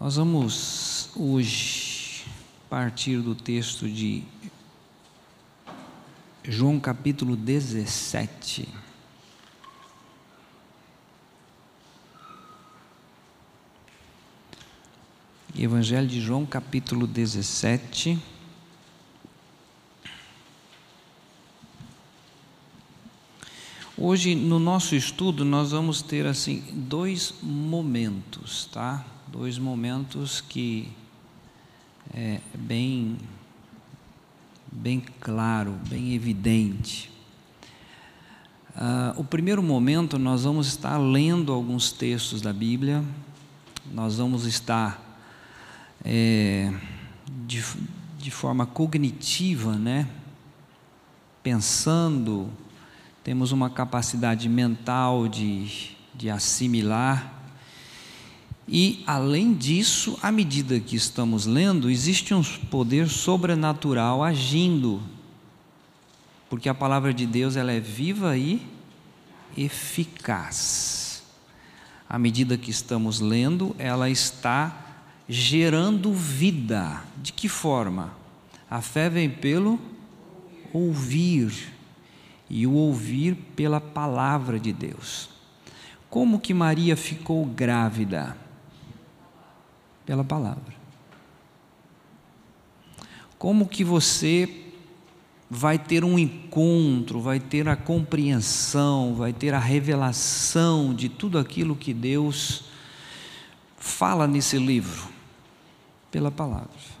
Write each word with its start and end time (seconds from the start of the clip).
Nós 0.00 0.14
vamos 0.14 1.10
hoje 1.16 2.24
partir 2.70 3.20
do 3.20 3.34
texto 3.34 3.88
de 3.88 4.22
João 6.44 6.78
capítulo 6.78 7.34
17. 7.34 8.68
Evangelho 15.58 16.06
de 16.06 16.20
João 16.20 16.46
capítulo 16.46 17.04
17. 17.04 18.22
Hoje 24.00 24.36
no 24.36 24.60
nosso 24.60 24.94
estudo 24.94 25.44
nós 25.44 25.72
vamos 25.72 26.00
ter 26.02 26.24
assim 26.24 26.62
dois 26.72 27.34
momentos, 27.42 28.66
tá? 28.66 29.04
Dois 29.26 29.58
momentos 29.58 30.40
que 30.40 30.88
é 32.14 32.38
bem 32.54 33.18
bem 34.70 35.02
claro, 35.18 35.74
bem 35.88 36.14
evidente. 36.14 37.10
Ah, 38.76 39.14
o 39.16 39.24
primeiro 39.24 39.64
momento 39.64 40.16
nós 40.16 40.44
vamos 40.44 40.68
estar 40.68 40.96
lendo 40.96 41.52
alguns 41.52 41.90
textos 41.90 42.40
da 42.40 42.52
Bíblia, 42.52 43.02
nós 43.92 44.18
vamos 44.18 44.46
estar 44.46 45.18
é, 46.04 46.72
de, 47.48 47.64
de 48.16 48.30
forma 48.30 48.64
cognitiva, 48.64 49.74
né? 49.74 50.08
Pensando 51.42 52.48
temos 53.28 53.52
uma 53.52 53.68
capacidade 53.68 54.48
mental 54.48 55.28
de, 55.28 55.90
de 56.14 56.30
assimilar. 56.30 57.30
E, 58.66 59.04
além 59.06 59.52
disso, 59.52 60.18
à 60.22 60.32
medida 60.32 60.80
que 60.80 60.96
estamos 60.96 61.44
lendo, 61.44 61.90
existe 61.90 62.32
um 62.32 62.42
poder 62.42 63.06
sobrenatural 63.06 64.24
agindo, 64.24 65.02
porque 66.48 66.70
a 66.70 66.74
palavra 66.74 67.12
de 67.12 67.26
Deus 67.26 67.54
ela 67.54 67.70
é 67.70 67.78
viva 67.78 68.34
e 68.34 68.62
eficaz. 69.54 71.22
À 72.08 72.18
medida 72.18 72.56
que 72.56 72.70
estamos 72.70 73.20
lendo, 73.20 73.76
ela 73.78 74.08
está 74.08 75.04
gerando 75.28 76.14
vida. 76.14 77.04
De 77.22 77.34
que 77.34 77.46
forma? 77.46 78.10
A 78.70 78.80
fé 78.80 79.10
vem 79.10 79.28
pelo 79.28 79.78
ouvir 80.72 81.76
e 82.48 82.66
o 82.66 82.72
ouvir 82.72 83.34
pela 83.54 83.80
palavra 83.80 84.58
de 84.58 84.72
Deus. 84.72 85.28
Como 86.08 86.40
que 86.40 86.54
Maria 86.54 86.96
ficou 86.96 87.44
grávida? 87.44 88.36
Pela 90.06 90.24
palavra. 90.24 90.74
Como 93.38 93.68
que 93.68 93.84
você 93.84 94.64
vai 95.50 95.78
ter 95.78 96.04
um 96.04 96.18
encontro, 96.18 97.20
vai 97.20 97.38
ter 97.38 97.68
a 97.68 97.76
compreensão, 97.76 99.14
vai 99.14 99.32
ter 99.32 99.54
a 99.54 99.58
revelação 99.58 100.94
de 100.94 101.08
tudo 101.08 101.38
aquilo 101.38 101.76
que 101.76 101.94
Deus 101.94 102.64
fala 103.76 104.26
nesse 104.26 104.58
livro? 104.58 105.08
Pela 106.10 106.30
palavra. 106.30 106.98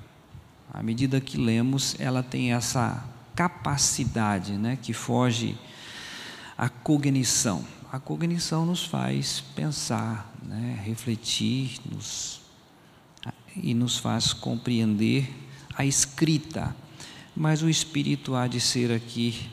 À 0.72 0.82
medida 0.82 1.20
que 1.20 1.38
lemos, 1.38 1.98
ela 1.98 2.22
tem 2.22 2.52
essa 2.52 3.02
capacidade 3.38 4.54
né, 4.54 4.76
que 4.82 4.92
foge 4.92 5.56
à 6.56 6.68
cognição. 6.68 7.64
A 7.92 8.00
cognição 8.00 8.66
nos 8.66 8.84
faz 8.84 9.40
pensar, 9.54 10.34
né, 10.42 10.82
refletir 10.84 11.78
nos, 11.88 12.40
e 13.54 13.74
nos 13.74 13.96
faz 13.96 14.32
compreender 14.32 15.32
a 15.72 15.84
escrita, 15.86 16.74
mas 17.36 17.62
o 17.62 17.68
Espírito 17.68 18.34
há 18.34 18.48
de 18.48 18.60
ser 18.60 18.90
aqui 18.90 19.48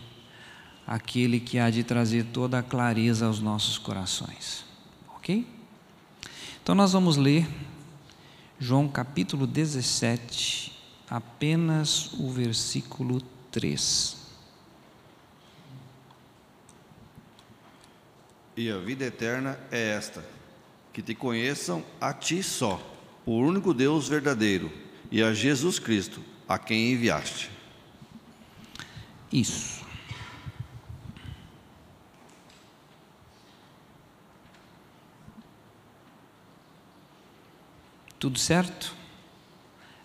aquele 0.88 1.40
que 1.40 1.60
há 1.60 1.70
de 1.70 1.84
trazer 1.84 2.26
toda 2.34 2.58
a 2.58 2.64
clareza 2.64 3.28
aos 3.28 3.40
nossos 3.40 3.78
corações. 3.78 4.66
Ok? 5.16 5.48
Então 6.64 6.74
nós 6.74 6.94
vamos 6.94 7.18
ler 7.18 7.48
João 8.60 8.88
capítulo 8.88 9.46
17, 9.46 10.72
apenas 11.08 12.14
o 12.14 12.32
versículo 12.32 13.22
3. 13.56 14.18
E 18.58 18.70
a 18.70 18.78
vida 18.80 19.06
eterna 19.06 19.58
é 19.72 19.92
esta: 19.92 20.26
que 20.92 21.02
te 21.02 21.16
conheçam 21.16 21.82
a 22.02 22.12
ti 22.12 22.44
só, 22.44 22.82
o 23.26 23.32
único 23.32 23.74
Deus 23.74 24.10
verdadeiro, 24.10 24.70
e 25.10 25.24
a 25.24 25.34
Jesus 25.34 25.80
Cristo, 25.80 26.22
a 26.50 26.60
quem 26.60 26.92
enviaste. 26.92 27.50
Isso. 29.32 29.86
Tudo 38.20 38.38
certo? 38.38 38.94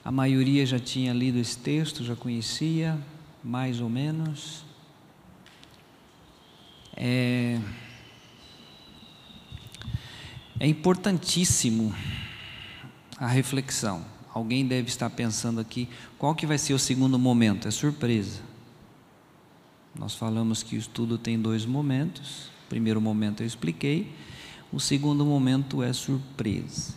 A 0.04 0.12
maioria 0.12 0.64
já 0.64 0.78
tinha 0.78 1.12
lido 1.12 1.38
esse 1.40 1.58
texto, 1.58 2.04
já 2.04 2.14
conhecia 2.14 2.96
mais 3.42 3.80
ou 3.80 3.88
menos. 3.88 4.64
É, 6.96 7.58
é 10.58 10.66
importantíssimo 10.66 11.94
a 13.16 13.26
reflexão. 13.26 14.04
Alguém 14.32 14.66
deve 14.66 14.88
estar 14.88 15.10
pensando 15.10 15.60
aqui, 15.60 15.88
qual 16.18 16.34
que 16.34 16.46
vai 16.46 16.58
ser 16.58 16.74
o 16.74 16.78
segundo 16.78 17.18
momento? 17.18 17.66
É 17.66 17.70
surpresa. 17.70 18.40
Nós 19.98 20.14
falamos 20.14 20.62
que 20.62 20.76
o 20.76 20.78
estudo 20.78 21.18
tem 21.18 21.40
dois 21.40 21.66
momentos. 21.66 22.46
O 22.66 22.68
primeiro 22.68 23.00
momento 23.00 23.42
eu 23.42 23.46
expliquei, 23.46 24.12
o 24.72 24.78
segundo 24.78 25.24
momento 25.24 25.82
é 25.82 25.92
surpresa. 25.92 26.94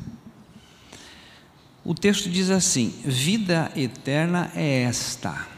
O 1.83 1.95
texto 1.95 2.29
diz 2.29 2.51
assim: 2.51 2.89
vida 3.03 3.71
eterna 3.75 4.51
é 4.55 4.83
esta 4.83 5.52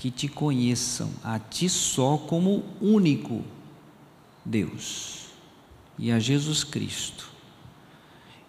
que 0.00 0.10
te 0.10 0.28
conheçam 0.28 1.10
a 1.22 1.38
ti 1.38 1.68
só 1.68 2.16
como 2.16 2.64
único 2.80 3.44
Deus 4.42 5.26
e 5.98 6.10
a 6.10 6.18
Jesus 6.18 6.64
Cristo 6.64 7.28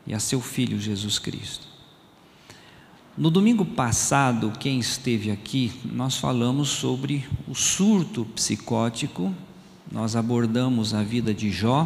e 0.08 0.14
a 0.14 0.20
seu 0.20 0.40
filho 0.40 0.80
Jesus 0.80 1.20
Cristo. 1.20 1.68
No 3.18 3.30
domingo 3.30 3.66
passado, 3.66 4.54
quem 4.62 4.80
esteve 4.80 5.30
aqui, 5.30 5.74
nós 5.84 6.16
falamos 6.16 6.70
sobre 6.70 7.28
o 7.46 7.54
surto 7.54 8.24
psicótico, 8.34 9.36
nós 9.92 10.16
abordamos 10.16 10.94
a 10.94 11.04
vida 11.04 11.34
de 11.34 11.52
Jó, 11.52 11.86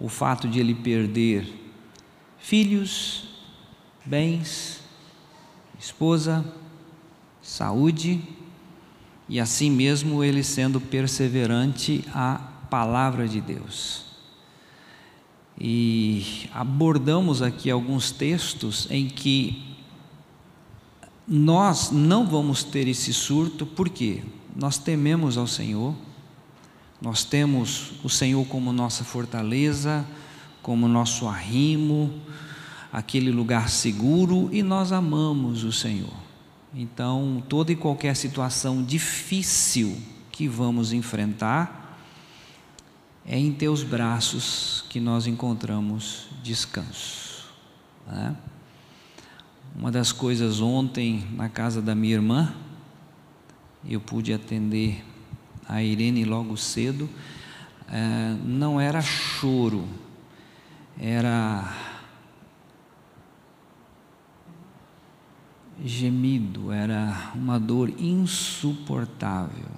o 0.00 0.08
fato 0.08 0.48
de 0.48 0.58
ele 0.58 0.74
perder 0.74 1.52
filhos, 2.38 3.24
bens, 4.06 4.80
esposa, 5.78 6.50
saúde, 7.42 8.37
e 9.28 9.38
assim 9.38 9.70
mesmo 9.70 10.24
ele 10.24 10.42
sendo 10.42 10.80
perseverante 10.80 12.04
à 12.14 12.40
palavra 12.70 13.28
de 13.28 13.40
Deus. 13.40 14.04
E 15.60 16.48
abordamos 16.52 17.42
aqui 17.42 17.70
alguns 17.70 18.10
textos 18.10 18.86
em 18.90 19.08
que 19.08 19.76
nós 21.26 21.90
não 21.90 22.26
vamos 22.26 22.62
ter 22.62 22.88
esse 22.88 23.12
surto, 23.12 23.66
porque 23.66 24.22
nós 24.56 24.78
tememos 24.78 25.36
ao 25.36 25.46
Senhor, 25.46 25.94
nós 27.02 27.22
temos 27.24 27.92
o 28.02 28.08
Senhor 28.08 28.46
como 28.46 28.72
nossa 28.72 29.04
fortaleza, 29.04 30.06
como 30.62 30.88
nosso 30.88 31.28
arrimo, 31.28 32.12
aquele 32.92 33.30
lugar 33.30 33.68
seguro, 33.68 34.48
e 34.52 34.62
nós 34.62 34.90
amamos 34.90 35.64
o 35.64 35.72
Senhor. 35.72 36.27
Então, 36.74 37.42
toda 37.48 37.72
e 37.72 37.76
qualquer 37.76 38.14
situação 38.14 38.82
difícil 38.82 39.96
que 40.30 40.46
vamos 40.46 40.92
enfrentar, 40.92 41.98
é 43.26 43.38
em 43.38 43.52
teus 43.52 43.82
braços 43.82 44.84
que 44.88 45.00
nós 45.00 45.26
encontramos 45.26 46.28
descanso. 46.42 47.48
Né? 48.06 48.36
Uma 49.76 49.90
das 49.90 50.12
coisas 50.12 50.60
ontem, 50.60 51.26
na 51.32 51.48
casa 51.48 51.82
da 51.82 51.94
minha 51.94 52.14
irmã, 52.14 52.54
eu 53.88 54.00
pude 54.00 54.32
atender 54.32 55.04
a 55.68 55.82
Irene 55.82 56.24
logo 56.24 56.56
cedo, 56.56 57.08
é, 57.90 58.36
não 58.44 58.80
era 58.80 59.00
choro, 59.02 59.86
era 60.98 61.87
gemido, 65.84 66.72
era 66.72 67.32
uma 67.34 67.58
dor 67.58 67.90
insuportável. 67.98 69.68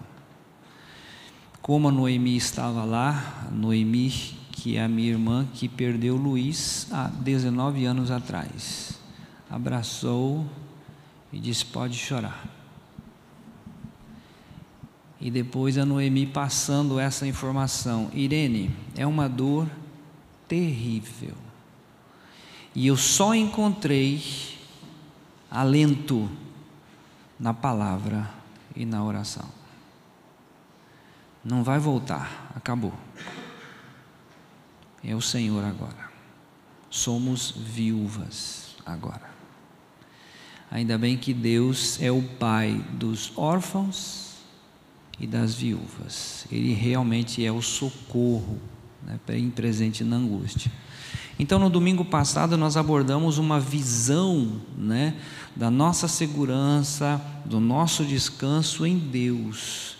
Como 1.60 1.88
a 1.88 1.92
Noemi 1.92 2.36
estava 2.36 2.84
lá, 2.84 3.48
Noemi 3.52 4.38
que 4.60 4.76
é 4.76 4.84
a 4.84 4.88
minha 4.88 5.08
irmã 5.08 5.48
que 5.54 5.66
perdeu 5.66 6.16
Luiz 6.16 6.86
há 6.92 7.06
19 7.06 7.86
anos 7.86 8.10
atrás. 8.10 8.98
Abraçou 9.48 10.46
e 11.32 11.38
disse: 11.38 11.64
Pode 11.64 11.96
chorar. 11.96 12.46
E 15.18 15.30
depois 15.30 15.78
a 15.78 15.86
Noemi 15.86 16.26
passando 16.26 17.00
essa 17.00 17.26
informação: 17.26 18.10
Irene, 18.12 18.70
é 18.96 19.06
uma 19.06 19.28
dor 19.28 19.66
terrível. 20.46 21.34
E 22.74 22.86
eu 22.86 22.96
só 22.98 23.34
encontrei 23.34 24.22
alento 25.50 26.30
na 27.38 27.52
palavra 27.52 28.30
e 28.76 28.84
na 28.84 29.02
oração. 29.02 29.48
Não 31.44 31.64
vai 31.64 31.78
voltar, 31.78 32.52
acabou. 32.54 32.92
É 35.02 35.14
o 35.14 35.20
Senhor 35.20 35.64
agora. 35.64 36.10
Somos 36.90 37.52
viúvas 37.56 38.76
agora. 38.84 39.30
Ainda 40.70 40.96
bem 40.96 41.16
que 41.16 41.34
Deus 41.34 42.00
é 42.00 42.12
o 42.12 42.22
Pai 42.22 42.84
dos 42.92 43.32
órfãos 43.36 44.36
e 45.18 45.26
das 45.26 45.54
viúvas. 45.54 46.46
Ele 46.50 46.72
realmente 46.72 47.44
é 47.44 47.50
o 47.50 47.62
socorro, 47.62 48.58
né, 49.02 49.18
presente 49.54 50.04
na 50.04 50.16
angústia. 50.16 50.70
Então, 51.38 51.58
no 51.58 51.70
domingo 51.70 52.04
passado, 52.04 52.56
nós 52.58 52.76
abordamos 52.76 53.38
uma 53.38 53.58
visão 53.58 54.60
né, 54.76 55.16
da 55.54 55.70
nossa 55.70 56.08
segurança, 56.08 57.20
do 57.44 57.60
nosso 57.60 58.04
descanso 58.04 58.86
em 58.86 58.96
Deus. 58.96 59.96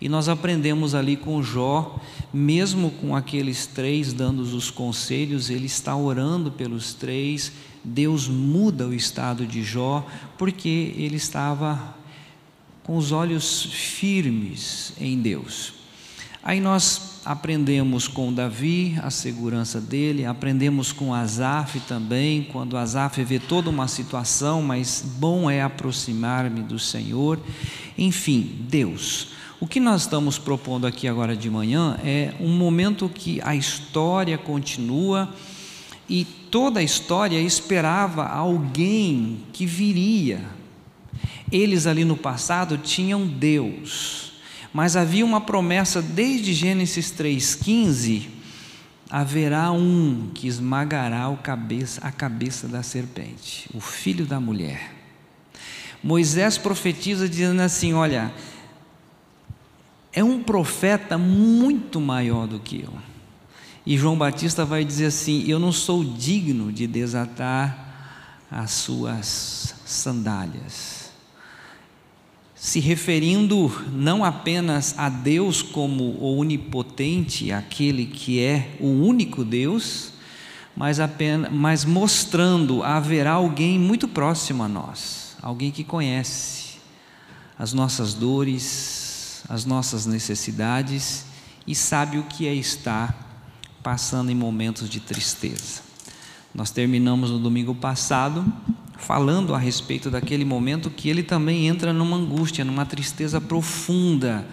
E 0.00 0.08
nós 0.08 0.28
aprendemos 0.28 0.94
ali 0.94 1.16
com 1.16 1.42
Jó, 1.42 1.98
mesmo 2.32 2.90
com 2.90 3.16
aqueles 3.16 3.66
três 3.66 4.12
dando 4.12 4.40
os 4.42 4.70
conselhos, 4.70 5.50
ele 5.50 5.66
está 5.66 5.96
orando 5.96 6.52
pelos 6.52 6.94
três. 6.94 7.52
Deus 7.82 8.28
muda 8.28 8.86
o 8.86 8.94
estado 8.94 9.46
de 9.46 9.62
Jó, 9.62 10.06
porque 10.36 10.94
ele 10.96 11.16
estava 11.16 11.96
com 12.84 12.96
os 12.96 13.12
olhos 13.12 13.64
firmes 13.64 14.92
em 15.00 15.20
Deus. 15.20 15.74
Aí 16.42 16.60
nós 16.60 17.17
aprendemos 17.28 18.08
com 18.08 18.32
Davi 18.32 18.98
a 19.02 19.10
segurança 19.10 19.78
dele, 19.78 20.24
aprendemos 20.24 20.92
com 20.92 21.12
Asaf 21.12 21.78
também, 21.80 22.48
quando 22.50 22.74
Asaf 22.74 23.22
vê 23.22 23.38
toda 23.38 23.68
uma 23.68 23.86
situação, 23.86 24.62
mas 24.62 25.04
bom 25.18 25.50
é 25.50 25.60
aproximar-me 25.60 26.62
do 26.62 26.78
Senhor. 26.78 27.38
Enfim, 27.98 28.64
Deus. 28.70 29.28
O 29.60 29.66
que 29.66 29.78
nós 29.78 30.02
estamos 30.02 30.38
propondo 30.38 30.86
aqui 30.86 31.06
agora 31.06 31.36
de 31.36 31.50
manhã 31.50 32.00
é 32.02 32.32
um 32.40 32.48
momento 32.48 33.10
que 33.10 33.42
a 33.42 33.54
história 33.54 34.38
continua 34.38 35.28
e 36.08 36.24
toda 36.24 36.80
a 36.80 36.82
história 36.82 37.38
esperava 37.38 38.26
alguém 38.26 39.40
que 39.52 39.66
viria. 39.66 40.42
Eles 41.52 41.86
ali 41.86 42.06
no 42.06 42.16
passado 42.16 42.78
tinham 42.78 43.26
Deus 43.26 44.27
mas 44.72 44.96
havia 44.96 45.24
uma 45.24 45.40
promessa 45.40 46.02
desde 46.02 46.52
Gênesis 46.52 47.12
3,15: 47.12 48.28
haverá 49.10 49.72
um 49.72 50.30
que 50.34 50.46
esmagará 50.46 51.34
cabeça, 51.42 52.00
a 52.06 52.12
cabeça 52.12 52.68
da 52.68 52.82
serpente, 52.82 53.68
o 53.74 53.80
filho 53.80 54.26
da 54.26 54.38
mulher. 54.38 54.94
Moisés 56.02 56.58
profetiza 56.58 57.28
dizendo 57.28 57.60
assim: 57.60 57.94
Olha, 57.94 58.32
é 60.12 60.22
um 60.22 60.42
profeta 60.42 61.16
muito 61.16 62.00
maior 62.00 62.46
do 62.46 62.60
que 62.60 62.82
eu. 62.82 62.92
E 63.86 63.96
João 63.96 64.18
Batista 64.18 64.64
vai 64.64 64.84
dizer 64.84 65.06
assim: 65.06 65.44
Eu 65.48 65.58
não 65.58 65.72
sou 65.72 66.04
digno 66.04 66.70
de 66.70 66.86
desatar 66.86 67.86
as 68.50 68.70
suas 68.72 69.74
sandálias 69.84 70.97
se 72.58 72.80
referindo 72.80 73.70
não 73.92 74.24
apenas 74.24 74.94
a 74.98 75.08
Deus 75.08 75.62
como 75.62 76.04
o 76.04 76.38
onipotente, 76.38 77.52
aquele 77.52 78.04
que 78.04 78.40
é 78.40 78.76
o 78.80 78.88
único 78.88 79.44
Deus, 79.44 80.12
mas, 80.76 80.98
apenas, 80.98 81.52
mas 81.52 81.84
mostrando 81.84 82.82
haverá 82.82 83.32
alguém 83.32 83.78
muito 83.78 84.08
próximo 84.08 84.62
a 84.64 84.68
nós, 84.68 85.36
alguém 85.40 85.70
que 85.70 85.84
conhece 85.84 86.78
as 87.56 87.72
nossas 87.72 88.12
dores, 88.12 89.42
as 89.48 89.64
nossas 89.64 90.04
necessidades 90.04 91.24
e 91.66 91.74
sabe 91.74 92.18
o 92.18 92.24
que 92.24 92.46
é 92.46 92.54
estar 92.54 93.26
passando 93.82 94.30
em 94.30 94.34
momentos 94.34 94.88
de 94.88 95.00
tristeza. 95.00 95.82
Nós 96.52 96.70
terminamos 96.70 97.30
no 97.30 97.38
domingo 97.38 97.74
passado 97.74 98.44
falando 98.98 99.54
a 99.54 99.58
respeito 99.58 100.10
daquele 100.10 100.44
momento 100.44 100.90
que 100.90 101.08
ele 101.08 101.22
também 101.22 101.66
entra 101.66 101.92
numa 101.92 102.16
angústia, 102.16 102.64
numa 102.64 102.84
tristeza 102.84 103.40
profunda. 103.40 104.46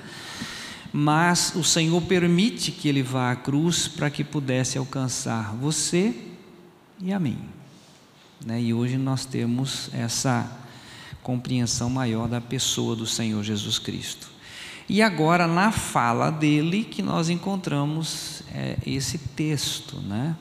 Mas 0.93 1.53
o 1.55 1.63
Senhor 1.63 2.01
permite 2.03 2.71
que 2.71 2.87
ele 2.87 3.03
vá 3.03 3.31
à 3.31 3.35
cruz 3.35 3.87
para 3.87 4.09
que 4.09 4.23
pudesse 4.23 4.77
alcançar 4.77 5.53
você 5.55 6.15
e 7.01 7.11
a 7.11 7.19
mim. 7.19 7.37
Né? 8.45 8.61
E 8.61 8.73
hoje 8.73 8.97
nós 8.97 9.25
temos 9.25 9.89
essa 9.91 10.49
compreensão 11.21 11.89
maior 11.89 12.29
da 12.29 12.39
pessoa 12.39 12.95
do 12.95 13.05
Senhor 13.05 13.43
Jesus 13.43 13.77
Cristo. 13.77 14.29
E 14.87 15.01
agora, 15.01 15.47
na 15.47 15.71
fala 15.71 16.29
dele, 16.29 16.83
que 16.83 17.01
nós 17.01 17.27
encontramos 17.27 18.43
é, 18.53 18.77
esse 18.85 19.17
texto. 19.17 19.97
Né? 19.97 20.35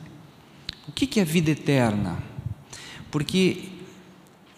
O 0.87 0.93
que, 0.93 1.07
que 1.07 1.19
é 1.19 1.25
vida 1.25 1.51
eterna? 1.51 2.23
Porque 3.11 3.74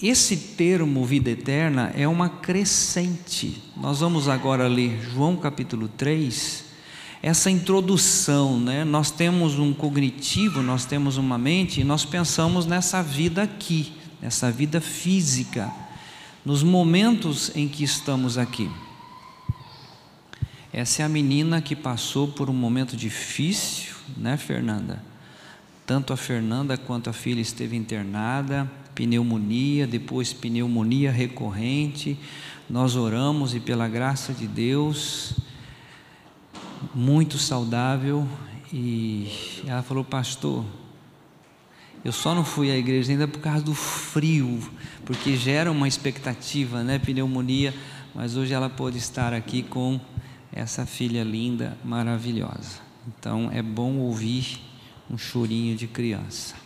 esse 0.03 0.37
termo 0.37 1.05
vida 1.07 1.31
eterna 1.31 1.91
é 1.97 2.07
uma 2.07 2.29
crescente. 2.29 3.63
Nós 3.77 4.01
vamos 4.01 4.29
agora 4.29 4.69
ler 4.69 5.01
João 5.11 5.37
capítulo 5.37 5.89
3, 5.89 6.65
essa 7.23 7.51
introdução, 7.51 8.61
né? 8.61 8.85
Nós 8.85 9.11
temos 9.11 9.59
um 9.59 9.73
cognitivo, 9.73 10.61
nós 10.61 10.85
temos 10.85 11.17
uma 11.17 11.39
mente 11.39 11.81
e 11.81 11.85
nós 11.85 12.05
pensamos 12.05 12.67
nessa 12.67 13.03
vida 13.03 13.43
aqui, 13.43 13.95
nessa 14.21 14.51
vida 14.51 14.83
física, 14.83 15.73
nos 16.45 16.63
momentos 16.63 17.51
em 17.57 17.67
que 17.67 17.83
estamos 17.83 18.37
aqui. 18.37 18.71
Essa 20.75 21.03
é 21.03 21.05
a 21.07 21.09
menina 21.09 21.63
que 21.63 21.75
passou 21.75 22.29
por 22.29 22.51
um 22.51 22.55
momento 22.55 22.95
difícil, 22.99 23.95
né, 24.15 24.37
Fernanda? 24.37 25.03
Tanto 25.87 26.13
a 26.13 26.19
Fernanda 26.19 26.77
quanto 26.77 27.09
a 27.09 27.15
filha 27.15 27.41
esteve 27.41 27.77
internada 27.77 28.71
pneumonia, 28.97 29.87
depois 29.87 30.33
pneumonia 30.33 31.13
recorrente. 31.13 32.19
Nós 32.69 32.97
oramos 32.97 33.55
e, 33.55 33.61
pela 33.61 33.87
graça 33.87 34.33
de 34.33 34.49
Deus, 34.49 35.35
muito 36.95 37.39
saudável. 37.39 38.27
E 38.73 39.31
ela 39.67 39.83
falou, 39.83 40.03
pastor, 40.03 40.65
eu 42.05 42.11
só 42.11 42.35
não 42.35 42.45
fui 42.45 42.71
à 42.71 42.77
igreja 42.77 43.13
ainda 43.13 43.29
por 43.29 43.41
causa 43.41 43.63
do 43.63 43.75
frio, 43.75 44.59
porque 45.05 45.37
gera 45.37 45.71
uma 45.71 45.87
expectativa, 45.87 46.83
né? 46.83 46.99
Pneumonia, 46.99 47.75
mas 48.15 48.37
hoje 48.37 48.55
ela 48.55 48.71
pode 48.71 48.97
estar 48.97 49.33
aqui 49.33 49.63
com 49.63 50.01
essa 50.53 50.87
filha 50.87 51.23
linda, 51.23 51.77
maravilhosa. 51.85 52.81
Então 53.07 53.51
é 53.53 53.63
bom 53.63 53.99
ouvir 53.99 54.59
um 55.11 55.19
chorinho 55.19 55.77
de 55.77 55.87
criança. 55.87 56.66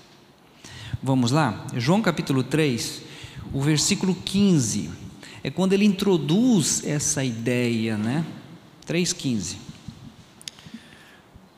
Vamos 1.02 1.30
lá? 1.30 1.64
João 1.74 2.02
capítulo 2.02 2.42
3, 2.42 3.00
o 3.54 3.62
versículo 3.62 4.14
15. 4.14 4.90
É 5.42 5.50
quando 5.50 5.72
ele 5.72 5.86
introduz 5.86 6.84
essa 6.84 7.24
ideia, 7.24 7.96
né? 7.96 8.22
3,15. 8.86 9.56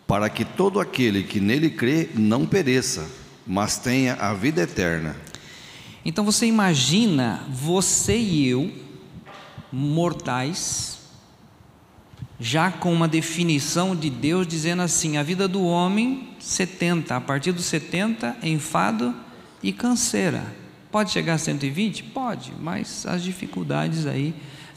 Para 0.07 0.31
que 0.31 0.45
todo 0.45 0.79
aquele 0.79 1.25
que 1.25 1.41
nele 1.41 1.71
crê 1.71 2.11
não 2.15 2.47
pereça, 2.47 3.11
mas 3.45 3.79
tenha 3.79 4.15
a 4.15 4.33
vida 4.33 4.63
eterna. 4.63 5.17
Então 6.05 6.25
você 6.25 6.47
imagina 6.47 7.45
você 7.51 8.17
e 8.17 8.47
eu, 8.47 8.73
mortais, 9.73 11.01
já 12.39 12.71
com 12.71 12.93
uma 12.93 13.09
definição 13.09 13.97
de 13.97 14.09
Deus 14.09 14.47
dizendo 14.47 14.83
assim: 14.83 15.17
a 15.17 15.23
vida 15.25 15.49
do 15.49 15.65
homem, 15.65 16.29
70, 16.39 17.17
a 17.17 17.21
partir 17.21 17.51
dos 17.51 17.65
70, 17.65 18.37
enfado 18.45 19.13
e 19.62 19.73
canseira. 19.73 20.45
Pode 20.90 21.11
chegar 21.11 21.35
a 21.35 21.38
120? 21.38 22.02
Pode, 22.04 22.52
mas 22.61 23.07
as 23.07 23.23
dificuldades 23.23 24.07
aí 24.07 24.35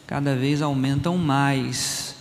cada 0.08 0.36
vez 0.36 0.62
aumentam 0.62 1.18
mais. 1.18 2.16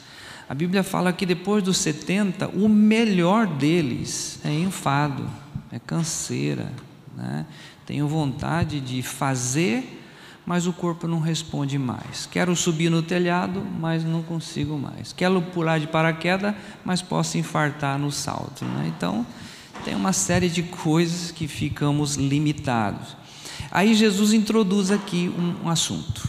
A 0.49 0.55
Bíblia 0.55 0.83
fala 0.83 1.13
que 1.13 1.25
depois 1.25 1.63
dos 1.63 1.79
70, 1.79 2.49
o 2.49 2.69
melhor 2.69 3.47
deles 3.47 4.41
é 4.45 4.53
enfado, 4.53 5.31
é 5.71 5.79
canseira. 5.79 6.73
Né? 7.17 7.47
Tenho 7.87 8.09
vontade 8.09 8.81
de 8.81 9.03
fazer, 9.03 10.03
mas 10.45 10.67
o 10.67 10.73
corpo 10.73 11.07
não 11.07 11.21
responde 11.21 11.79
mais. 11.79 12.27
Quero 12.31 12.55
subir 12.57 12.91
no 12.91 13.03
telhado, 13.03 13.65
mas 13.81 14.05
não 14.05 14.23
consigo 14.23 14.77
mais. 14.77 15.13
Quero 15.13 15.41
pular 15.41 15.79
de 15.79 15.87
paraquedas, 15.87 16.55
mas 16.85 17.01
posso 17.01 17.39
infartar 17.39 17.99
no 17.99 18.11
salto. 18.11 18.65
Né? 18.65 18.93
Então, 18.97 19.27
tem 19.85 19.95
uma 19.95 20.13
série 20.13 20.49
de 20.49 20.63
coisas 20.63 21.31
que 21.31 21.49
ficamos 21.49 22.17
limitados. 22.17 23.17
Aí 23.71 23.95
Jesus 23.95 24.33
introduz 24.33 24.91
aqui 24.91 25.33
um, 25.37 25.67
um 25.67 25.69
assunto, 25.69 26.29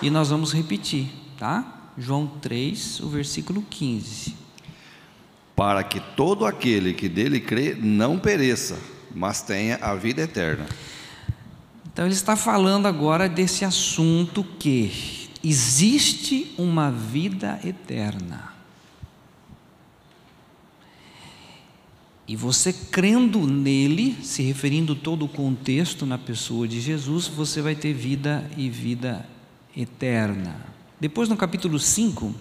e 0.00 0.10
nós 0.10 0.30
vamos 0.30 0.52
repetir, 0.52 1.08
tá? 1.38 1.90
João 1.98 2.26
3, 2.26 3.00
o 3.00 3.08
versículo 3.08 3.62
15. 3.62 4.34
Para 5.54 5.82
que 5.82 6.00
todo 6.00 6.44
aquele 6.44 6.92
que 6.92 7.08
dele 7.08 7.40
crê 7.40 7.74
não 7.74 8.18
pereça, 8.18 8.78
mas 9.14 9.40
tenha 9.40 9.76
a 9.76 9.94
vida 9.94 10.22
eterna. 10.22 10.66
Então 11.90 12.04
ele 12.04 12.14
está 12.14 12.36
falando 12.36 12.86
agora 12.86 13.26
desse 13.26 13.64
assunto 13.64 14.44
que 14.58 15.30
existe 15.42 16.54
uma 16.58 16.90
vida 16.90 17.58
eterna. 17.64 18.55
E 22.28 22.34
você 22.34 22.72
crendo 22.72 23.46
nele, 23.46 24.16
se 24.20 24.42
referindo 24.42 24.96
todo 24.96 25.24
o 25.24 25.28
contexto 25.28 26.04
na 26.04 26.18
pessoa 26.18 26.66
de 26.66 26.80
Jesus, 26.80 27.28
você 27.28 27.62
vai 27.62 27.76
ter 27.76 27.92
vida 27.92 28.50
e 28.56 28.68
vida 28.68 29.24
eterna. 29.76 30.56
Depois 30.98 31.28
no 31.28 31.36
capítulo 31.36 31.78
5, 31.78 32.34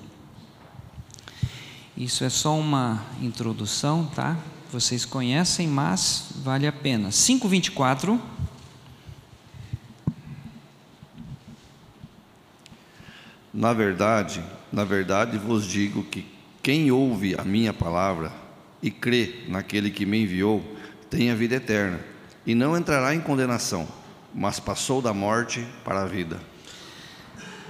isso 1.96 2.24
é 2.24 2.30
só 2.30 2.58
uma 2.58 3.06
introdução, 3.22 4.06
tá? 4.08 4.39
Vocês 4.72 5.06
conhecem, 5.06 5.68
mas 5.68 6.32
vale 6.44 6.65
a 6.65 6.72
pena. 6.72 7.10
5:24 7.12 8.20
Na 13.54 13.72
verdade, 13.72 14.44
na 14.70 14.84
verdade 14.84 15.38
vos 15.38 15.65
digo 15.65 16.04
que 16.04 16.25
quem 16.62 16.92
ouve 16.92 17.36
a 17.39 17.44
minha 17.46 17.74
palavra 17.74 18.44
e 18.86 18.92
crê 18.92 19.46
naquele 19.48 19.89
que 19.89 20.06
me 20.06 20.22
enviou, 20.22 20.63
tem 21.10 21.32
a 21.32 21.36
vida 21.36 21.56
eterna, 21.56 22.00
e 22.46 22.54
não 22.54 22.77
entrará 22.77 23.15
em 23.15 23.20
condenação, 23.20 23.88
mas 24.32 24.60
passou 24.60 25.01
da 25.01 25.12
morte 25.12 25.65
para 25.84 26.04
a 26.04 26.06
vida. 26.06 26.39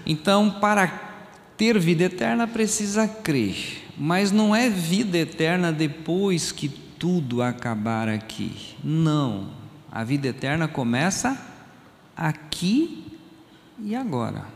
Então, 0.06 0.60
para 0.60 0.88
ter 1.56 1.80
vida 1.80 2.04
eterna 2.04 2.46
precisa 2.46 3.08
crer, 3.08 3.86
mas 3.98 4.30
não 4.30 4.54
é 4.54 4.70
vida 4.70 5.18
eterna 5.18 5.72
depois 5.72 6.52
que 6.52 6.68
tudo 6.68 7.42
acabar 7.42 8.10
aqui. 8.10 8.76
Não. 8.84 9.52
A 9.90 10.04
vida 10.04 10.28
eterna 10.28 10.68
começa 10.68 11.40
aqui 12.18 13.06
e 13.80 13.96
agora 13.96 14.56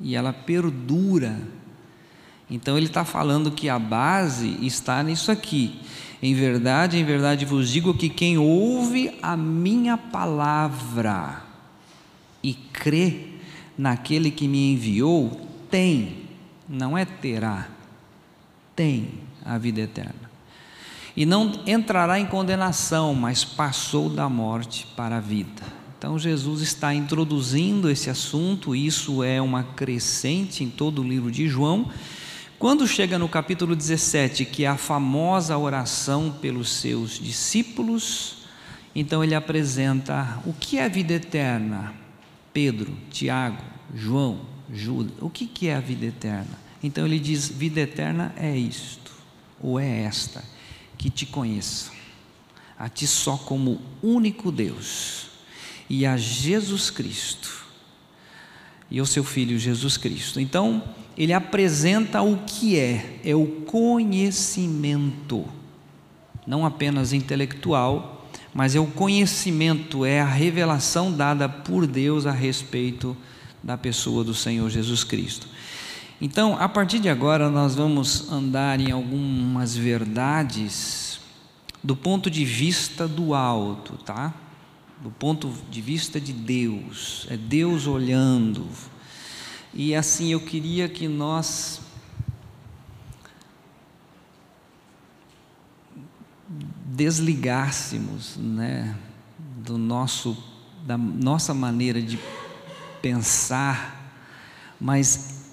e 0.00 0.14
ela 0.14 0.32
perdura. 0.32 1.38
Então 2.50 2.76
ele 2.76 2.86
está 2.86 3.04
falando 3.04 3.50
que 3.50 3.68
a 3.68 3.78
base 3.78 4.58
está 4.62 5.02
nisso 5.02 5.30
aqui. 5.30 5.80
Em 6.22 6.34
verdade, 6.34 6.98
em 6.98 7.04
verdade 7.04 7.44
vos 7.44 7.70
digo 7.70 7.94
que 7.94 8.08
quem 8.08 8.38
ouve 8.38 9.16
a 9.22 9.36
minha 9.36 9.96
palavra 9.96 11.42
e 12.42 12.54
crê 12.54 13.28
naquele 13.76 14.30
que 14.30 14.48
me 14.48 14.72
enviou, 14.72 15.48
tem, 15.70 16.16
não 16.68 16.98
é 16.98 17.04
terá, 17.04 17.68
tem 18.74 19.08
a 19.44 19.56
vida 19.58 19.80
eterna. 19.80 20.28
E 21.16 21.26
não 21.26 21.52
entrará 21.66 22.18
em 22.18 22.26
condenação, 22.26 23.14
mas 23.14 23.44
passou 23.44 24.08
da 24.08 24.28
morte 24.28 24.86
para 24.96 25.18
a 25.18 25.20
vida. 25.20 25.62
Então 25.98 26.18
Jesus 26.18 26.62
está 26.62 26.94
introduzindo 26.94 27.90
esse 27.90 28.08
assunto, 28.08 28.74
isso 28.74 29.22
é 29.22 29.42
uma 29.42 29.64
crescente 29.64 30.62
em 30.62 30.70
todo 30.70 31.02
o 31.02 31.04
livro 31.04 31.30
de 31.30 31.48
João. 31.48 31.90
Quando 32.58 32.88
chega 32.88 33.20
no 33.20 33.28
capítulo 33.28 33.76
17, 33.76 34.44
que 34.44 34.64
é 34.64 34.66
a 34.66 34.76
famosa 34.76 35.56
oração 35.56 36.36
pelos 36.40 36.72
seus 36.72 37.12
discípulos, 37.12 38.38
então 38.92 39.22
ele 39.22 39.36
apresenta 39.36 40.42
o 40.44 40.52
que 40.52 40.76
é 40.76 40.84
a 40.84 40.88
vida 40.88 41.12
eterna. 41.12 41.94
Pedro, 42.52 42.98
Tiago, 43.12 43.62
João, 43.94 44.40
Judas, 44.74 45.14
o 45.20 45.30
que, 45.30 45.46
que 45.46 45.68
é 45.68 45.76
a 45.76 45.80
vida 45.80 46.06
eterna? 46.06 46.58
Então 46.82 47.06
ele 47.06 47.20
diz: 47.20 47.48
vida 47.48 47.80
eterna 47.80 48.34
é 48.36 48.56
isto, 48.56 49.12
ou 49.60 49.78
é 49.78 50.00
esta, 50.00 50.42
que 50.96 51.10
te 51.10 51.26
conheçam, 51.26 51.94
a 52.76 52.88
ti 52.88 53.06
só 53.06 53.36
como 53.36 53.80
único 54.02 54.50
Deus 54.50 55.28
e 55.88 56.04
a 56.04 56.16
Jesus 56.16 56.90
Cristo 56.90 57.64
e 58.90 58.98
ao 58.98 59.06
seu 59.06 59.22
filho 59.22 59.56
Jesus 59.60 59.96
Cristo. 59.96 60.40
Então, 60.40 60.82
ele 61.18 61.32
apresenta 61.32 62.22
o 62.22 62.38
que 62.46 62.78
é, 62.78 63.18
é 63.24 63.34
o 63.34 63.44
conhecimento, 63.66 65.44
não 66.46 66.64
apenas 66.64 67.12
intelectual, 67.12 68.30
mas 68.54 68.76
é 68.76 68.80
o 68.80 68.86
conhecimento, 68.86 70.04
é 70.04 70.20
a 70.20 70.24
revelação 70.24 71.12
dada 71.12 71.48
por 71.48 71.88
Deus 71.88 72.24
a 72.24 72.30
respeito 72.30 73.16
da 73.60 73.76
pessoa 73.76 74.22
do 74.22 74.32
Senhor 74.32 74.70
Jesus 74.70 75.02
Cristo. 75.02 75.48
Então, 76.20 76.56
a 76.56 76.68
partir 76.68 77.00
de 77.00 77.08
agora, 77.08 77.50
nós 77.50 77.74
vamos 77.74 78.30
andar 78.30 78.80
em 78.80 78.92
algumas 78.92 79.76
verdades 79.76 81.18
do 81.82 81.96
ponto 81.96 82.30
de 82.30 82.44
vista 82.44 83.08
do 83.08 83.34
alto, 83.34 83.96
tá? 84.04 84.32
do 85.02 85.10
ponto 85.10 85.52
de 85.70 85.80
vista 85.80 86.20
de 86.20 86.32
Deus, 86.32 87.26
é 87.30 87.36
Deus 87.36 87.86
olhando. 87.86 88.66
E 89.78 89.94
assim 89.94 90.32
eu 90.32 90.40
queria 90.40 90.88
que 90.88 91.06
nós 91.06 91.80
desligássemos, 96.84 98.36
né, 98.36 98.98
do 99.38 99.78
nosso 99.78 100.36
da 100.84 100.98
nossa 100.98 101.54
maneira 101.54 102.02
de 102.02 102.18
pensar, 103.00 104.12
mas 104.80 105.44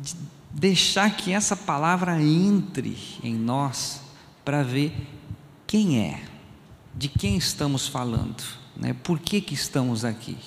de 0.00 0.14
deixar 0.52 1.16
que 1.16 1.32
essa 1.32 1.56
palavra 1.56 2.22
entre 2.22 2.96
em 3.20 3.34
nós 3.34 4.00
para 4.44 4.62
ver 4.62 4.94
quem 5.66 5.98
é, 5.98 6.22
de 6.94 7.08
quem 7.08 7.36
estamos 7.36 7.88
falando. 7.88 8.44
Né? 8.76 8.92
Por 8.92 9.18
que, 9.18 9.40
que 9.40 9.54
estamos 9.54 10.04
aqui? 10.04 10.38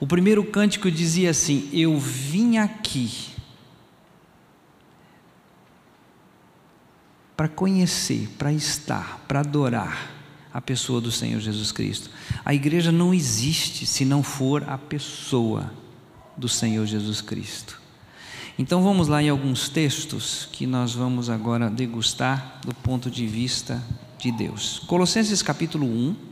O 0.00 0.06
primeiro 0.06 0.42
cântico 0.42 0.90
dizia 0.90 1.30
assim: 1.30 1.68
Eu 1.72 1.98
vim 1.98 2.56
aqui 2.56 3.28
para 7.36 7.48
conhecer, 7.48 8.28
para 8.38 8.52
estar, 8.52 9.24
para 9.28 9.40
adorar 9.40 10.10
a 10.52 10.60
pessoa 10.60 11.00
do 11.00 11.12
Senhor 11.12 11.38
Jesus 11.40 11.70
Cristo. 11.70 12.10
A 12.44 12.54
igreja 12.54 12.90
não 12.90 13.12
existe 13.12 13.86
se 13.86 14.04
não 14.04 14.22
for 14.22 14.68
a 14.68 14.78
pessoa 14.78 15.72
do 16.36 16.48
Senhor 16.48 16.86
Jesus 16.86 17.20
Cristo. 17.20 17.80
Então 18.58 18.82
vamos 18.82 19.08
lá 19.08 19.22
em 19.22 19.28
alguns 19.28 19.68
textos 19.68 20.48
que 20.50 20.66
nós 20.66 20.94
vamos 20.94 21.30
agora 21.30 21.70
degustar 21.70 22.60
do 22.64 22.74
ponto 22.74 23.10
de 23.10 23.26
vista 23.26 23.82
de 24.18 24.32
Deus. 24.32 24.80
Colossenses 24.86 25.42
capítulo 25.42 25.86
1. 25.86 26.29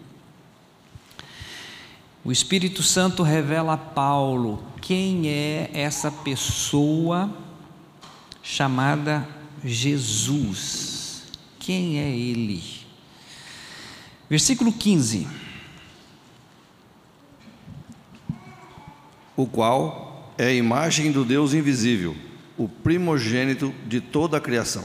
O 2.29 2.31
Espírito 2.31 2.83
Santo 2.83 3.23
revela 3.23 3.73
a 3.73 3.79
Paulo 3.79 4.63
quem 4.83 5.31
é 5.31 5.71
essa 5.73 6.13
pessoa 6.13 7.35
chamada 8.43 9.27
Jesus. 9.65 11.23
Quem 11.59 11.99
é 11.99 12.15
ele? 12.15 12.63
Versículo 14.29 14.71
15. 14.71 15.27
O 19.35 19.47
qual 19.47 20.35
é 20.37 20.49
a 20.49 20.53
imagem 20.53 21.11
do 21.11 21.25
Deus 21.25 21.55
invisível, 21.55 22.15
o 22.59 22.69
primogênito 22.69 23.73
de 23.87 24.03
toda 24.03 24.37
a 24.37 24.41
criação. 24.41 24.85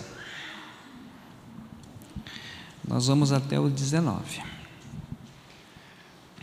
Nós 2.88 3.08
vamos 3.08 3.34
até 3.34 3.60
o 3.60 3.70
19 3.70 4.53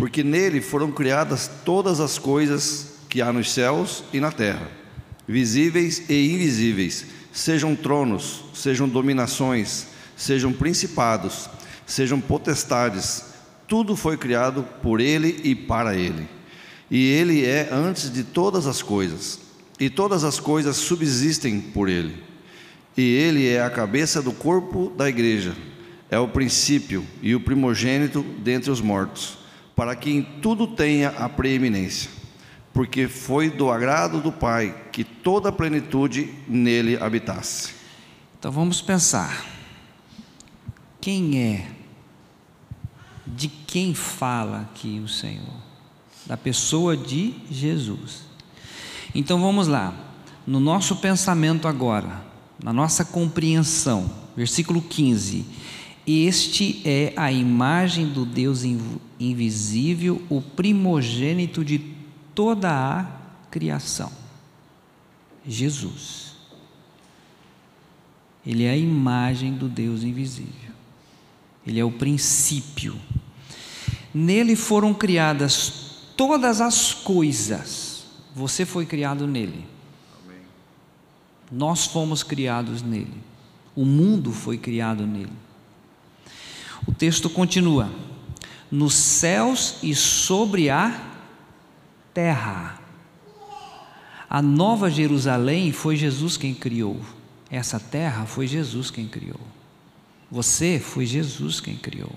porque 0.00 0.24
nele 0.24 0.62
foram 0.62 0.90
criadas 0.90 1.50
todas 1.62 2.00
as 2.00 2.18
coisas 2.18 2.86
que 3.06 3.20
há 3.20 3.30
nos 3.30 3.52
céus 3.52 4.02
e 4.14 4.18
na 4.18 4.32
terra, 4.32 4.66
visíveis 5.28 6.08
e 6.08 6.32
invisíveis, 6.32 7.04
sejam 7.30 7.76
tronos, 7.76 8.46
sejam 8.54 8.88
dominações, 8.88 9.88
sejam 10.16 10.54
principados, 10.54 11.50
sejam 11.86 12.18
potestades, 12.18 13.24
tudo 13.68 13.94
foi 13.94 14.16
criado 14.16 14.62
por 14.82 15.02
ele 15.02 15.38
e 15.44 15.54
para 15.54 15.94
ele. 15.94 16.26
E 16.90 17.10
ele 17.10 17.44
é 17.44 17.68
antes 17.70 18.10
de 18.10 18.24
todas 18.24 18.66
as 18.66 18.80
coisas, 18.80 19.38
e 19.78 19.90
todas 19.90 20.24
as 20.24 20.40
coisas 20.40 20.76
subsistem 20.76 21.60
por 21.60 21.90
ele. 21.90 22.24
E 22.96 23.02
ele 23.02 23.46
é 23.46 23.62
a 23.62 23.68
cabeça 23.68 24.22
do 24.22 24.32
corpo 24.32 24.90
da 24.96 25.10
igreja, 25.10 25.54
é 26.10 26.18
o 26.18 26.26
princípio 26.26 27.04
e 27.20 27.34
o 27.34 27.40
primogênito 27.40 28.22
dentre 28.42 28.70
os 28.70 28.80
mortos 28.80 29.39
para 29.80 29.96
que 29.96 30.10
em 30.10 30.20
tudo 30.20 30.66
tenha 30.66 31.08
a 31.08 31.26
preeminência, 31.26 32.10
porque 32.70 33.08
foi 33.08 33.48
do 33.48 33.70
agrado 33.70 34.20
do 34.20 34.30
Pai 34.30 34.88
que 34.92 35.02
toda 35.02 35.48
a 35.48 35.52
plenitude 35.52 36.34
nele 36.46 36.98
habitasse. 36.98 37.72
Então 38.38 38.52
vamos 38.52 38.82
pensar. 38.82 39.42
Quem 41.00 41.40
é? 41.40 41.68
De 43.26 43.48
quem 43.48 43.94
fala 43.94 44.68
aqui 44.70 45.00
o 45.02 45.08
Senhor? 45.08 45.56
Da 46.26 46.36
pessoa 46.36 46.94
de 46.94 47.36
Jesus. 47.50 48.24
Então 49.14 49.40
vamos 49.40 49.66
lá. 49.66 49.94
No 50.46 50.60
nosso 50.60 50.96
pensamento 50.96 51.66
agora, 51.66 52.22
na 52.62 52.70
nossa 52.70 53.02
compreensão, 53.02 54.10
versículo 54.36 54.82
15. 54.82 55.46
Este 56.06 56.82
é 56.84 57.14
a 57.16 57.32
imagem 57.32 58.08
do 58.08 58.26
Deus 58.26 58.62
invisível, 59.20 60.22
o 60.30 60.40
primogênito 60.40 61.62
de 61.62 61.78
toda 62.34 62.70
a 62.70 63.04
criação. 63.50 64.10
Jesus. 65.46 66.30
Ele 68.46 68.64
é 68.64 68.70
a 68.70 68.76
imagem 68.76 69.52
do 69.52 69.68
Deus 69.68 70.02
invisível. 70.02 70.72
Ele 71.66 71.78
é 71.78 71.84
o 71.84 71.92
princípio. 71.92 72.98
Nele 74.14 74.56
foram 74.56 74.94
criadas 74.94 75.90
todas 76.16 76.60
as 76.60 76.94
coisas. 76.94 78.06
Você 78.34 78.64
foi 78.64 78.86
criado 78.86 79.26
nele. 79.26 79.66
Amém. 80.24 80.40
Nós 81.52 81.86
fomos 81.86 82.22
criados 82.22 82.82
nele. 82.82 83.20
O 83.76 83.84
mundo 83.84 84.32
foi 84.32 84.56
criado 84.56 85.06
nele. 85.06 85.32
O 86.86 86.92
texto 86.92 87.28
continua: 87.28 87.90
nos 88.70 88.94
céus 88.94 89.76
e 89.82 89.94
sobre 89.94 90.70
a 90.70 91.08
terra. 92.14 92.78
A 94.28 94.40
nova 94.40 94.90
Jerusalém 94.90 95.72
foi 95.72 95.96
Jesus 95.96 96.36
quem 96.36 96.54
criou. 96.54 97.00
Essa 97.50 97.80
terra 97.80 98.26
foi 98.26 98.46
Jesus 98.46 98.90
quem 98.90 99.08
criou. 99.08 99.40
Você 100.30 100.78
foi 100.78 101.04
Jesus 101.04 101.60
quem 101.60 101.76
criou. 101.76 102.14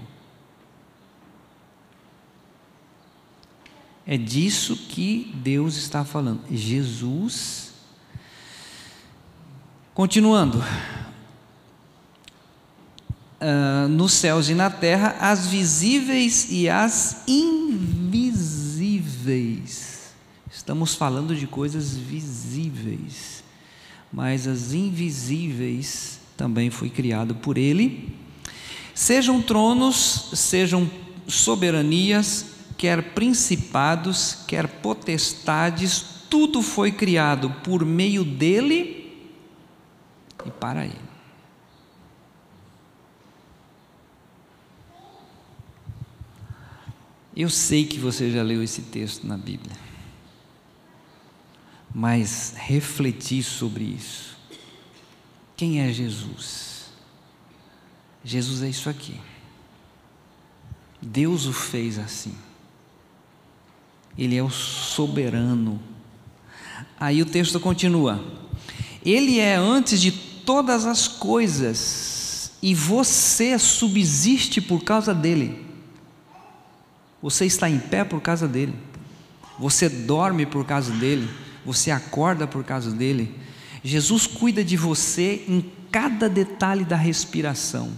É 4.05 4.17
disso 4.17 4.75
que 4.75 5.31
Deus 5.35 5.75
está 5.75 6.05
falando. 6.05 6.41
Jesus. 6.51 7.73
Continuando. 9.93 10.61
Uh, 13.43 13.89
nos 13.89 14.13
céus 14.13 14.47
e 14.47 14.55
na 14.55 14.69
terra, 14.69 15.17
as 15.19 15.47
visíveis 15.47 16.47
e 16.49 16.69
as 16.69 17.27
invisíveis. 17.27 18.43
Estamos 20.49 20.95
falando 20.95 21.35
de 21.35 21.45
coisas 21.45 21.97
visíveis, 21.97 23.43
mas 24.11 24.47
as 24.47 24.71
invisíveis 24.71 26.21
também 26.37 26.69
foi 26.69 26.89
criado 26.89 27.35
por 27.35 27.57
Ele. 27.57 28.15
Sejam 28.95 29.41
tronos, 29.41 30.29
sejam 30.35 30.89
soberanias, 31.27 32.45
quer 32.77 33.13
principados, 33.13 34.37
quer 34.47 34.67
potestades, 34.67 36.05
tudo 36.29 36.61
foi 36.61 36.91
criado 36.91 37.49
por 37.63 37.85
meio 37.85 38.23
dele 38.23 39.15
e 40.45 40.51
para 40.51 40.85
ele. 40.85 41.12
Eu 47.35 47.49
sei 47.49 47.85
que 47.85 47.99
você 47.99 48.31
já 48.31 48.43
leu 48.43 48.61
esse 48.61 48.83
texto 48.83 49.25
na 49.25 49.35
Bíblia, 49.37 49.75
mas 51.93 52.53
refletir 52.55 53.43
sobre 53.43 53.83
isso. 53.83 54.37
Quem 55.57 55.81
é 55.81 55.91
Jesus? 55.91 56.85
Jesus 58.23 58.61
é 58.61 58.69
isso 58.69 58.87
aqui. 58.87 59.19
Deus 61.01 61.45
o 61.45 61.53
fez 61.53 61.97
assim. 61.97 62.35
Ele 64.17 64.35
é 64.35 64.43
o 64.43 64.49
soberano. 64.49 65.81
Aí 66.99 67.21
o 67.21 67.25
texto 67.25 67.59
continua: 67.59 68.23
Ele 69.03 69.39
é 69.39 69.55
antes 69.55 69.99
de 69.99 70.11
todas 70.11 70.85
as 70.85 71.07
coisas, 71.07 72.51
e 72.61 72.75
você 72.75 73.57
subsiste 73.57 74.61
por 74.61 74.83
causa 74.83 75.13
dele. 75.15 75.72
Você 77.23 77.45
está 77.45 77.69
em 77.69 77.79
pé 77.79 78.03
por 78.03 78.19
causa 78.19 78.49
dele. 78.49 78.75
Você 79.57 79.87
dorme 79.87 80.45
por 80.45 80.65
causa 80.65 80.91
dele. 80.91 81.29
Você 81.65 81.89
acorda 81.89 82.45
por 82.45 82.65
causa 82.65 82.91
dele. 82.91 83.33
Jesus 83.81 84.27
cuida 84.27 84.61
de 84.61 84.75
você 84.75 85.45
em 85.47 85.71
cada 85.89 86.27
detalhe 86.27 86.83
da 86.83 86.97
respiração. 86.97 87.93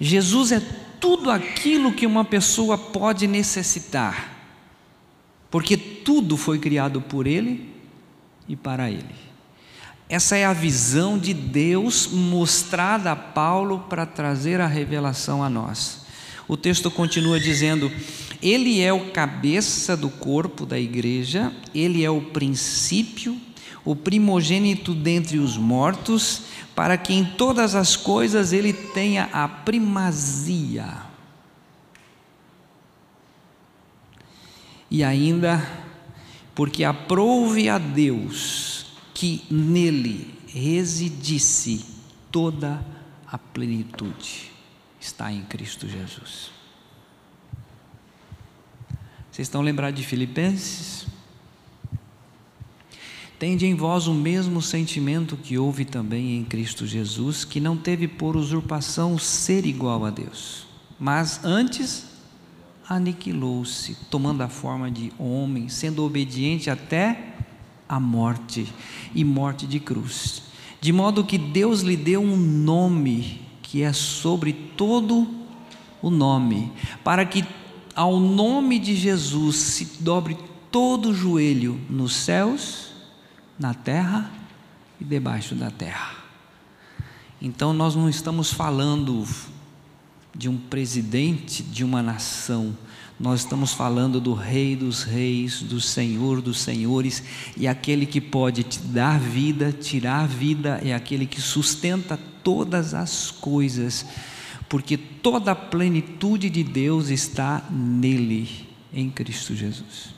Jesus 0.00 0.50
é 0.50 0.60
tudo 0.98 1.30
aquilo 1.30 1.92
que 1.92 2.06
uma 2.06 2.24
pessoa 2.24 2.76
pode 2.76 3.26
necessitar, 3.26 4.34
porque 5.50 5.76
tudo 5.76 6.36
foi 6.36 6.58
criado 6.58 7.00
por 7.02 7.26
Ele 7.26 7.72
e 8.48 8.56
para 8.56 8.90
Ele. 8.90 9.29
Essa 10.10 10.36
é 10.36 10.44
a 10.44 10.52
visão 10.52 11.16
de 11.16 11.32
Deus 11.32 12.08
mostrada 12.08 13.12
a 13.12 13.16
Paulo 13.16 13.86
para 13.88 14.04
trazer 14.04 14.60
a 14.60 14.66
revelação 14.66 15.40
a 15.40 15.48
nós. 15.48 16.00
O 16.48 16.56
texto 16.56 16.90
continua 16.90 17.38
dizendo: 17.38 17.92
Ele 18.42 18.80
é 18.80 18.92
o 18.92 19.12
cabeça 19.12 19.96
do 19.96 20.10
corpo 20.10 20.66
da 20.66 20.76
igreja, 20.76 21.52
ele 21.72 22.04
é 22.04 22.10
o 22.10 22.22
princípio, 22.22 23.40
o 23.84 23.94
primogênito 23.94 24.96
dentre 24.96 25.38
os 25.38 25.56
mortos, 25.56 26.42
para 26.74 26.98
que 26.98 27.14
em 27.14 27.24
todas 27.24 27.76
as 27.76 27.94
coisas 27.94 28.52
ele 28.52 28.72
tenha 28.72 29.28
a 29.32 29.46
primazia. 29.46 31.02
E 34.90 35.04
ainda, 35.04 35.64
porque 36.52 36.82
aprouve 36.82 37.68
a 37.68 37.78
Deus 37.78 38.89
que 39.20 39.42
nele 39.50 40.32
residisse 40.46 41.84
toda 42.32 42.82
a 43.26 43.36
plenitude. 43.36 44.50
Está 44.98 45.30
em 45.30 45.42
Cristo 45.42 45.86
Jesus. 45.86 46.50
Vocês 49.30 49.46
estão 49.46 49.60
lembrados 49.60 50.00
de 50.00 50.06
Filipenses? 50.06 51.06
Tende 53.38 53.66
em 53.66 53.74
vós 53.74 54.06
o 54.06 54.14
mesmo 54.14 54.62
sentimento 54.62 55.36
que 55.36 55.58
houve 55.58 55.84
também 55.84 56.38
em 56.38 56.44
Cristo 56.44 56.86
Jesus, 56.86 57.44
que 57.44 57.60
não 57.60 57.76
teve 57.76 58.08
por 58.08 58.38
usurpação 58.38 59.18
ser 59.18 59.66
igual 59.66 60.06
a 60.06 60.10
Deus, 60.10 60.66
mas 60.98 61.44
antes 61.44 62.06
aniquilou-se, 62.88 63.98
tomando 64.10 64.40
a 64.40 64.48
forma 64.48 64.90
de 64.90 65.12
homem, 65.18 65.68
sendo 65.68 66.06
obediente 66.06 66.70
até 66.70 67.36
a 67.90 67.98
morte 67.98 68.72
e 69.12 69.24
morte 69.24 69.66
de 69.66 69.80
cruz. 69.80 70.44
De 70.80 70.92
modo 70.92 71.24
que 71.24 71.36
Deus 71.36 71.80
lhe 71.80 71.96
deu 71.96 72.22
um 72.22 72.36
nome 72.36 73.42
que 73.60 73.82
é 73.82 73.92
sobre 73.92 74.52
todo 74.52 75.28
o 76.00 76.08
nome, 76.08 76.72
para 77.02 77.26
que 77.26 77.44
ao 77.96 78.20
nome 78.20 78.78
de 78.78 78.94
Jesus 78.94 79.56
se 79.56 80.02
dobre 80.02 80.38
todo 80.70 81.10
o 81.10 81.14
joelho 81.14 81.80
nos 81.90 82.14
céus, 82.14 82.92
na 83.58 83.74
terra 83.74 84.30
e 85.00 85.04
debaixo 85.04 85.56
da 85.56 85.68
terra. 85.68 86.14
Então 87.42 87.72
nós 87.72 87.96
não 87.96 88.08
estamos 88.08 88.52
falando 88.52 89.26
de 90.32 90.48
um 90.48 90.56
presidente 90.56 91.60
de 91.60 91.82
uma 91.82 92.02
nação, 92.02 92.76
nós 93.20 93.40
estamos 93.40 93.74
falando 93.74 94.18
do 94.18 94.32
Rei 94.32 94.74
dos 94.74 95.02
Reis, 95.02 95.60
do 95.60 95.78
Senhor 95.78 96.40
dos 96.40 96.58
Senhores, 96.58 97.22
e 97.54 97.68
aquele 97.68 98.06
que 98.06 98.18
pode 98.18 98.62
te 98.62 98.78
dar 98.78 99.20
vida, 99.20 99.70
tirar 99.70 100.26
vida, 100.26 100.80
é 100.82 100.94
aquele 100.94 101.26
que 101.26 101.38
sustenta 101.38 102.18
todas 102.42 102.94
as 102.94 103.30
coisas, 103.30 104.06
porque 104.70 104.96
toda 104.96 105.52
a 105.52 105.54
plenitude 105.54 106.48
de 106.48 106.64
Deus 106.64 107.10
está 107.10 107.62
nele, 107.70 108.66
em 108.90 109.10
Cristo 109.10 109.54
Jesus. 109.54 110.14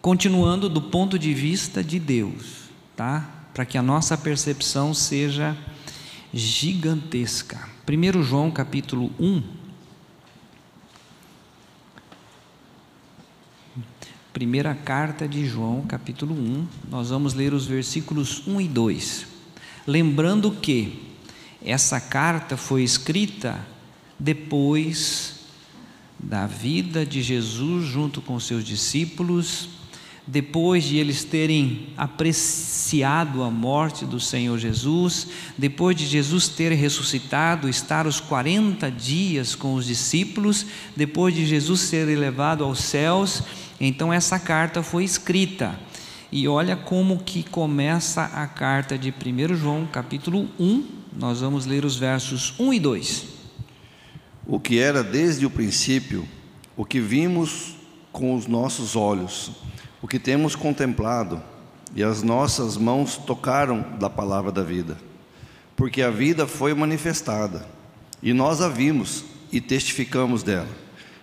Continuando 0.00 0.68
do 0.68 0.82
ponto 0.82 1.18
de 1.18 1.34
vista 1.34 1.82
de 1.82 1.98
Deus, 1.98 2.70
tá? 2.94 3.28
Para 3.52 3.66
que 3.66 3.76
a 3.76 3.82
nossa 3.82 4.16
percepção 4.16 4.94
seja 4.94 5.56
gigantesca. 6.32 7.68
1 7.88 8.22
João 8.22 8.52
capítulo 8.52 9.10
1, 9.18 9.57
Primeira 14.32 14.74
carta 14.74 15.26
de 15.26 15.46
João, 15.46 15.82
capítulo 15.82 16.34
1, 16.34 16.66
nós 16.90 17.08
vamos 17.08 17.34
ler 17.34 17.54
os 17.54 17.66
versículos 17.66 18.46
1 18.46 18.60
e 18.60 18.68
2. 18.68 19.26
Lembrando 19.86 20.50
que 20.50 21.08
Essa 21.64 22.00
carta 22.00 22.56
foi 22.56 22.84
escrita 22.84 23.58
depois 24.18 25.40
da 26.18 26.46
vida 26.46 27.04
de 27.04 27.20
Jesus 27.22 27.86
junto 27.86 28.20
com 28.20 28.38
seus 28.38 28.64
discípulos, 28.64 29.68
depois 30.30 30.84
de 30.84 30.98
eles 30.98 31.24
terem 31.24 31.88
apreciado 31.96 33.42
a 33.42 33.50
morte 33.50 34.04
do 34.04 34.20
Senhor 34.20 34.58
Jesus, 34.58 35.26
depois 35.56 35.96
de 35.96 36.06
Jesus 36.06 36.48
ter 36.48 36.70
ressuscitado, 36.72 37.66
estar 37.66 38.06
os 38.06 38.20
40 38.20 38.90
dias 38.90 39.54
com 39.54 39.72
os 39.72 39.86
discípulos, 39.86 40.66
depois 40.94 41.34
de 41.34 41.46
Jesus 41.46 41.80
ser 41.80 42.06
elevado 42.08 42.62
aos 42.62 42.80
céus, 42.80 43.42
então 43.80 44.12
essa 44.12 44.38
carta 44.38 44.82
foi 44.82 45.02
escrita. 45.02 45.80
E 46.30 46.46
olha 46.46 46.76
como 46.76 47.20
que 47.20 47.42
começa 47.42 48.24
a 48.24 48.46
carta 48.46 48.98
de 48.98 49.08
1 49.08 49.54
João, 49.54 49.88
capítulo 49.90 50.46
1, 50.60 50.84
nós 51.16 51.40
vamos 51.40 51.64
ler 51.64 51.86
os 51.86 51.96
versos 51.96 52.52
1 52.60 52.74
e 52.74 52.78
2. 52.78 53.24
O 54.46 54.60
que 54.60 54.78
era 54.78 55.02
desde 55.02 55.46
o 55.46 55.50
princípio, 55.50 56.28
o 56.76 56.84
que 56.84 57.00
vimos 57.00 57.76
com 58.12 58.34
os 58.34 58.46
nossos 58.46 58.94
olhos, 58.94 59.52
o 60.00 60.08
que 60.08 60.18
temos 60.18 60.54
contemplado, 60.54 61.42
e 61.94 62.02
as 62.02 62.22
nossas 62.22 62.76
mãos 62.76 63.16
tocaram 63.16 63.84
da 63.98 64.10
palavra 64.10 64.52
da 64.52 64.62
vida. 64.62 64.96
Porque 65.74 66.02
a 66.02 66.10
vida 66.10 66.46
foi 66.46 66.74
manifestada, 66.74 67.66
e 68.22 68.32
nós 68.32 68.60
a 68.60 68.68
vimos 68.68 69.24
e 69.50 69.60
testificamos 69.60 70.42
dela, 70.42 70.68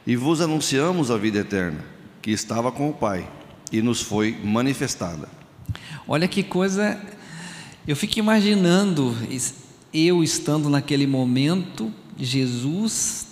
e 0.06 0.16
vos 0.16 0.42
anunciamos 0.42 1.12
a 1.12 1.18
vida 1.18 1.40
eterna, 1.40 1.84
que 2.22 2.32
estava 2.32 2.72
com 2.72 2.90
o 2.90 2.94
Pai 2.94 3.28
e 3.72 3.82
nos 3.82 4.02
foi 4.02 4.38
manifestada. 4.44 5.28
Olha 6.08 6.28
que 6.28 6.44
coisa, 6.44 7.00
eu 7.88 7.96
fico 7.96 8.20
imaginando 8.20 9.16
eu 9.94 10.22
estando 10.24 10.70
naquele 10.70 11.08
momento, 11.08 11.92
Jesus 12.18 13.25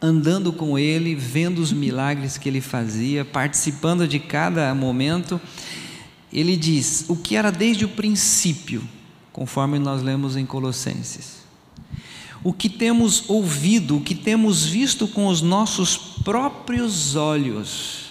andando 0.00 0.52
com 0.52 0.78
ele, 0.78 1.14
vendo 1.14 1.58
os 1.58 1.72
milagres 1.72 2.38
que 2.38 2.48
ele 2.48 2.60
fazia, 2.60 3.24
participando 3.24 4.06
de 4.06 4.18
cada 4.18 4.74
momento. 4.74 5.40
Ele 6.32 6.56
diz: 6.56 7.04
o 7.08 7.16
que 7.16 7.36
era 7.36 7.50
desde 7.50 7.84
o 7.84 7.88
princípio, 7.88 8.82
conforme 9.32 9.78
nós 9.78 10.02
lemos 10.02 10.36
em 10.36 10.46
Colossenses. 10.46 11.40
O 12.42 12.52
que 12.52 12.68
temos 12.68 13.28
ouvido, 13.28 13.98
o 13.98 14.00
que 14.00 14.14
temos 14.14 14.64
visto 14.64 15.06
com 15.06 15.26
os 15.26 15.42
nossos 15.42 15.96
próprios 15.96 17.14
olhos 17.14 18.10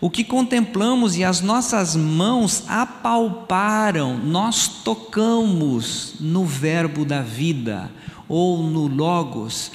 o 0.00 0.08
que 0.08 0.24
contemplamos 0.24 1.16
e 1.16 1.22
as 1.22 1.42
nossas 1.42 1.94
mãos 1.94 2.64
apalparam, 2.66 4.16
nós 4.16 4.66
tocamos 4.66 6.14
no 6.18 6.46
Verbo 6.46 7.04
da 7.04 7.20
vida 7.20 7.90
ou 8.26 8.62
no 8.62 8.86
Logos. 8.86 9.70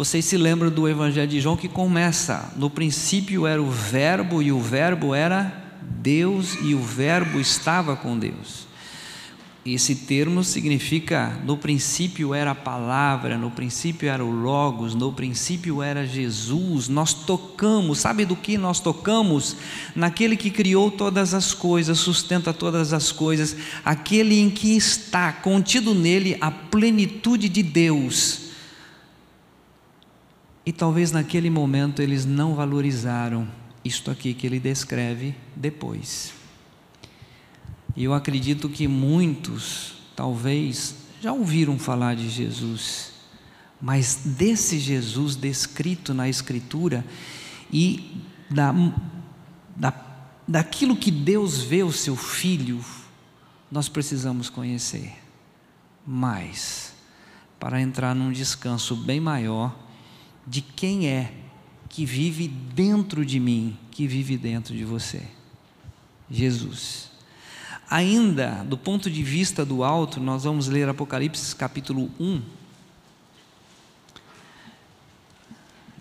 Vocês 0.00 0.24
se 0.24 0.38
lembram 0.38 0.70
do 0.70 0.88
Evangelho 0.88 1.28
de 1.28 1.42
João 1.42 1.58
que 1.58 1.68
começa: 1.68 2.54
no 2.56 2.70
princípio 2.70 3.46
era 3.46 3.60
o 3.60 3.70
Verbo 3.70 4.40
e 4.40 4.50
o 4.50 4.58
Verbo 4.58 5.14
era 5.14 5.52
Deus 5.82 6.56
e 6.62 6.74
o 6.74 6.82
Verbo 6.82 7.38
estava 7.38 7.94
com 7.94 8.18
Deus. 8.18 8.66
Esse 9.62 9.94
termo 9.94 10.42
significa: 10.42 11.38
no 11.44 11.54
princípio 11.54 12.32
era 12.32 12.52
a 12.52 12.54
palavra, 12.54 13.36
no 13.36 13.50
princípio 13.50 14.08
era 14.08 14.24
o 14.24 14.30
Logos, 14.30 14.94
no 14.94 15.12
princípio 15.12 15.82
era 15.82 16.06
Jesus. 16.06 16.88
Nós 16.88 17.12
tocamos, 17.12 17.98
sabe 17.98 18.24
do 18.24 18.34
que 18.34 18.56
nós 18.56 18.80
tocamos? 18.80 19.54
Naquele 19.94 20.34
que 20.34 20.50
criou 20.50 20.90
todas 20.90 21.34
as 21.34 21.52
coisas, 21.52 21.98
sustenta 21.98 22.54
todas 22.54 22.94
as 22.94 23.12
coisas, 23.12 23.54
aquele 23.84 24.40
em 24.40 24.48
que 24.48 24.74
está 24.74 25.30
contido 25.30 25.94
nele 25.94 26.38
a 26.40 26.50
plenitude 26.50 27.50
de 27.50 27.62
Deus. 27.62 28.48
E 30.64 30.72
talvez 30.72 31.10
naquele 31.10 31.48
momento 31.48 32.02
eles 32.02 32.24
não 32.24 32.54
valorizaram 32.54 33.48
isto 33.84 34.10
aqui 34.10 34.34
que 34.34 34.46
ele 34.46 34.60
descreve 34.60 35.34
depois. 35.56 36.34
E 37.96 38.04
eu 38.04 38.14
acredito 38.14 38.68
que 38.68 38.86
muitos, 38.86 39.94
talvez, 40.14 40.94
já 41.20 41.32
ouviram 41.32 41.78
falar 41.78 42.14
de 42.14 42.28
Jesus, 42.28 43.12
mas 43.80 44.22
desse 44.24 44.78
Jesus 44.78 45.34
descrito 45.34 46.12
na 46.12 46.28
Escritura 46.28 47.04
e 47.72 48.22
da, 48.50 48.72
da, 49.74 49.92
daquilo 50.46 50.96
que 50.96 51.10
Deus 51.10 51.62
vê 51.62 51.82
o 51.82 51.92
seu 51.92 52.16
filho, 52.16 52.84
nós 53.70 53.88
precisamos 53.88 54.50
conhecer 54.50 55.14
mais, 56.06 56.92
para 57.58 57.80
entrar 57.80 58.14
num 58.14 58.32
descanso 58.32 58.96
bem 58.96 59.20
maior 59.20 59.89
de 60.46 60.60
quem 60.60 61.08
é 61.08 61.32
que 61.88 62.04
vive 62.04 62.48
dentro 62.48 63.24
de 63.24 63.40
mim, 63.40 63.76
que 63.90 64.06
vive 64.06 64.36
dentro 64.36 64.74
de 64.74 64.84
você. 64.84 65.22
Jesus. 66.30 67.10
Ainda, 67.90 68.64
do 68.64 68.78
ponto 68.78 69.10
de 69.10 69.22
vista 69.22 69.64
do 69.64 69.82
alto, 69.82 70.20
nós 70.20 70.44
vamos 70.44 70.68
ler 70.68 70.88
Apocalipse 70.88 71.56
capítulo 71.56 72.08
1. 72.20 72.40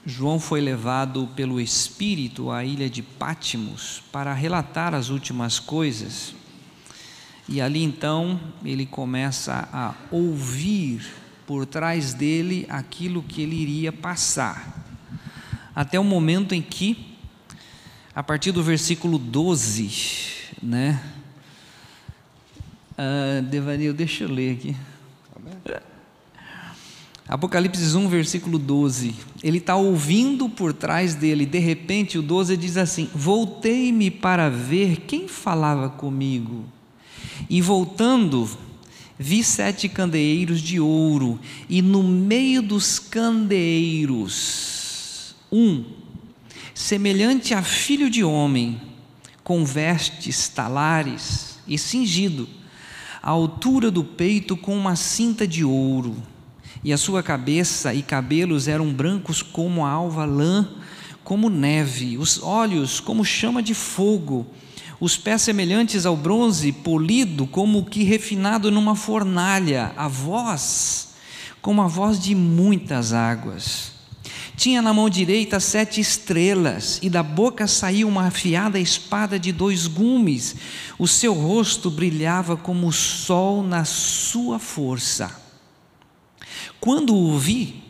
João 0.05 0.39
foi 0.39 0.61
levado 0.61 1.27
pelo 1.35 1.59
Espírito 1.59 2.51
à 2.51 2.63
ilha 2.63 2.89
de 2.89 3.01
Pátimos 3.01 4.03
para 4.11 4.33
relatar 4.33 4.93
as 4.93 5.09
últimas 5.09 5.59
coisas. 5.59 6.35
E 7.47 7.59
ali 7.59 7.83
então 7.83 8.39
ele 8.63 8.85
começa 8.85 9.67
a 9.73 9.95
ouvir 10.11 11.18
por 11.49 11.65
trás 11.65 12.13
dele 12.13 12.67
aquilo 12.69 13.23
que 13.23 13.41
ele 13.41 13.55
iria 13.55 13.91
passar. 13.91 14.85
Até 15.75 15.99
o 15.99 16.03
momento 16.03 16.53
em 16.53 16.61
que, 16.61 17.17
a 18.13 18.21
partir 18.21 18.51
do 18.51 18.61
versículo 18.61 19.17
12, 19.17 19.89
né? 20.61 21.01
Uh, 22.91 23.41
Devaneio, 23.41 23.95
deixa 23.95 24.25
eu 24.25 24.29
ler 24.29 24.57
aqui. 24.57 24.75
Apocalipse 27.27 27.97
1, 27.97 28.07
versículo 28.07 28.59
12. 28.59 29.15
Ele 29.41 29.57
está 29.57 29.75
ouvindo 29.75 30.49
por 30.49 30.71
trás 30.71 31.15
dele, 31.15 31.47
de 31.47 31.57
repente 31.57 32.19
o 32.19 32.21
12 32.21 32.55
diz 32.57 32.77
assim: 32.77 33.09
Voltei-me 33.11 34.11
para 34.11 34.51
ver 34.51 34.97
quem 34.97 35.27
falava 35.27 35.89
comigo. 35.89 36.65
E 37.49 37.59
voltando, 37.59 38.47
vi 39.21 39.43
sete 39.43 39.89
candeeiros 39.89 40.61
de 40.61 40.79
ouro, 40.79 41.37
e 41.67 41.81
no 41.81 42.01
meio 42.01 42.61
dos 42.61 42.99
candeeiros, 42.99 45.35
um, 45.51 45.83
semelhante 46.73 47.53
a 47.53 47.61
filho 47.61 48.09
de 48.09 48.23
homem, 48.23 48.79
com 49.43 49.65
vestes 49.65 50.47
talares 50.47 51.59
e 51.67 51.77
cingido 51.77 52.47
a 53.21 53.31
altura 53.31 53.91
do 53.91 54.01
peito 54.01 54.55
com 54.55 54.77
uma 54.77 54.95
cinta 54.95 55.45
de 55.45 55.65
ouro, 55.65 56.15
e 56.81 56.93
a 56.93 56.97
sua 56.97 57.21
cabeça 57.21 57.93
e 57.93 58.01
cabelos 58.01 58.69
eram 58.69 58.93
brancos 58.93 59.41
como 59.41 59.85
a 59.85 59.89
alva 59.89 60.23
lã, 60.23 60.65
como 61.25 61.49
neve, 61.49 62.17
os 62.17 62.41
olhos 62.41 63.01
como 63.01 63.25
chama 63.25 63.61
de 63.61 63.73
fogo, 63.73 64.47
os 64.99 65.17
pés 65.17 65.41
semelhantes 65.41 66.05
ao 66.05 66.15
bronze 66.15 66.71
polido, 66.71 67.47
como 67.47 67.85
que 67.85 68.03
refinado 68.03 68.71
numa 68.71 68.95
fornalha, 68.95 69.93
a 69.95 70.07
voz 70.07 71.09
como 71.61 71.81
a 71.81 71.87
voz 71.87 72.19
de 72.19 72.35
muitas 72.35 73.13
águas. 73.13 73.91
Tinha 74.55 74.81
na 74.81 74.93
mão 74.93 75.09
direita 75.09 75.59
sete 75.59 76.01
estrelas, 76.01 76.99
e 77.01 77.09
da 77.09 77.23
boca 77.23 77.65
saía 77.65 78.05
uma 78.05 78.27
afiada 78.27 78.79
espada 78.79 79.39
de 79.39 79.51
dois 79.51 79.87
gumes. 79.87 80.55
O 80.97 81.07
seu 81.07 81.33
rosto 81.33 81.89
brilhava 81.89 82.57
como 82.57 82.87
o 82.87 82.91
sol 82.91 83.63
na 83.63 83.85
sua 83.85 84.59
força. 84.59 85.33
Quando 86.79 87.15
o 87.15 87.37
vi, 87.37 87.83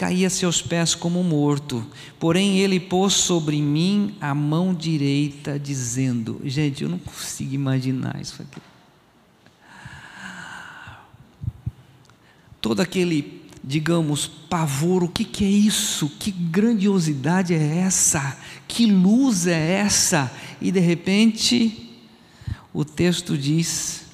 caí 0.00 0.24
a 0.24 0.30
seus 0.30 0.62
pés 0.62 0.94
como 0.94 1.22
morto. 1.22 1.86
Porém, 2.18 2.56
ele 2.56 2.80
pôs 2.80 3.12
sobre 3.12 3.60
mim 3.60 4.16
a 4.18 4.34
mão 4.34 4.72
direita, 4.72 5.58
dizendo: 5.58 6.40
Gente, 6.42 6.84
eu 6.84 6.88
não 6.88 6.98
consigo 6.98 7.54
imaginar 7.54 8.18
isso 8.18 8.40
aqui. 8.40 8.62
Todo 12.62 12.80
aquele 12.80 13.40
digamos, 13.62 14.26
pavor, 14.26 15.04
o 15.04 15.08
que, 15.08 15.22
que 15.22 15.44
é 15.44 15.48
isso? 15.48 16.08
Que 16.18 16.30
grandiosidade 16.30 17.52
é 17.52 17.76
essa? 17.80 18.38
Que 18.66 18.86
luz 18.86 19.46
é 19.46 19.72
essa? 19.72 20.32
E 20.62 20.72
de 20.72 20.80
repente, 20.80 21.94
o 22.72 22.86
texto 22.86 23.36
diz: 23.36 24.06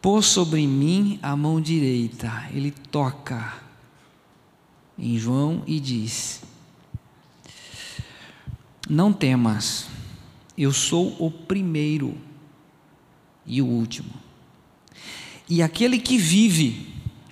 pôs 0.00 0.24
sobre 0.24 0.66
mim 0.66 1.18
a 1.22 1.36
mão 1.36 1.60
direita, 1.60 2.48
ele 2.54 2.70
toca 2.70 3.69
em 5.00 5.18
João 5.18 5.62
e 5.66 5.80
diz: 5.80 6.42
Não 8.88 9.12
temas, 9.12 9.86
eu 10.56 10.72
sou 10.72 11.16
o 11.18 11.30
primeiro 11.30 12.16
e 13.46 13.62
o 13.62 13.66
último 13.66 14.30
e 15.50 15.62
aquele 15.62 15.98
que 15.98 16.16
vive, 16.16 16.86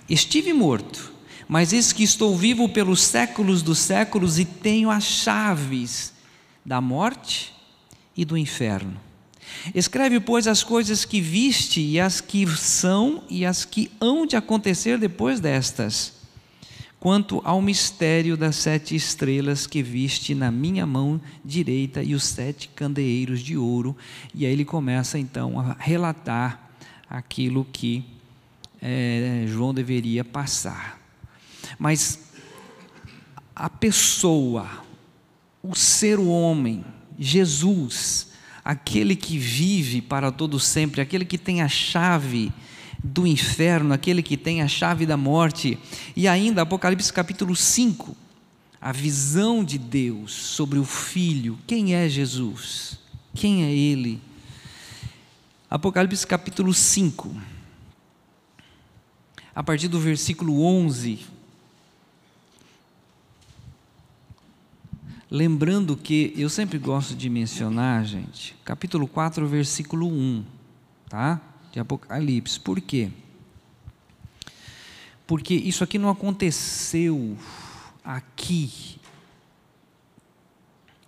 estive 0.09 0.51
morto, 0.51 1.13
mas 1.47 1.71
eis 1.71 1.93
que 1.93 2.03
estou 2.03 2.35
vivo 2.35 2.67
pelos 2.67 3.01
séculos 3.01 3.63
dos 3.63 3.79
séculos 3.79 4.37
e 4.37 4.43
tenho 4.43 4.91
as 4.91 5.05
chaves 5.05 6.13
da 6.65 6.81
morte 6.81 7.53
e 8.15 8.25
do 8.25 8.37
inferno. 8.37 8.99
Escreve, 9.73 10.19
pois, 10.19 10.47
as 10.47 10.63
coisas 10.63 11.05
que 11.05 11.21
viste 11.21 11.79
e 11.79 11.97
as 11.97 12.19
que 12.19 12.45
são 12.57 13.23
e 13.29 13.45
as 13.45 13.63
que 13.63 13.89
hão 14.01 14.25
de 14.25 14.35
acontecer 14.35 14.97
depois 14.97 15.39
destas. 15.39 16.18
Quanto 16.99 17.41
ao 17.45 17.61
mistério 17.61 18.35
das 18.35 18.57
sete 18.57 18.95
estrelas 18.95 19.65
que 19.65 19.81
viste 19.81 20.35
na 20.35 20.51
minha 20.51 20.85
mão 20.85 21.21
direita 21.45 22.03
e 22.03 22.13
os 22.13 22.25
sete 22.25 22.67
candeeiros 22.75 23.39
de 23.39 23.55
ouro. 23.55 23.95
E 24.35 24.45
aí 24.45 24.51
ele 24.51 24.65
começa 24.65 25.17
então 25.17 25.59
a 25.59 25.77
relatar 25.79 26.69
aquilo 27.09 27.65
que 27.71 28.03
é, 28.81 29.45
João 29.47 29.73
deveria 29.73 30.25
passar. 30.25 30.99
Mas 31.77 32.31
a 33.55 33.69
pessoa, 33.69 34.67
o 35.63 35.75
ser 35.75 36.19
homem, 36.19 36.83
Jesus, 37.17 38.27
aquele 38.63 39.15
que 39.15 39.37
vive 39.37 40.01
para 40.01 40.31
todo 40.31 40.59
sempre, 40.59 41.01
aquele 41.01 41.25
que 41.25 41.37
tem 41.37 41.61
a 41.61 41.67
chave 41.67 42.51
do 43.03 43.25
inferno, 43.25 43.93
aquele 43.93 44.21
que 44.21 44.35
tem 44.35 44.61
a 44.61 44.67
chave 44.67 45.05
da 45.05 45.15
morte, 45.15 45.79
e 46.15 46.27
ainda 46.27 46.61
Apocalipse 46.61 47.11
capítulo 47.11 47.55
5, 47.55 48.15
a 48.81 48.91
visão 48.91 49.63
de 49.63 49.77
Deus 49.77 50.33
sobre 50.33 50.79
o 50.79 50.85
Filho, 50.85 51.57
quem 51.65 51.95
é 51.95 52.07
Jesus? 52.09 52.99
Quem 53.33 53.63
é 53.63 53.71
Ele? 53.71 54.21
Apocalipse 55.69 56.25
capítulo 56.25 56.73
5, 56.73 57.35
a 59.55 59.63
partir 59.63 59.87
do 59.87 59.99
versículo 59.99 60.63
11. 60.63 61.19
Lembrando 65.31 65.95
que 65.95 66.33
eu 66.35 66.49
sempre 66.49 66.79
gosto 66.79 67.15
de 67.15 67.29
mencionar, 67.29 68.03
gente, 68.03 68.55
capítulo 68.65 69.07
4, 69.07 69.47
versículo 69.47 70.07
1, 70.07 70.43
tá? 71.07 71.39
De 71.71 71.79
Apocalipse. 71.79 72.59
Por 72.59 72.79
quê? 72.81 73.09
Porque 75.25 75.53
isso 75.53 75.83
aqui 75.83 75.97
não 75.97 76.09
aconteceu 76.09 77.37
aqui. 78.03 78.99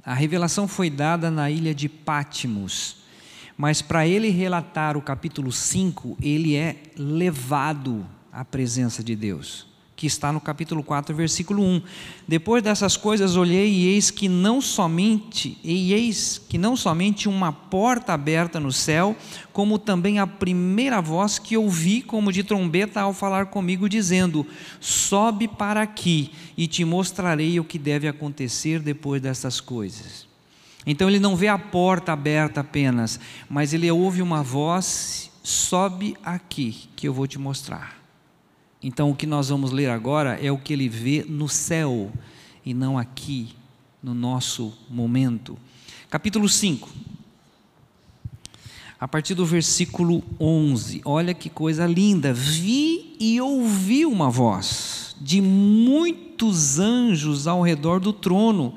A 0.03 0.13
revelação 0.13 0.67
foi 0.67 0.89
dada 0.89 1.31
na 1.31 1.49
ilha 1.49 1.73
de 1.73 1.89
Pátimos 1.89 3.01
mas 3.61 3.79
para 3.79 4.07
ele 4.07 4.29
relatar 4.29 4.97
o 4.97 5.01
capítulo 5.03 5.51
5, 5.51 6.17
ele 6.19 6.55
é 6.55 6.81
levado 6.97 8.03
à 8.31 8.43
presença 8.43 9.03
de 9.03 9.15
Deus, 9.15 9.67
que 10.01 10.07
está 10.07 10.33
no 10.33 10.41
capítulo 10.41 10.81
4, 10.81 11.15
versículo 11.15 11.61
1. 11.61 11.81
Depois 12.27 12.63
dessas 12.63 12.97
coisas 12.97 13.35
olhei 13.35 13.71
e 13.71 13.87
eis 13.89 14.09
que 14.09 14.27
não 14.27 14.59
somente, 14.59 15.59
e 15.63 15.93
eis 15.93 16.41
que 16.49 16.57
não 16.57 16.75
somente 16.75 17.29
uma 17.29 17.53
porta 17.53 18.11
aberta 18.11 18.59
no 18.59 18.71
céu, 18.71 19.15
como 19.53 19.77
também 19.77 20.17
a 20.17 20.25
primeira 20.25 20.99
voz 20.99 21.37
que 21.37 21.55
ouvi 21.55 22.01
como 22.01 22.31
de 22.31 22.43
trombeta 22.43 22.99
ao 22.99 23.13
falar 23.13 23.45
comigo 23.45 23.87
dizendo: 23.87 24.43
Sobe 24.79 25.47
para 25.47 25.83
aqui 25.83 26.31
e 26.57 26.65
te 26.65 26.83
mostrarei 26.83 27.59
o 27.59 27.63
que 27.63 27.77
deve 27.77 28.07
acontecer 28.07 28.79
depois 28.79 29.21
dessas 29.21 29.61
coisas. 29.61 30.27
Então 30.83 31.07
ele 31.07 31.19
não 31.19 31.35
vê 31.35 31.47
a 31.47 31.59
porta 31.59 32.11
aberta 32.11 32.61
apenas, 32.61 33.19
mas 33.47 33.71
ele 33.71 33.91
ouve 33.91 34.23
uma 34.23 34.41
voz: 34.41 35.29
sobe 35.43 36.17
aqui, 36.25 36.89
que 36.95 37.07
eu 37.07 37.13
vou 37.13 37.27
te 37.27 37.37
mostrar. 37.37 38.00
Então 38.83 39.11
o 39.11 39.15
que 39.15 39.27
nós 39.27 39.49
vamos 39.49 39.71
ler 39.71 39.89
agora 39.89 40.39
é 40.41 40.51
o 40.51 40.57
que 40.57 40.73
ele 40.73 40.89
vê 40.89 41.23
no 41.27 41.47
céu 41.47 42.11
e 42.65 42.73
não 42.73 42.97
aqui, 42.97 43.49
no 44.01 44.13
nosso 44.13 44.73
momento. 44.89 45.57
Capítulo 46.09 46.49
5. 46.49 46.89
A 48.99 49.07
partir 49.07 49.33
do 49.33 49.45
versículo 49.45 50.23
11, 50.39 51.01
olha 51.05 51.33
que 51.33 51.49
coisa 51.49 51.85
linda. 51.85 52.33
Vi 52.33 53.15
e 53.19 53.39
ouvi 53.39 54.05
uma 54.05 54.29
voz 54.29 55.15
de 55.21 55.41
muitos 55.41 56.79
anjos 56.79 57.47
ao 57.47 57.61
redor 57.61 57.99
do 57.99 58.11
trono 58.11 58.75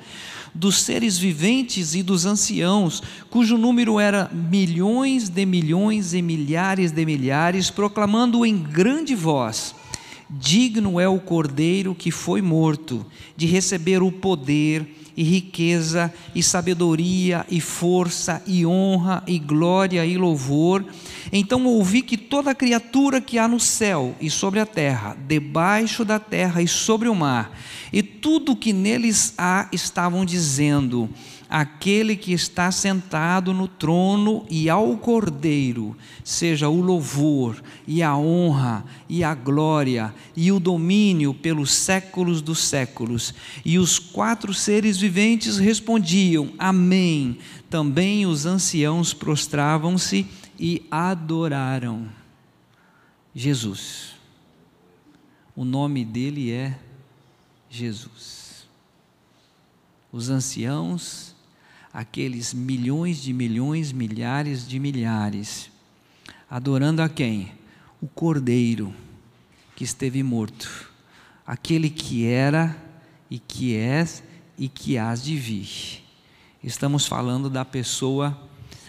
dos 0.55 0.83
seres 0.83 1.19
viventes 1.19 1.95
e 1.95 2.03
dos 2.03 2.25
anciãos, 2.25 3.03
cujo 3.29 3.59
número 3.59 3.99
era 3.99 4.31
milhões 4.33 5.29
de 5.29 5.45
milhões 5.45 6.15
e 6.15 6.23
milhares 6.23 6.93
de 6.93 7.05
milhares, 7.05 7.71
proclamando 7.71 8.47
em 8.47 8.57
grande 8.57 9.15
voz: 9.15 9.75
Digno 10.31 10.99
é 10.99 11.09
o 11.09 11.21
cordeiro 11.21 11.95
que 11.95 12.11
foi 12.11 12.41
morto 12.41 13.05
de 13.37 13.47
receber 13.47 14.03
o 14.03 14.11
poder 14.11 14.87
e 15.17 15.23
riqueza 15.23 16.13
e 16.35 16.43
sabedoria 16.43 17.47
e 17.49 17.61
força 17.61 18.43
e 18.47 18.67
honra 18.67 19.23
e 19.27 19.39
glória 19.39 20.05
e 20.05 20.17
louvor. 20.17 20.85
Então 21.33 21.65
ouvi 21.67 22.03
que 22.03 22.17
toda 22.17 22.55
criatura 22.55 23.21
que 23.21 23.39
há 23.39 23.47
no 23.47 23.61
céu 23.61 24.15
e 24.21 24.29
sobre 24.29 24.61
a 24.61 24.67
terra, 24.67 25.17
debaixo 25.27 26.05
da 26.05 26.19
terra 26.19 26.63
e 26.63 26.69
sobre 26.69 27.09
o 27.09 27.15
mar, 27.15 27.57
e 27.93 28.03
tudo 28.03 28.57
que 28.57 28.73
neles 28.73 29.35
há, 29.39 29.69
estavam 29.73 30.25
dizendo: 30.25 31.09
aquele 31.55 32.17
que 32.17 32.33
está 32.33 32.73
sentado 32.73 33.55
no 33.55 33.69
trono 33.69 34.45
e 34.51 34.69
ao 34.69 34.97
Cordeiro, 34.97 35.97
seja 36.25 36.69
o 36.69 36.81
louvor 36.81 37.63
e 37.87 38.03
a 38.03 38.17
honra 38.17 38.85
e 39.09 39.23
a 39.23 39.37
glória 39.37 40.13
e 40.37 40.51
o 40.51 40.59
domínio 40.59 41.33
pelos 41.33 41.71
séculos 41.73 42.43
dos 42.43 42.59
séculos. 42.59 43.33
E 43.65 43.79
os 43.79 44.01
quatro 44.01 44.53
seres 44.53 44.99
viventes 44.99 45.57
respondiam: 45.57 46.53
Amém. 46.59 47.39
Também 47.71 48.27
os 48.27 48.47
anciãos 48.47 49.15
prostravam-se 49.15 50.27
e 50.59 50.85
adoraram 50.91 52.09
Jesus. 53.33 54.15
O 55.55 55.65
nome 55.65 56.05
dele 56.05 56.51
é 56.51 56.77
Jesus. 57.71 58.67
Os 60.11 60.31
anciãos 60.31 61.34
aqueles 61.95 62.53
milhões 62.53 63.23
de 63.23 63.33
milhões, 63.33 63.93
milhares 63.93 64.67
de 64.67 64.81
milhares, 64.81 65.71
adorando 66.51 67.01
a 67.01 67.09
quem? 67.09 67.53
O 68.03 68.09
Cordeiro 68.09 68.93
que 69.77 69.85
esteve 69.85 70.21
morto, 70.21 70.91
aquele 71.47 71.89
que 71.89 72.27
era 72.27 72.77
e 73.31 73.39
que 73.39 73.77
é 73.77 74.05
e 74.59 74.69
que 74.69 74.99
hás 74.99 75.23
de 75.23 75.37
vir. 75.37 76.03
Estamos 76.63 77.07
falando 77.07 77.49
da 77.49 77.65
pessoa, 77.65 78.37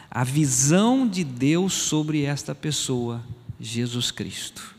a 0.10 0.24
visão 0.24 1.08
de 1.08 1.24
Deus 1.24 1.74
sobre 1.74 2.24
esta 2.24 2.56
pessoa, 2.56 3.24
Jesus 3.60 4.10
Cristo. 4.10 4.76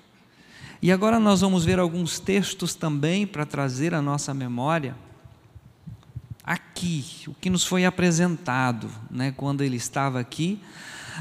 E 0.83 0.91
agora 0.91 1.21
nós 1.21 1.41
vamos 1.41 1.65
ver 1.65 1.79
alguns 1.79 2.19
textos 2.19 2.75
também 2.75 3.27
para 3.27 3.47
trazer 3.47 3.95
à 3.95 4.03
nossa 4.03 4.35
memória 4.35 4.97
aqui, 6.47 7.05
o 7.27 7.35
que 7.35 7.51
nos 7.51 7.65
foi 7.65 7.85
apresentado, 7.85 8.89
né, 9.11 9.35
quando 9.37 9.65
ele 9.65 9.77
estava 9.77 10.21
aqui. 10.21 10.61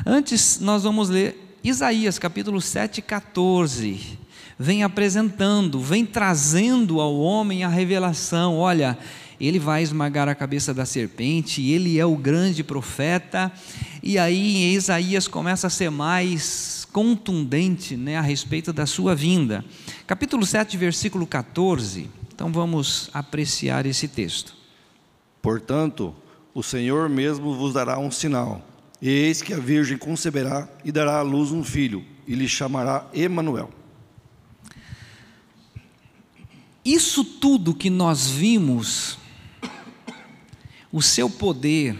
Antes, 0.06 0.60
nós 0.60 0.84
vamos 0.84 1.10
ler 1.10 1.58
Isaías 1.64 2.20
capítulo 2.20 2.62
7, 2.62 3.02
14. 3.02 4.20
Vem 4.58 4.84
apresentando, 4.84 5.80
vem 5.80 6.06
trazendo 6.06 7.02
ao 7.02 7.18
homem 7.18 7.64
a 7.64 7.68
revelação: 7.68 8.58
olha, 8.58 8.98
ele 9.40 9.60
vai 9.60 9.82
esmagar 9.82 10.30
a 10.30 10.36
cabeça 10.36 10.74
da 10.74 10.86
serpente, 10.86 11.62
ele 11.62 12.00
é 12.00 12.06
o 12.06 12.16
grande 12.16 12.64
profeta. 12.64 13.52
E 14.04 14.18
aí 14.18 14.74
Isaías 14.76 15.28
começa 15.28 15.68
a 15.68 15.70
ser 15.70 15.90
mais 15.90 16.88
contundente 16.92 17.98
né, 17.98 18.16
a 18.16 18.22
respeito 18.22 18.72
da 18.72 18.86
sua 18.86 19.16
vinda. 19.16 19.66
Capítulo 20.06 20.46
7, 20.46 20.78
versículo 20.78 21.26
14. 21.26 22.10
Então 22.34 22.52
vamos 22.52 23.10
apreciar 23.14 23.86
esse 23.86 24.08
texto. 24.08 24.64
Portanto, 25.45 26.12
o 26.55 26.63
Senhor 26.63 27.08
mesmo 27.08 27.53
vos 27.53 27.71
dará 27.71 27.99
um 27.99 28.10
sinal. 28.10 28.67
Eis 28.99 29.43
que 29.43 29.53
a 29.53 29.60
Virgem 29.60 29.95
conceberá 29.95 30.67
e 30.84 30.91
dará 30.91 31.19
à 31.19 31.21
luz 31.21 31.51
um 31.51 31.63
filho, 31.63 32.03
e 32.27 32.34
lhe 32.34 32.47
chamará 32.47 33.08
Emanuel. 33.13 33.69
Isso 36.84 37.23
tudo 37.23 37.75
que 37.75 37.91
nós 37.91 38.27
vimos, 38.27 39.19
o 40.91 40.99
seu 40.99 41.29
poder, 41.29 41.95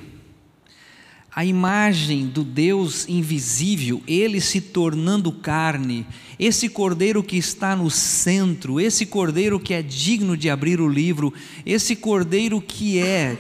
a 1.36 1.44
imagem 1.44 2.28
do 2.28 2.46
Deus 2.46 3.10
invisível, 3.10 4.02
ele 4.08 4.40
se 4.40 4.62
tornando 4.62 5.34
carne, 5.34 6.08
esse 6.40 6.70
cordeiro 6.70 7.22
que 7.22 7.36
está 7.36 7.76
no 7.76 7.92
centro, 7.92 8.80
esse 8.80 9.06
cordeiro 9.06 9.60
que 9.60 9.74
é 9.74 9.82
digno 9.82 10.38
de 10.38 10.50
abrir 10.50 10.80
o 10.80 10.88
livro, 10.88 11.34
esse 11.66 11.94
cordeiro 11.94 12.62
que 12.62 13.00
é, 13.00 13.38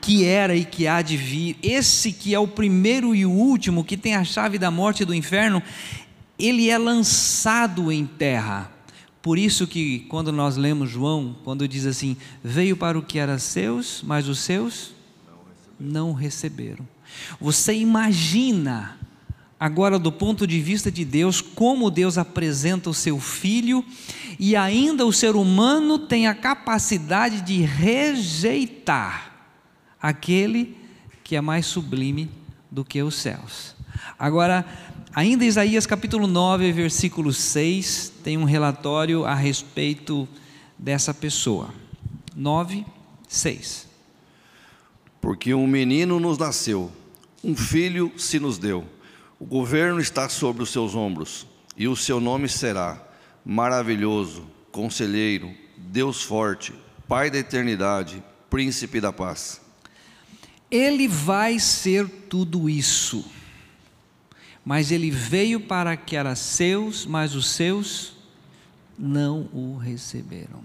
que 0.00 0.24
era 0.24 0.56
e 0.56 0.64
que 0.64 0.86
há 0.86 1.02
de 1.02 1.18
vir, 1.18 1.58
esse 1.62 2.12
que 2.12 2.34
é 2.34 2.38
o 2.38 2.48
primeiro 2.48 3.14
e 3.14 3.26
o 3.26 3.30
último, 3.30 3.84
que 3.84 3.98
tem 3.98 4.14
a 4.14 4.24
chave 4.24 4.56
da 4.56 4.70
morte 4.70 5.02
e 5.02 5.06
do 5.06 5.14
inferno, 5.14 5.62
ele 6.38 6.70
é 6.70 6.78
lançado 6.78 7.92
em 7.92 8.06
terra. 8.06 8.72
Por 9.20 9.36
isso 9.36 9.66
que 9.66 10.06
quando 10.08 10.32
nós 10.32 10.56
lemos 10.56 10.88
João, 10.88 11.36
quando 11.44 11.68
diz 11.68 11.84
assim, 11.84 12.16
veio 12.42 12.74
para 12.74 12.98
o 12.98 13.02
que 13.02 13.18
era 13.18 13.38
seus, 13.38 14.02
mas 14.02 14.26
os 14.28 14.38
seus 14.38 14.98
não 15.80 16.12
receberam. 16.12 16.86
Você 17.40 17.74
imagina 17.74 18.98
agora 19.58 19.98
do 19.98 20.12
ponto 20.12 20.46
de 20.46 20.60
vista 20.60 20.90
de 20.90 21.04
Deus 21.04 21.40
como 21.40 21.90
Deus 21.90 22.16
apresenta 22.16 22.88
o 22.88 22.94
seu 22.94 23.18
filho 23.18 23.84
e 24.38 24.56
ainda 24.56 25.04
o 25.04 25.12
ser 25.12 25.36
humano 25.36 25.98
tem 25.98 26.26
a 26.26 26.34
capacidade 26.34 27.42
de 27.42 27.62
rejeitar 27.62 29.32
aquele 30.00 30.76
que 31.22 31.36
é 31.36 31.40
mais 31.40 31.66
sublime 31.66 32.30
do 32.70 32.84
que 32.84 33.02
os 33.02 33.16
céus. 33.16 33.74
Agora, 34.18 34.64
ainda 35.14 35.44
Isaías 35.44 35.86
capítulo 35.86 36.26
9, 36.26 36.72
versículo 36.72 37.32
6, 37.32 38.14
tem 38.24 38.38
um 38.38 38.44
relatório 38.44 39.24
a 39.24 39.34
respeito 39.34 40.28
dessa 40.78 41.12
pessoa. 41.12 41.68
9, 42.34 42.86
6. 43.28 43.89
Porque 45.20 45.52
um 45.52 45.66
menino 45.66 46.18
nos 46.18 46.38
nasceu, 46.38 46.90
um 47.44 47.54
filho 47.56 48.12
se 48.16 48.38
nos 48.40 48.58
deu. 48.58 48.86
O 49.38 49.44
governo 49.44 50.00
está 50.00 50.28
sobre 50.28 50.62
os 50.62 50.70
seus 50.70 50.94
ombros, 50.94 51.46
e 51.76 51.88
o 51.88 51.96
seu 51.96 52.20
nome 52.20 52.48
será 52.48 53.06
Maravilhoso, 53.44 54.46
Conselheiro, 54.70 55.54
Deus 55.76 56.22
Forte, 56.22 56.74
Pai 57.08 57.30
da 57.30 57.38
Eternidade, 57.38 58.22
Príncipe 58.48 59.00
da 59.00 59.12
Paz. 59.12 59.60
Ele 60.70 61.08
vai 61.08 61.58
ser 61.58 62.08
tudo 62.28 62.68
isso, 62.68 63.24
mas 64.64 64.92
ele 64.92 65.10
veio 65.10 65.60
para 65.60 65.96
que 65.96 66.14
era 66.14 66.34
seus, 66.36 67.06
mas 67.06 67.34
os 67.34 67.48
seus 67.48 68.14
não 68.98 69.48
o 69.52 69.76
receberam. 69.76 70.62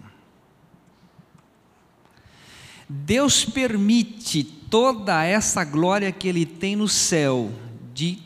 Deus 2.88 3.46
permite 3.46 4.44
toda 4.44 5.24
essa 5.24 5.64
glória 5.64 6.12
que 6.12 6.28
ele 6.28 6.46
tem 6.46 6.76
no 6.76 6.88
céu 6.88 7.52
de 7.94 8.22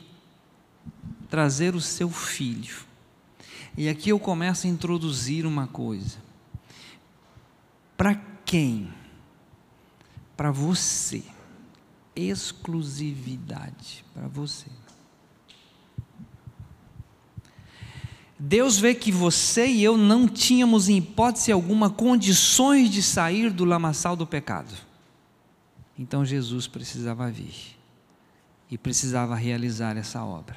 trazer 1.29 1.75
o 1.75 1.81
seu 1.81 2.09
filho. 2.09 2.77
E 3.77 3.87
aqui 3.87 4.09
eu 4.09 4.19
começo 4.19 4.67
a 4.67 4.69
introduzir 4.69 5.45
uma 5.45 5.67
coisa. 5.67 6.17
Para 7.95 8.15
quem? 8.43 8.93
Para 10.35 10.51
você 10.51 11.23
exclusividade 12.27 14.03
para 14.13 14.27
você. 14.27 14.67
Deus 18.39 18.79
vê 18.79 18.95
que 18.95 19.11
você 19.11 19.67
e 19.67 19.83
eu 19.83 19.97
não 19.97 20.25
tínhamos, 20.25 20.87
em 20.87 20.97
hipótese 20.97 21.51
alguma, 21.51 21.89
condições 21.89 22.89
de 22.89 23.03
sair 23.03 23.51
do 23.51 23.65
lamaçal 23.65 24.15
do 24.15 24.25
pecado. 24.25 24.73
Então 25.97 26.23
Jesus 26.23 26.65
precisava 26.65 27.29
vir 27.29 27.77
e 28.71 28.77
precisava 28.77 29.35
realizar 29.35 29.97
essa 29.97 30.23
obra. 30.23 30.55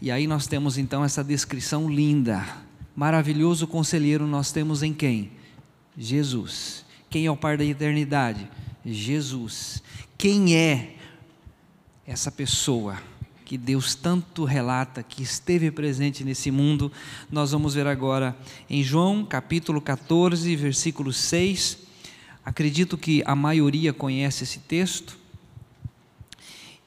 E 0.00 0.12
aí 0.12 0.28
nós 0.28 0.46
temos 0.46 0.78
então 0.78 1.04
essa 1.04 1.24
descrição 1.24 1.90
linda. 1.90 2.46
Maravilhoso 2.94 3.66
conselheiro 3.66 4.24
nós 4.24 4.52
temos 4.52 4.84
em 4.84 4.94
quem? 4.94 5.32
Jesus. 5.98 6.84
Quem 7.10 7.26
é 7.26 7.30
o 7.30 7.36
Pai 7.36 7.56
da 7.56 7.64
eternidade? 7.64 8.48
Jesus. 8.86 9.82
Quem 10.16 10.56
é 10.56 10.94
essa 12.06 12.30
pessoa 12.30 12.96
que 13.52 13.58
Deus 13.58 13.94
tanto 13.94 14.46
relata 14.46 15.02
que 15.02 15.22
esteve 15.22 15.70
presente 15.70 16.24
nesse 16.24 16.50
mundo? 16.50 16.90
Nós 17.30 17.52
vamos 17.52 17.74
ver 17.74 17.86
agora 17.86 18.34
em 18.70 18.82
João 18.82 19.26
capítulo 19.26 19.78
14, 19.78 20.56
versículo 20.56 21.12
6. 21.12 21.76
Acredito 22.42 22.96
que 22.96 23.22
a 23.26 23.36
maioria 23.36 23.92
conhece 23.92 24.44
esse 24.44 24.58
texto. 24.60 25.18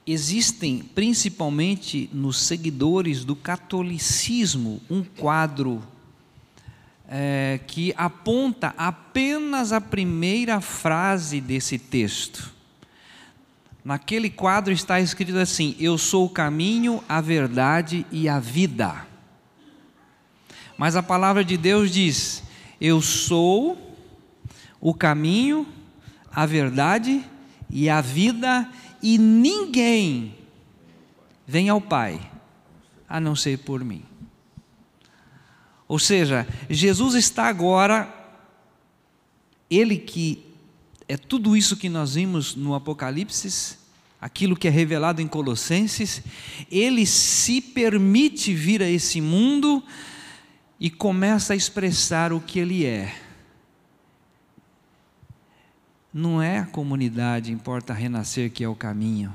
Existem, 0.07 0.79
principalmente 0.95 2.09
nos 2.11 2.39
seguidores 2.39 3.23
do 3.23 3.35
catolicismo, 3.35 4.81
um 4.89 5.03
quadro 5.03 5.83
é, 7.07 7.59
que 7.67 7.93
aponta 7.95 8.73
apenas 8.75 9.71
a 9.71 9.79
primeira 9.79 10.59
frase 10.59 11.39
desse 11.39 11.77
texto. 11.77 12.54
Naquele 13.85 14.31
quadro 14.31 14.73
está 14.73 14.99
escrito 14.99 15.37
assim: 15.37 15.75
Eu 15.79 15.95
sou 15.95 16.25
o 16.25 16.29
caminho, 16.29 17.03
a 17.07 17.21
verdade 17.21 18.03
e 18.11 18.27
a 18.27 18.39
vida. 18.39 19.05
Mas 20.75 20.95
a 20.95 21.03
palavra 21.03 21.45
de 21.45 21.55
Deus 21.55 21.91
diz: 21.91 22.41
Eu 22.81 22.99
sou 22.99 23.95
o 24.81 24.91
caminho, 24.91 25.67
a 26.31 26.47
verdade 26.47 27.23
e 27.69 27.87
a 27.87 28.01
vida, 28.01 28.67
e 29.03 29.19
ninguém 29.19 30.35
vem 31.45 31.69
ao 31.69 31.79
Pai 31.79 32.19
a 33.07 33.19
não 33.19 33.35
ser 33.35 33.59
por 33.59 33.83
mim. 33.83 34.03
Ou 35.87 35.99
seja, 35.99 36.47
Jesus 36.67 37.13
está 37.13 37.43
agora, 37.43 38.11
Ele 39.69 39.95
que 39.95 40.44
é 41.07 41.17
tudo 41.17 41.55
isso 41.55 41.77
que 41.77 41.89
nós 41.89 42.15
vimos 42.15 42.55
no 42.55 42.73
Apocalipse, 42.73 43.77
aquilo 44.19 44.55
que 44.55 44.67
é 44.67 44.71
revelado 44.71 45.21
em 45.21 45.27
Colossenses, 45.27 46.21
Ele 46.71 47.05
se 47.05 47.61
permite 47.61 48.53
vir 48.53 48.81
a 48.81 48.89
esse 48.89 49.21
mundo 49.21 49.83
e 50.79 50.89
começa 50.89 51.53
a 51.53 51.55
expressar 51.55 52.33
o 52.33 52.39
que 52.39 52.59
Ele 52.59 52.85
é. 52.85 53.15
Não 56.13 56.41
é 56.41 56.59
a 56.59 56.65
comunidade, 56.65 57.51
importa 57.51 57.93
renascer, 57.93 58.51
que 58.51 58.63
é 58.63 58.69
o 58.69 58.75
caminho. 58.75 59.33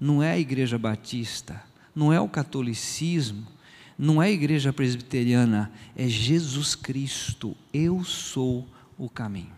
Não 0.00 0.22
é 0.22 0.32
a 0.32 0.38
igreja 0.38 0.78
batista. 0.78 1.62
Não 1.94 2.12
é 2.12 2.20
o 2.20 2.28
catolicismo 2.28 3.56
não 3.98 4.22
é 4.22 4.26
a 4.26 4.30
igreja 4.30 4.72
presbiteriana, 4.72 5.72
é 5.96 6.06
Jesus 6.06 6.74
Cristo. 6.74 7.56
Eu 7.72 8.04
sou 8.04 8.66
o 8.98 9.08
caminho. 9.08 9.54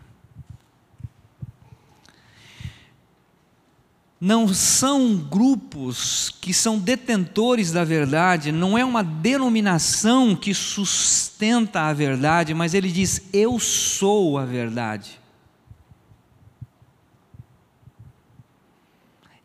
Não 4.19 4.53
são 4.53 5.15
grupos 5.15 6.29
que 6.41 6.53
são 6.53 6.77
detentores 6.77 7.71
da 7.71 7.85
verdade, 7.85 8.51
não 8.51 8.77
é 8.77 8.83
uma 8.83 9.01
denominação 9.03 10.35
que 10.35 10.53
sustenta 10.53 11.81
a 11.83 11.93
verdade, 11.93 12.53
mas 12.53 12.73
ele 12.73 12.91
diz: 12.91 13.21
Eu 13.31 13.59
sou 13.59 14.37
a 14.37 14.45
verdade. 14.45 15.17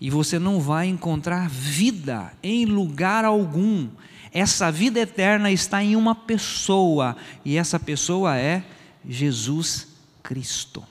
E 0.00 0.10
você 0.10 0.38
não 0.38 0.60
vai 0.60 0.86
encontrar 0.86 1.48
vida 1.48 2.32
em 2.42 2.66
lugar 2.66 3.24
algum 3.24 3.88
essa 4.34 4.72
vida 4.72 4.98
eterna 4.98 5.52
está 5.52 5.80
em 5.80 5.94
uma 5.94 6.12
pessoa, 6.12 7.16
e 7.44 7.56
essa 7.56 7.78
pessoa 7.78 8.36
é 8.36 8.64
Jesus 9.08 9.86
Cristo, 10.24 10.82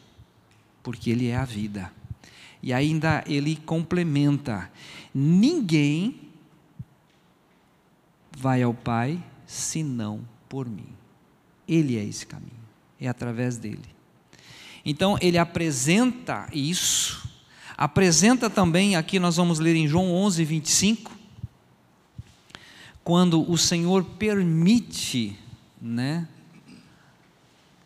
porque 0.81 1.09
Ele 1.09 1.27
é 1.27 1.35
a 1.35 1.43
vida. 1.43 1.91
E 2.63 2.71
ainda 2.71 3.21
ele 3.27 3.57
complementa: 3.57 4.71
ninguém 5.13 6.21
vai 8.37 8.63
ao 8.63 8.73
Pai 8.73 9.21
senão 9.45 10.21
por 10.47 10.67
mim. 10.69 10.87
Ele 11.67 11.97
é 11.97 12.03
esse 12.03 12.25
caminho, 12.25 12.51
é 12.99 13.09
através 13.09 13.57
dele. 13.57 13.93
Então 14.85 15.17
ele 15.21 15.37
apresenta 15.37 16.47
isso, 16.53 17.29
apresenta 17.77 18.49
também, 18.49 18.95
aqui 18.95 19.19
nós 19.19 19.35
vamos 19.35 19.59
ler 19.59 19.75
em 19.75 19.87
João 19.87 20.13
11, 20.13 20.43
25, 20.45 21.11
quando 23.03 23.49
o 23.49 23.57
Senhor 23.57 24.03
permite, 24.03 25.37
né, 25.81 26.27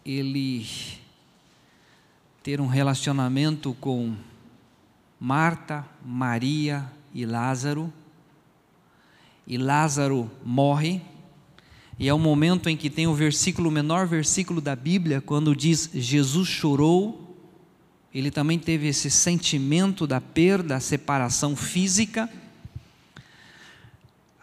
ele 0.06 0.66
ter 2.44 2.62
um 2.62 2.68
relacionamento 2.68 3.76
com 3.80 4.16
Marta, 5.20 5.86
Maria 6.06 6.86
e 7.14 7.26
Lázaro, 7.26 7.92
e 9.46 9.58
Lázaro 9.58 10.30
morre, 10.44 11.02
e 12.00 12.08
é 12.08 12.14
o 12.14 12.20
momento 12.20 12.70
em 12.70 12.78
que 12.78 12.90
tem 12.90 13.08
o 13.08 13.14
versículo, 13.14 13.70
o 13.70 13.72
menor 13.72 14.06
versículo 14.06 14.62
da 14.62 14.76
Bíblia, 14.76 15.20
quando 15.20 15.56
diz 15.56 15.90
Jesus 15.94 16.48
chorou, 16.48 17.36
ele 18.14 18.30
também 18.30 18.60
teve 18.60 18.88
esse 18.88 19.10
sentimento 19.10 20.06
da 20.06 20.22
perda, 20.22 20.76
a 20.76 20.80
separação 20.80 21.56
física, 21.56 22.30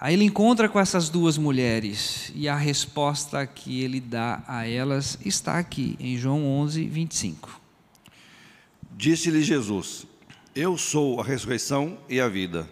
Aí 0.04 0.12
ele 0.12 0.24
encontra 0.24 0.68
com 0.68 0.78
essas 0.78 1.08
duas 1.08 1.38
mulheres 1.38 2.30
e 2.34 2.46
a 2.46 2.54
resposta 2.54 3.46
que 3.46 3.80
ele 3.80 4.00
dá 4.00 4.44
a 4.46 4.68
elas 4.68 5.18
está 5.24 5.58
aqui 5.58 5.96
em 5.98 6.18
João 6.18 6.44
11, 6.44 6.84
25. 6.84 7.58
Disse-lhe 8.94 9.42
Jesus: 9.42 10.06
Eu 10.54 10.78
sou 10.78 11.20
a 11.20 11.24
ressurreição 11.24 11.98
e 12.08 12.20
a 12.20 12.28
vida. 12.28 12.70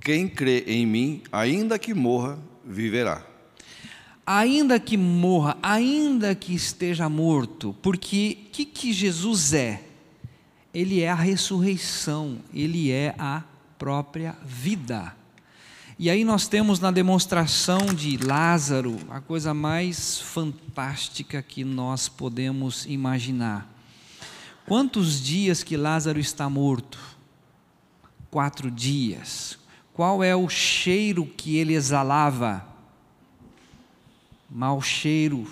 Quem 0.00 0.28
crê 0.28 0.64
em 0.66 0.84
mim, 0.84 1.22
ainda 1.30 1.78
que 1.78 1.94
morra, 1.94 2.36
viverá. 2.64 3.24
ainda 4.26 4.80
que 4.80 4.96
morra, 4.96 5.56
ainda 5.62 6.34
que 6.34 6.52
esteja 6.52 7.08
morto, 7.08 7.76
porque 7.80 8.38
o 8.46 8.50
que, 8.50 8.64
que 8.64 8.92
Jesus 8.92 9.52
é? 9.52 9.84
Ele 10.74 11.00
é 11.00 11.10
a 11.10 11.14
ressurreição, 11.14 12.38
ele 12.52 12.90
é 12.90 13.14
a 13.16 13.44
própria 13.78 14.36
vida. 14.44 15.14
E 15.98 16.10
aí 16.10 16.24
nós 16.24 16.48
temos 16.48 16.80
na 16.80 16.90
demonstração 16.90 17.86
de 17.94 18.16
Lázaro 18.16 18.96
a 19.10 19.20
coisa 19.20 19.54
mais 19.54 20.20
fantástica 20.20 21.40
que 21.40 21.62
nós 21.62 22.08
podemos 22.08 22.84
imaginar. 22.86 23.70
Quantos 24.66 25.20
dias 25.20 25.62
que 25.62 25.76
Lázaro 25.76 26.18
está 26.18 26.48
morto? 26.48 27.11
Quatro 28.32 28.70
dias. 28.70 29.58
Qual 29.92 30.24
é 30.24 30.34
o 30.34 30.48
cheiro 30.48 31.26
que 31.26 31.58
ele 31.58 31.74
exalava? 31.74 32.66
Mau 34.48 34.80
cheiro. 34.80 35.46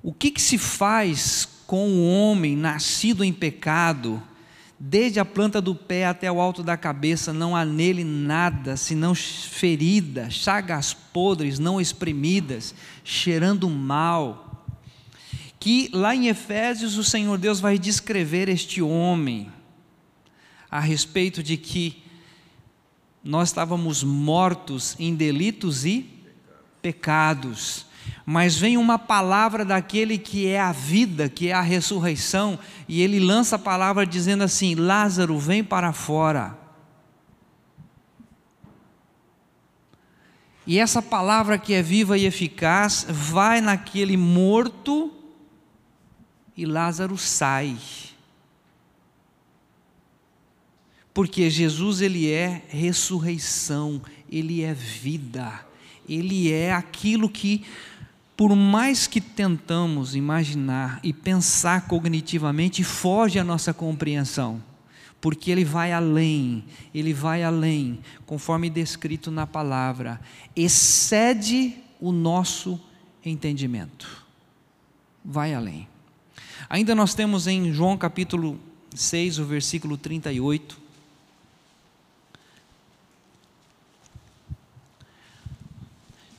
O 0.00 0.12
que, 0.12 0.30
que 0.30 0.40
se 0.40 0.56
faz 0.56 1.48
com 1.66 1.88
o 1.88 2.08
homem 2.08 2.54
nascido 2.54 3.24
em 3.24 3.32
pecado? 3.32 4.22
Desde 4.78 5.18
a 5.18 5.24
planta 5.24 5.60
do 5.60 5.74
pé 5.74 6.06
até 6.06 6.30
o 6.30 6.40
alto 6.40 6.62
da 6.62 6.76
cabeça, 6.76 7.32
não 7.32 7.56
há 7.56 7.64
nele 7.64 8.04
nada 8.04 8.76
senão 8.76 9.16
ferida, 9.16 10.30
chagas 10.30 10.94
podres, 10.94 11.58
não 11.58 11.80
espremidas, 11.80 12.72
cheirando 13.02 13.68
mal. 13.68 14.64
Que 15.58 15.90
lá 15.92 16.14
em 16.14 16.28
Efésios 16.28 16.96
o 16.96 17.02
Senhor 17.02 17.36
Deus 17.36 17.58
vai 17.58 17.80
descrever 17.80 18.48
este 18.48 18.80
homem 18.80 19.50
a 20.74 20.80
respeito 20.80 21.40
de 21.40 21.56
que 21.56 22.02
nós 23.22 23.50
estávamos 23.50 24.02
mortos 24.02 24.96
em 24.98 25.14
delitos 25.14 25.84
e 25.84 26.10
pecados 26.82 27.86
mas 28.26 28.56
vem 28.56 28.76
uma 28.76 28.98
palavra 28.98 29.64
daquele 29.64 30.18
que 30.18 30.46
é 30.46 30.60
a 30.60 30.72
vida, 30.72 31.28
que 31.28 31.48
é 31.48 31.52
a 31.52 31.60
ressurreição, 31.60 32.58
e 32.88 33.02
ele 33.02 33.20
lança 33.20 33.56
a 33.56 33.58
palavra 33.58 34.06
dizendo 34.06 34.44
assim: 34.44 34.74
Lázaro, 34.74 35.38
vem 35.38 35.62
para 35.62 35.92
fora. 35.92 36.58
E 40.66 40.78
essa 40.78 41.02
palavra 41.02 41.58
que 41.58 41.74
é 41.74 41.82
viva 41.82 42.16
e 42.16 42.24
eficaz 42.24 43.06
vai 43.08 43.60
naquele 43.60 44.16
morto 44.16 45.12
e 46.56 46.64
Lázaro 46.64 47.18
sai. 47.18 47.76
Porque 51.14 51.48
Jesus 51.48 52.00
ele 52.00 52.28
é 52.28 52.62
ressurreição, 52.68 54.02
ele 54.28 54.62
é 54.62 54.74
vida, 54.74 55.64
ele 56.08 56.52
é 56.52 56.72
aquilo 56.72 57.28
que 57.28 57.64
por 58.36 58.54
mais 58.56 59.06
que 59.06 59.20
tentamos 59.20 60.16
imaginar 60.16 60.98
e 61.02 61.12
pensar 61.12 61.86
cognitivamente, 61.86 62.82
foge 62.82 63.38
a 63.38 63.44
nossa 63.44 63.72
compreensão, 63.72 64.62
porque 65.20 65.50
ele 65.50 65.64
vai 65.64 65.92
além, 65.92 66.64
ele 66.92 67.12
vai 67.12 67.44
além, 67.44 68.00
conforme 68.26 68.68
descrito 68.68 69.30
na 69.30 69.46
palavra, 69.46 70.20
excede 70.56 71.76
o 72.00 72.10
nosso 72.10 72.80
entendimento. 73.24 74.24
Vai 75.24 75.54
além. 75.54 75.88
Ainda 76.68 76.94
nós 76.94 77.14
temos 77.14 77.46
em 77.46 77.72
João 77.72 77.96
capítulo 77.96 78.58
6, 78.94 79.38
o 79.38 79.44
versículo 79.44 79.96
38, 79.96 80.83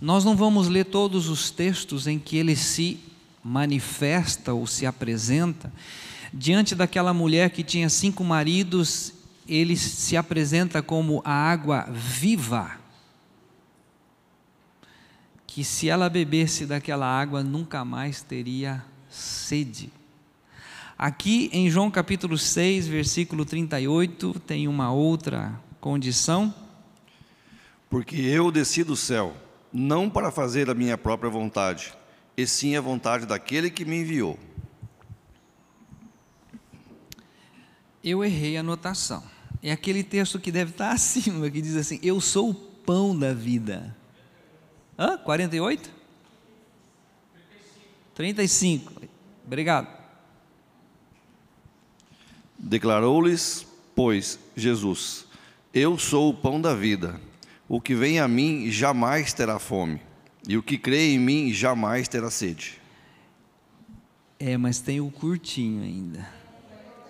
Nós 0.06 0.24
não 0.24 0.36
vamos 0.36 0.68
ler 0.68 0.86
todos 0.86 1.30
os 1.30 1.50
textos 1.50 2.06
em 2.06 2.20
que 2.20 2.38
ele 2.38 2.56
se 2.56 3.00
manifesta 3.44 4.54
ou 4.54 4.68
se 4.68 4.86
apresenta. 4.86 5.74
Diante 6.32 6.76
daquela 6.76 7.12
mulher 7.12 7.50
que 7.50 7.64
tinha 7.64 7.90
cinco 7.90 8.24
maridos, 8.24 9.14
ele 9.50 9.76
se 9.76 10.16
apresenta 10.16 10.84
como 10.84 11.24
a 11.26 11.34
água 11.34 11.88
viva, 11.92 12.78
que 15.48 15.64
se 15.64 15.90
ela 15.90 16.08
bebesse 16.08 16.68
daquela 16.68 17.08
água 17.08 17.42
nunca 17.42 17.84
mais 17.84 18.22
teria 18.22 18.86
sede. 19.10 19.92
Aqui 20.96 21.50
em 21.52 21.68
João 21.68 21.90
capítulo 21.90 22.38
6, 22.38 22.88
versículo 22.88 23.44
38, 23.44 24.40
tem 24.46 24.68
uma 24.68 24.92
outra 24.92 25.60
condição. 25.82 26.54
Porque 27.90 28.18
eu 28.18 28.52
desci 28.52 28.84
do 28.84 28.96
céu 28.96 29.36
não 29.78 30.10
para 30.10 30.32
fazer 30.32 30.70
a 30.70 30.74
minha 30.74 30.98
própria 30.98 31.30
vontade, 31.30 31.94
e 32.38 32.48
sim 32.48 32.78
a 32.78 32.82
vontade 32.82 33.26
daquele 33.26 33.70
que 33.70 33.84
me 33.84 34.00
enviou. 34.00 34.40
Eu 38.02 38.24
errei 38.24 38.56
a 38.56 38.62
anotação. 38.62 39.22
É 39.62 39.74
aquele 39.74 40.02
texto 40.02 40.40
que 40.40 40.50
deve 40.50 40.72
estar 40.72 40.92
acima, 40.96 41.50
que 41.50 41.62
diz 41.62 41.76
assim: 41.76 42.00
Eu 42.02 42.22
sou 42.22 42.52
o 42.52 42.54
pão 42.54 43.18
da 43.18 43.34
vida. 43.34 43.94
Hã? 44.98 45.18
48? 45.18 45.92
35. 48.14 48.94
35. 48.94 49.02
Obrigado. 49.46 49.88
Declarou-lhes, 52.58 53.68
pois, 53.94 54.40
Jesus: 54.56 55.26
Eu 55.74 55.98
sou 55.98 56.30
o 56.30 56.34
pão 56.34 56.62
da 56.62 56.74
vida. 56.74 57.20
O 57.68 57.82
que 57.82 57.96
vem 57.96 58.20
a 58.20 58.28
mim 58.28 58.70
jamais 58.70 59.34
terá 59.34 59.58
fome, 59.58 60.00
e 60.48 60.56
o 60.56 60.62
que 60.62 60.78
crê 60.78 61.14
em 61.14 61.20
mim 61.20 61.52
jamais 61.52 62.08
terá 62.08 62.30
sede. 62.30 62.80
É, 64.40 64.56
mas 64.56 64.80
tem 64.80 65.02
o 65.02 65.10
curtinho 65.10 65.84
ainda. 65.84 66.30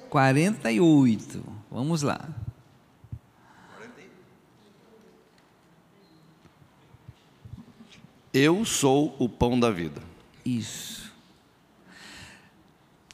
48. 0.09 1.43
Vamos 1.69 2.01
lá. 2.01 2.29
Eu 8.33 8.63
sou 8.65 9.15
o 9.19 9.27
pão 9.27 9.59
da 9.59 9.71
vida. 9.71 10.01
Isso. 10.45 11.13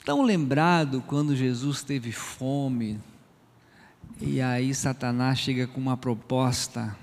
Tão 0.04 0.24
lembrado 0.24 1.04
quando 1.08 1.36
Jesus 1.36 1.84
teve 1.84 2.12
fome, 2.12 3.00
e 4.20 4.42
aí 4.42 4.74
Satanás 4.74 5.40
chega 5.40 5.66
com 5.66 5.80
uma 5.80 5.96
proposta 5.96 6.96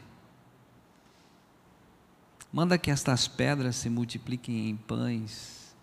Manda 2.59 2.77
que 2.77 2.91
estas 2.91 3.29
pedras 3.29 3.77
se 3.77 3.89
multipliquem 3.89 4.69
em 4.69 4.75
pães. 4.75 5.77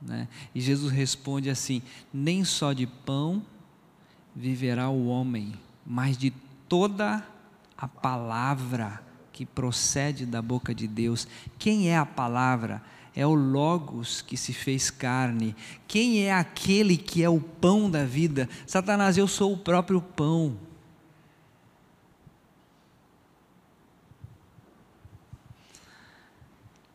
Né? 0.00 0.26
E 0.54 0.60
Jesus 0.62 0.90
responde 0.90 1.50
assim: 1.50 1.82
Nem 2.10 2.44
só 2.44 2.72
de 2.72 2.86
pão 2.86 3.44
viverá 4.34 4.88
o 4.88 5.08
homem, 5.08 5.52
mas 5.84 6.16
de 6.16 6.30
toda 6.66 7.22
a 7.76 7.86
palavra 7.86 9.02
que 9.30 9.44
procede 9.44 10.24
da 10.24 10.40
boca 10.40 10.74
de 10.74 10.88
Deus. 10.88 11.28
Quem 11.58 11.90
é 11.90 11.98
a 11.98 12.06
palavra? 12.06 12.82
É 13.14 13.26
o 13.26 13.34
Logos 13.34 14.22
que 14.22 14.38
se 14.38 14.54
fez 14.54 14.88
carne. 14.88 15.54
Quem 15.86 16.22
é 16.22 16.32
aquele 16.32 16.96
que 16.96 17.22
é 17.22 17.28
o 17.28 17.38
pão 17.38 17.90
da 17.90 18.02
vida? 18.02 18.48
Satanás, 18.66 19.18
eu 19.18 19.28
sou 19.28 19.52
o 19.52 19.58
próprio 19.58 20.00
pão. 20.00 20.56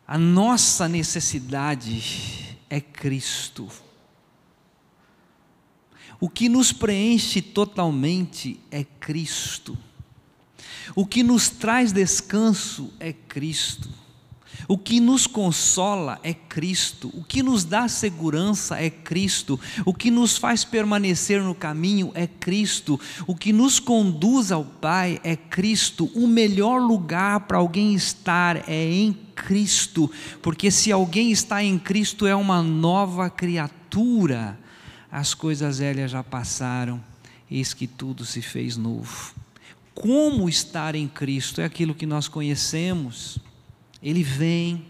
A 0.06 0.18
nossa 0.18 0.88
necessidade 0.88 2.56
é 2.68 2.80
Cristo. 2.80 3.68
O 6.20 6.28
que 6.28 6.48
nos 6.48 6.72
preenche 6.72 7.42
totalmente 7.42 8.60
é 8.70 8.84
Cristo. 8.84 9.76
O 10.94 11.06
que 11.06 11.22
nos 11.22 11.48
traz 11.48 11.92
descanso 11.92 12.92
é 13.00 13.12
Cristo. 13.12 14.01
O 14.68 14.78
que 14.78 15.00
nos 15.00 15.26
consola 15.26 16.18
é 16.22 16.32
Cristo, 16.32 17.10
o 17.14 17.24
que 17.24 17.42
nos 17.42 17.64
dá 17.64 17.88
segurança 17.88 18.80
é 18.80 18.88
Cristo, 18.90 19.58
o 19.84 19.92
que 19.92 20.10
nos 20.10 20.36
faz 20.36 20.64
permanecer 20.64 21.42
no 21.42 21.54
caminho 21.54 22.12
é 22.14 22.26
Cristo, 22.26 22.98
o 23.26 23.34
que 23.34 23.52
nos 23.52 23.80
conduz 23.80 24.52
ao 24.52 24.64
Pai 24.64 25.20
é 25.24 25.36
Cristo. 25.36 26.10
O 26.14 26.26
melhor 26.26 26.80
lugar 26.80 27.40
para 27.40 27.58
alguém 27.58 27.94
estar 27.94 28.68
é 28.68 28.92
em 28.92 29.12
Cristo, 29.34 30.10
porque 30.40 30.70
se 30.70 30.92
alguém 30.92 31.30
está 31.32 31.62
em 31.62 31.78
Cristo 31.78 32.26
é 32.26 32.34
uma 32.34 32.62
nova 32.62 33.28
criatura. 33.28 34.58
As 35.10 35.34
coisas 35.34 35.78
velhas 35.78 36.10
já 36.10 36.22
passaram, 36.22 37.02
eis 37.50 37.74
que 37.74 37.86
tudo 37.86 38.24
se 38.24 38.40
fez 38.40 38.76
novo. 38.76 39.34
Como 39.94 40.48
estar 40.48 40.94
em 40.94 41.06
Cristo 41.06 41.60
é 41.60 41.64
aquilo 41.64 41.94
que 41.94 42.06
nós 42.06 42.28
conhecemos. 42.28 43.38
Ele 44.02 44.22
vem, 44.22 44.84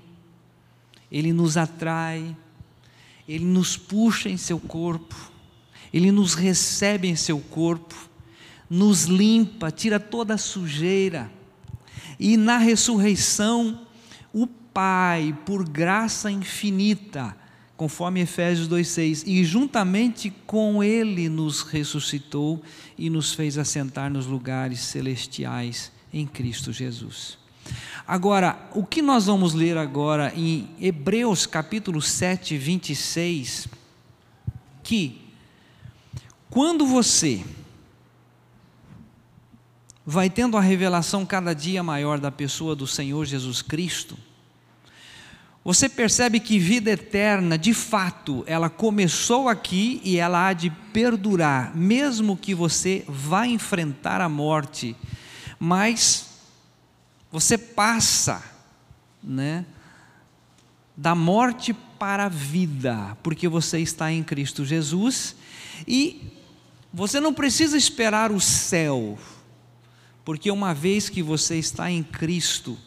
ele 1.10 1.32
nos 1.32 1.56
atrai, 1.56 2.34
ele 3.28 3.44
nos 3.44 3.76
puxa 3.76 4.28
em 4.28 4.36
seu 4.36 4.58
corpo, 4.58 5.14
ele 5.92 6.10
nos 6.10 6.34
recebe 6.34 7.08
em 7.08 7.16
seu 7.16 7.38
corpo, 7.38 7.94
nos 8.68 9.04
limpa, 9.04 9.70
tira 9.70 10.00
toda 10.00 10.34
a 10.34 10.38
sujeira. 10.38 11.30
E 12.18 12.36
na 12.36 12.56
ressurreição, 12.56 13.86
o 14.32 14.46
Pai, 14.46 15.36
por 15.44 15.68
graça 15.68 16.30
infinita, 16.30 17.36
conforme 17.76 18.20
Efésios 18.20 18.68
2,6, 18.68 19.24
e 19.26 19.44
juntamente 19.44 20.32
com 20.46 20.82
Ele 20.82 21.28
nos 21.28 21.60
ressuscitou 21.60 22.62
e 22.96 23.10
nos 23.10 23.34
fez 23.34 23.58
assentar 23.58 24.10
nos 24.10 24.24
lugares 24.24 24.80
celestiais 24.80 25.92
em 26.10 26.26
Cristo 26.26 26.72
Jesus. 26.72 27.41
Agora, 28.06 28.58
o 28.74 28.84
que 28.84 29.00
nós 29.00 29.26
vamos 29.26 29.54
ler 29.54 29.78
agora 29.78 30.32
em 30.34 30.68
Hebreus 30.80 31.46
capítulo 31.46 32.02
7, 32.02 32.58
26, 32.58 33.68
que 34.82 35.20
quando 36.50 36.84
você 36.84 37.44
vai 40.04 40.28
tendo 40.28 40.56
a 40.56 40.60
revelação 40.60 41.24
cada 41.24 41.54
dia 41.54 41.80
maior 41.80 42.18
da 42.18 42.30
pessoa 42.30 42.74
do 42.74 42.88
Senhor 42.88 43.24
Jesus 43.24 43.62
Cristo, 43.62 44.18
você 45.64 45.88
percebe 45.88 46.40
que 46.40 46.58
vida 46.58 46.90
eterna, 46.90 47.56
de 47.56 47.72
fato, 47.72 48.42
ela 48.48 48.68
começou 48.68 49.48
aqui 49.48 50.00
e 50.02 50.16
ela 50.16 50.48
há 50.48 50.52
de 50.52 50.70
perdurar, 50.92 51.76
mesmo 51.76 52.36
que 52.36 52.52
você 52.52 53.04
vá 53.06 53.46
enfrentar 53.46 54.20
a 54.20 54.28
morte, 54.28 54.96
mas 55.60 56.31
você 57.32 57.56
passa, 57.56 58.44
né, 59.22 59.64
da 60.94 61.14
morte 61.14 61.72
para 61.72 62.26
a 62.26 62.28
vida, 62.28 63.16
porque 63.22 63.48
você 63.48 63.78
está 63.78 64.12
em 64.12 64.22
Cristo 64.22 64.66
Jesus 64.66 65.34
e 65.88 66.30
você 66.92 67.18
não 67.18 67.32
precisa 67.32 67.78
esperar 67.78 68.30
o 68.30 68.38
céu, 68.38 69.18
porque 70.26 70.50
uma 70.50 70.74
vez 70.74 71.08
que 71.08 71.22
você 71.22 71.58
está 71.58 71.90
em 71.90 72.02
Cristo, 72.02 72.78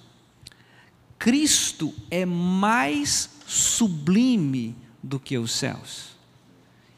Cristo 1.18 1.91
é 2.12 2.24
mais 2.24 3.32
sublime 3.48 4.76
do 5.02 5.20
que 5.20 5.39
os 5.39 5.54
céus. 5.54 6.16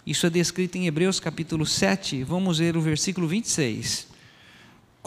Isso 0.06 0.26
é 0.26 0.30
descrito 0.30 0.78
em 0.78 0.86
Hebreus 0.86 1.18
capítulo 1.18 1.66
7, 1.66 2.24
vamos 2.24 2.58
ver 2.58 2.76
o 2.76 2.82
versículo 2.82 3.26
26. 3.26 4.17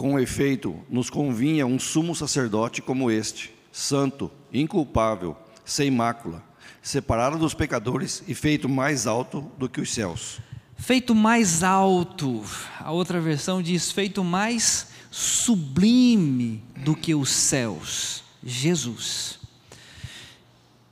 Com 0.01 0.19
efeito, 0.19 0.75
nos 0.89 1.11
convinha 1.11 1.63
um 1.67 1.77
sumo 1.77 2.15
sacerdote 2.15 2.81
como 2.81 3.11
este, 3.11 3.53
santo, 3.71 4.31
inculpável, 4.51 5.37
sem 5.63 5.91
mácula, 5.91 6.43
separado 6.81 7.37
dos 7.37 7.53
pecadores 7.53 8.23
e 8.27 8.33
feito 8.33 8.67
mais 8.67 9.05
alto 9.05 9.41
do 9.59 9.69
que 9.69 9.79
os 9.79 9.93
céus. 9.93 10.39
Feito 10.75 11.13
mais 11.13 11.61
alto, 11.61 12.43
a 12.79 12.91
outra 12.91 13.21
versão 13.21 13.61
diz 13.61 13.91
feito 13.91 14.23
mais 14.23 14.87
sublime 15.11 16.63
do 16.77 16.95
que 16.95 17.13
os 17.13 17.29
céus. 17.29 18.23
Jesus. 18.43 19.39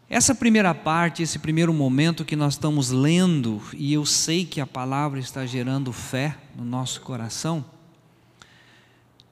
Essa 0.07 0.36
primeira 0.36 0.76
parte, 0.76 1.24
esse 1.24 1.39
primeiro 1.39 1.74
momento 1.74 2.24
que 2.24 2.36
nós 2.36 2.53
estamos 2.53 2.91
lendo, 2.91 3.60
e 3.74 3.91
eu 3.91 4.05
sei 4.05 4.45
que 4.45 4.62
a 4.62 4.68
palavra 4.68 5.20
está 5.20 5.47
gerando 5.47 5.91
fé 5.91 6.38
no 6.55 6.64
nosso 6.64 7.01
coração, 7.01 7.66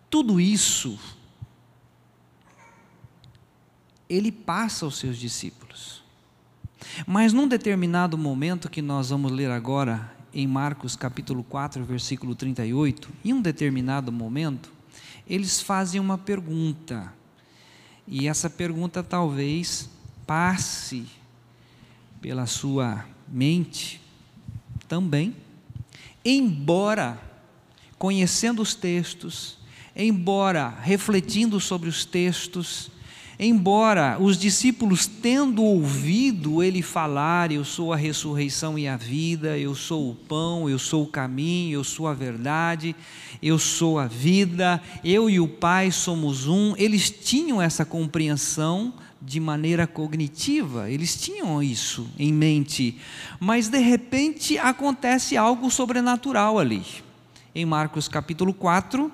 tudo 0.10 0.40
isso, 0.40 0.98
ele 4.10 4.32
passa 4.32 4.86
aos 4.86 4.98
seus 4.98 5.18
discípulos. 5.18 6.04
Mas 7.06 7.34
num 7.34 7.48
determinado 7.48 8.18
momento 8.18 8.70
que 8.70 8.82
nós 8.82 9.10
vamos 9.10 9.32
ler 9.32 9.52
agora, 9.52 10.16
em 10.34 10.48
Marcos 10.48 10.96
capítulo 10.96 11.44
4, 11.44 11.84
versículo 11.84 12.36
38, 12.36 13.10
em 13.26 13.34
um 13.34 13.42
determinado 13.42 14.12
momento, 14.12 14.72
eles 15.28 15.62
fazem 15.62 16.00
uma 16.00 16.18
pergunta. 16.18 17.14
E 18.08 18.28
essa 18.28 18.50
pergunta 18.50 19.04
talvez 19.04 19.90
passe 20.26 21.06
pela 22.22 22.46
sua 22.46 23.06
mente 23.28 24.02
também, 24.88 25.36
embora 26.24 27.22
conhecendo 27.98 28.62
os 28.62 28.74
textos, 28.74 29.57
embora 29.98 30.72
refletindo 30.84 31.60
sobre 31.60 31.90
os 31.90 32.06
textos, 32.06 32.92
embora 33.40 34.18
os 34.20 34.38
discípulos 34.38 35.08
tendo 35.08 35.64
ouvido 35.64 36.62
ele 36.62 36.84
falar, 36.84 37.52
eu 37.52 37.66
sou 37.66 37.92
a 37.92 37.96
ressurreição 37.96 38.78
e 38.78 38.88
a 38.88 38.96
vida, 38.96 39.58
eu 39.58 39.74
sou 39.74 40.12
o 40.12 40.16
pão, 40.16 40.70
eu 40.70 40.78
sou 40.78 41.04
o 41.04 41.08
caminho, 41.08 41.80
eu 41.80 41.84
sou 41.84 42.08
a 42.08 42.14
verdade, 42.14 42.96
eu 43.42 43.58
sou 43.58 43.98
a 43.98 44.06
vida, 44.06 44.82
eu 45.04 45.30
e 45.30 45.40
o 45.40 45.48
Pai 45.48 45.92
somos 45.92 46.48
um, 46.48 46.76
eles 46.78 47.10
tinham 47.10 47.60
essa 47.60 47.84
compreensão 47.84 48.94
de 49.20 49.40
maneira 49.40 49.88
cognitiva, 49.88 50.92
eles 50.92 51.20
tinham 51.20 51.62
isso 51.62 52.08
em 52.20 52.32
mente, 52.32 53.00
mas 53.40 53.68
de 53.68 53.80
repente 53.80 54.60
acontece 54.60 55.36
algo 55.36 55.72
sobrenatural 55.72 56.60
ali. 56.60 56.84
Em 57.54 57.66
Marcos 57.66 58.08
capítulo 58.08 58.54
4, 58.54 59.12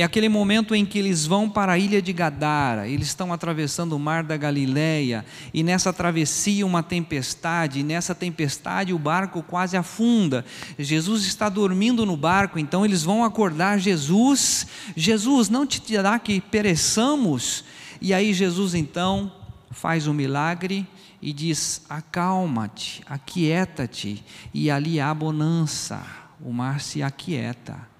é 0.00 0.04
aquele 0.04 0.28
momento 0.28 0.74
em 0.74 0.84
que 0.84 0.98
eles 0.98 1.24
vão 1.24 1.48
para 1.48 1.72
a 1.72 1.78
ilha 1.78 2.02
de 2.02 2.12
Gadara, 2.12 2.86
eles 2.86 3.06
estão 3.06 3.32
atravessando 3.32 3.96
o 3.96 3.98
mar 3.98 4.22
da 4.22 4.36
Galileia, 4.36 5.24
e 5.54 5.62
nessa 5.62 5.90
travessia 5.90 6.66
uma 6.66 6.82
tempestade, 6.82 7.80
e 7.80 7.82
nessa 7.82 8.14
tempestade 8.14 8.92
o 8.92 8.98
barco 8.98 9.42
quase 9.42 9.74
afunda. 9.74 10.44
Jesus 10.78 11.24
está 11.24 11.48
dormindo 11.48 12.04
no 12.04 12.14
barco, 12.14 12.58
então 12.58 12.84
eles 12.84 13.02
vão 13.02 13.24
acordar 13.24 13.78
Jesus. 13.78 14.66
Jesus, 14.94 15.48
não 15.48 15.66
te 15.66 15.80
dirá 15.80 16.18
que 16.18 16.42
pereçamos? 16.42 17.64
E 17.98 18.12
aí 18.12 18.34
Jesus 18.34 18.74
então 18.74 19.32
faz 19.70 20.06
um 20.06 20.12
milagre 20.12 20.86
e 21.22 21.32
diz: 21.32 21.80
Acalma-te, 21.88 23.02
aquieta-te, 23.06 24.22
e 24.52 24.70
ali 24.70 25.00
há 25.00 25.14
bonança, 25.14 26.04
o 26.38 26.52
mar 26.52 26.82
se 26.82 27.02
aquieta. 27.02 27.95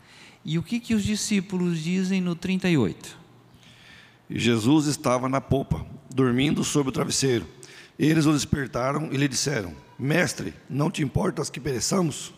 E 0.49 0.61
o 0.61 0.63
que, 0.63 0.79
que 0.79 0.95
os 0.95 1.03
discípulos 1.03 1.81
dizem 1.81 2.21
no 2.21 2.37
38? 2.37 3.19
Jesus 4.31 4.87
estava 4.87 5.29
na 5.29 5.41
popa, 5.41 5.85
dormindo 6.15 6.63
sobre 6.63 6.91
o 6.91 6.93
travesseiro. 6.93 7.45
Eles 7.99 8.27
o 8.27 8.33
despertaram 8.33 9.13
e 9.13 9.17
lhe 9.17 9.27
disseram: 9.27 9.75
Mestre, 9.99 10.55
não 10.71 10.89
te 10.89 11.03
importas 11.03 11.51
que 11.51 11.59
pereçamos? 11.59 12.33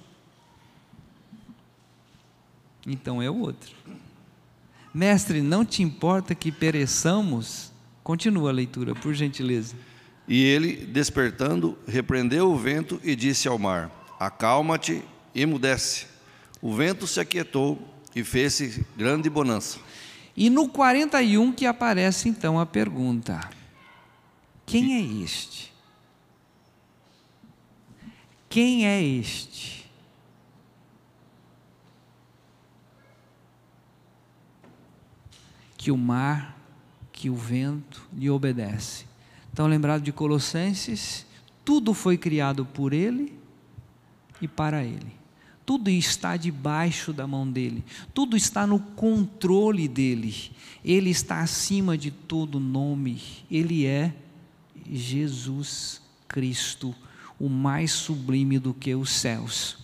Então 2.86 3.20
é 3.20 3.28
o 3.28 3.40
outro. 3.40 3.76
Mestre, 4.94 5.42
não 5.42 5.62
te 5.62 5.82
importa 5.82 6.34
que 6.34 6.50
pereçamos? 6.50 7.70
Continua 8.02 8.48
a 8.48 8.54
leitura, 8.54 8.94
por 8.94 9.12
gentileza. 9.12 9.76
E 10.26 10.42
ele, 10.42 10.76
despertando, 10.86 11.76
repreendeu 11.86 12.50
o 12.50 12.56
vento 12.56 12.98
e 13.04 13.14
disse 13.14 13.46
ao 13.46 13.58
mar: 13.58 13.90
Acalma-te 14.18 15.04
e 15.34 15.42
emudece. 15.42 16.06
O 16.62 16.74
vento 16.74 17.06
se 17.06 17.20
aquietou 17.20 17.97
e 18.18 18.24
fez 18.24 18.80
grande 18.96 19.30
bonança. 19.30 19.78
E 20.36 20.50
no 20.50 20.68
41 20.68 21.52
que 21.52 21.66
aparece 21.66 22.28
então 22.28 22.58
a 22.58 22.66
pergunta: 22.66 23.40
Quem 24.66 24.94
é 24.94 25.22
este? 25.22 25.72
Quem 28.48 28.86
é 28.86 29.02
este? 29.02 29.88
Que 35.76 35.90
o 35.92 35.96
mar, 35.96 36.58
que 37.12 37.30
o 37.30 37.36
vento 37.36 38.08
lhe 38.12 38.28
obedece. 38.28 39.06
Então, 39.52 39.66
lembrado 39.66 40.02
de 40.02 40.12
Colossenses, 40.12 41.26
tudo 41.64 41.94
foi 41.94 42.16
criado 42.16 42.64
por 42.64 42.92
ele 42.92 43.38
e 44.40 44.46
para 44.46 44.84
ele 44.84 45.17
tudo 45.68 45.90
está 45.90 46.34
debaixo 46.38 47.12
da 47.12 47.26
mão 47.26 47.46
dele, 47.46 47.84
tudo 48.14 48.38
está 48.38 48.66
no 48.66 48.78
controle 48.78 49.86
dele, 49.86 50.34
ele 50.82 51.10
está 51.10 51.42
acima 51.42 51.98
de 51.98 52.10
todo 52.10 52.58
nome, 52.58 53.20
ele 53.50 53.84
é 53.84 54.14
Jesus 54.90 56.00
Cristo, 56.26 56.94
o 57.38 57.50
mais 57.50 57.92
sublime 57.92 58.58
do 58.58 58.72
que 58.72 58.94
os 58.94 59.10
céus. 59.10 59.76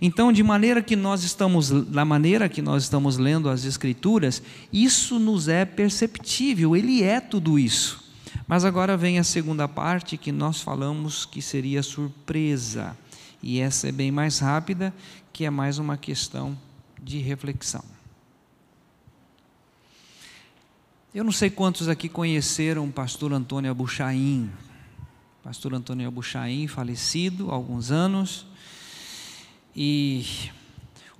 Então, 0.00 0.32
de 0.32 0.42
maneira 0.42 0.80
que 0.80 0.96
nós 0.96 1.22
estamos, 1.22 1.68
da 1.68 2.06
maneira 2.06 2.48
que 2.48 2.62
nós 2.62 2.84
estamos 2.84 3.18
lendo 3.18 3.50
as 3.50 3.66
Escrituras, 3.66 4.42
isso 4.72 5.18
nos 5.18 5.48
é 5.48 5.66
perceptível, 5.66 6.74
ele 6.74 7.02
é 7.02 7.20
tudo 7.20 7.58
isso. 7.58 8.02
Mas 8.48 8.64
agora 8.64 8.96
vem 8.96 9.18
a 9.18 9.24
segunda 9.24 9.68
parte 9.68 10.16
que 10.16 10.32
nós 10.32 10.62
falamos 10.62 11.26
que 11.26 11.42
seria 11.42 11.82
surpresa 11.82 12.96
e 13.42 13.58
essa 13.60 13.88
é 13.88 13.92
bem 13.92 14.10
mais 14.10 14.38
rápida, 14.38 14.94
que 15.32 15.44
é 15.44 15.50
mais 15.50 15.78
uma 15.78 15.96
questão 15.96 16.58
de 17.02 17.18
reflexão. 17.18 17.84
Eu 21.12 21.24
não 21.24 21.32
sei 21.32 21.50
quantos 21.50 21.88
aqui 21.88 22.08
conheceram 22.08 22.86
o 22.86 22.92
pastor 22.92 23.32
Antônio 23.32 23.70
Abuchaim. 23.70 24.50
Pastor 25.42 25.74
Antônio 25.74 26.06
Abuchaim, 26.06 26.68
falecido 26.68 27.50
há 27.50 27.54
alguns 27.54 27.90
anos. 27.90 28.46
E 29.74 30.24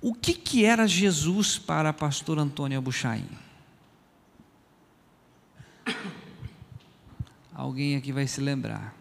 o 0.01 0.15
que, 0.15 0.35
que 0.35 0.65
era 0.65 0.87
Jesus 0.87 1.59
para 1.59 1.93
pastor 1.93 2.39
Antônio 2.39 2.79
Abuchaim? 2.79 3.27
Alguém 7.53 7.97
aqui 7.97 8.13
vai 8.13 8.27
se 8.27 8.41
lembrar. 8.41 8.95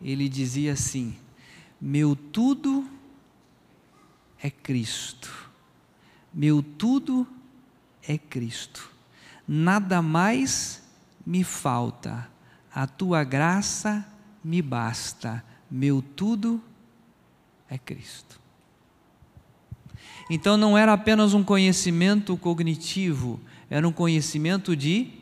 Ele 0.00 0.28
dizia 0.28 0.74
assim: 0.74 1.16
Meu 1.86 2.16
tudo 2.16 2.88
é 4.42 4.48
Cristo. 4.48 5.50
Meu 6.32 6.62
tudo 6.62 7.26
é 8.08 8.16
Cristo. 8.16 8.90
Nada 9.46 10.00
mais 10.00 10.82
me 11.26 11.44
falta. 11.44 12.26
A 12.74 12.86
tua 12.86 13.22
graça 13.22 14.02
me 14.42 14.62
basta. 14.62 15.44
Meu 15.70 16.00
tudo 16.00 16.58
é 17.68 17.76
Cristo. 17.76 18.40
Então 20.30 20.56
não 20.56 20.78
era 20.78 20.94
apenas 20.94 21.34
um 21.34 21.44
conhecimento 21.44 22.34
cognitivo, 22.38 23.38
era 23.68 23.86
um 23.86 23.92
conhecimento 23.92 24.74
de 24.74 25.12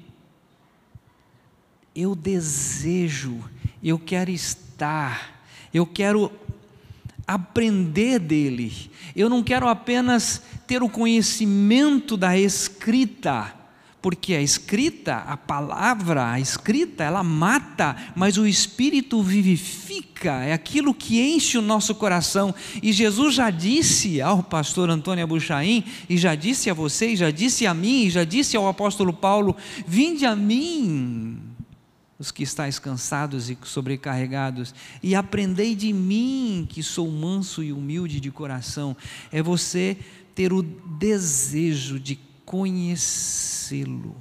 eu 1.92 2.14
desejo, 2.14 3.42
eu 3.82 3.98
quero 3.98 4.30
estar, 4.30 5.42
eu 5.74 5.84
quero 5.84 6.30
aprender 7.27 8.18
dele. 8.18 8.91
Eu 9.14 9.29
não 9.29 9.43
quero 9.43 9.68
apenas 9.68 10.43
ter 10.66 10.83
o 10.83 10.89
conhecimento 10.89 12.16
da 12.16 12.37
escrita, 12.39 13.55
porque 14.01 14.35
a 14.35 14.43
escrita, 14.43 15.18
a 15.18 15.37
palavra, 15.37 16.33
a 16.33 16.41
escrita, 16.41 17.05
ela 17.05 17.23
mata, 17.23 17.97
mas 18.16 18.37
o 18.37 18.47
espírito 18.47 19.23
vivifica, 19.23 20.43
é 20.43 20.53
aquilo 20.53 20.93
que 20.93 21.20
enche 21.20 21.57
o 21.57 21.62
nosso 21.62 21.95
coração. 21.95 22.55
E 22.83 22.93
Jesus 22.93 23.35
já 23.35 23.51
disse 23.51 24.20
ao 24.20 24.43
pastor 24.43 24.91
Antônio 24.91 25.23
Abuchaim, 25.23 25.85
e 26.09 26.16
já 26.16 26.35
disse 26.35 26.68
a 26.68 26.75
vocês, 26.75 27.18
já 27.18 27.31
disse 27.31 27.66
a 27.66 27.73
mim, 27.73 28.05
e 28.05 28.11
já 28.11 28.25
disse 28.25 28.57
ao 28.57 28.66
apóstolo 28.66 29.12
Paulo: 29.12 29.57
Vinde 29.87 30.27
a 30.27 30.35
mim, 30.35 31.39
os 32.23 32.31
que 32.31 32.45
estáis 32.45 32.79
cansados 32.79 33.51
e 33.51 33.59
sobrecarregados, 33.64 34.73
e 35.03 35.12
aprendei 35.12 35.75
de 35.75 35.93
mim, 35.93 36.64
que 36.70 36.81
sou 36.81 37.11
manso 37.11 37.64
e 37.64 37.73
humilde 37.73 38.20
de 38.20 38.31
coração. 38.31 38.97
É 39.33 39.43
você 39.43 39.99
ter 40.33 40.53
o 40.53 40.62
desejo 40.62 41.99
de 41.99 42.20
conhecê-lo. 42.47 44.14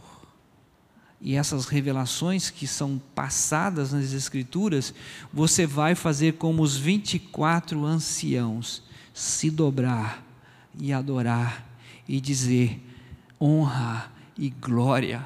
E 1.22 1.36
essas 1.36 1.68
revelações 1.68 2.50
que 2.50 2.66
são 2.66 3.00
passadas 3.14 3.94
nas 3.94 4.14
Escrituras, 4.14 4.96
você 5.32 5.68
vai 5.68 5.94
fazer 5.94 6.34
como 6.34 6.64
os 6.64 6.76
24 6.76 7.86
anciãos, 7.86 8.82
se 9.14 9.52
dobrar 9.52 10.26
e 10.80 10.92
adorar 10.92 11.70
e 12.08 12.20
dizer 12.20 12.82
honra 13.40 14.12
e 14.36 14.50
glória 14.50 15.24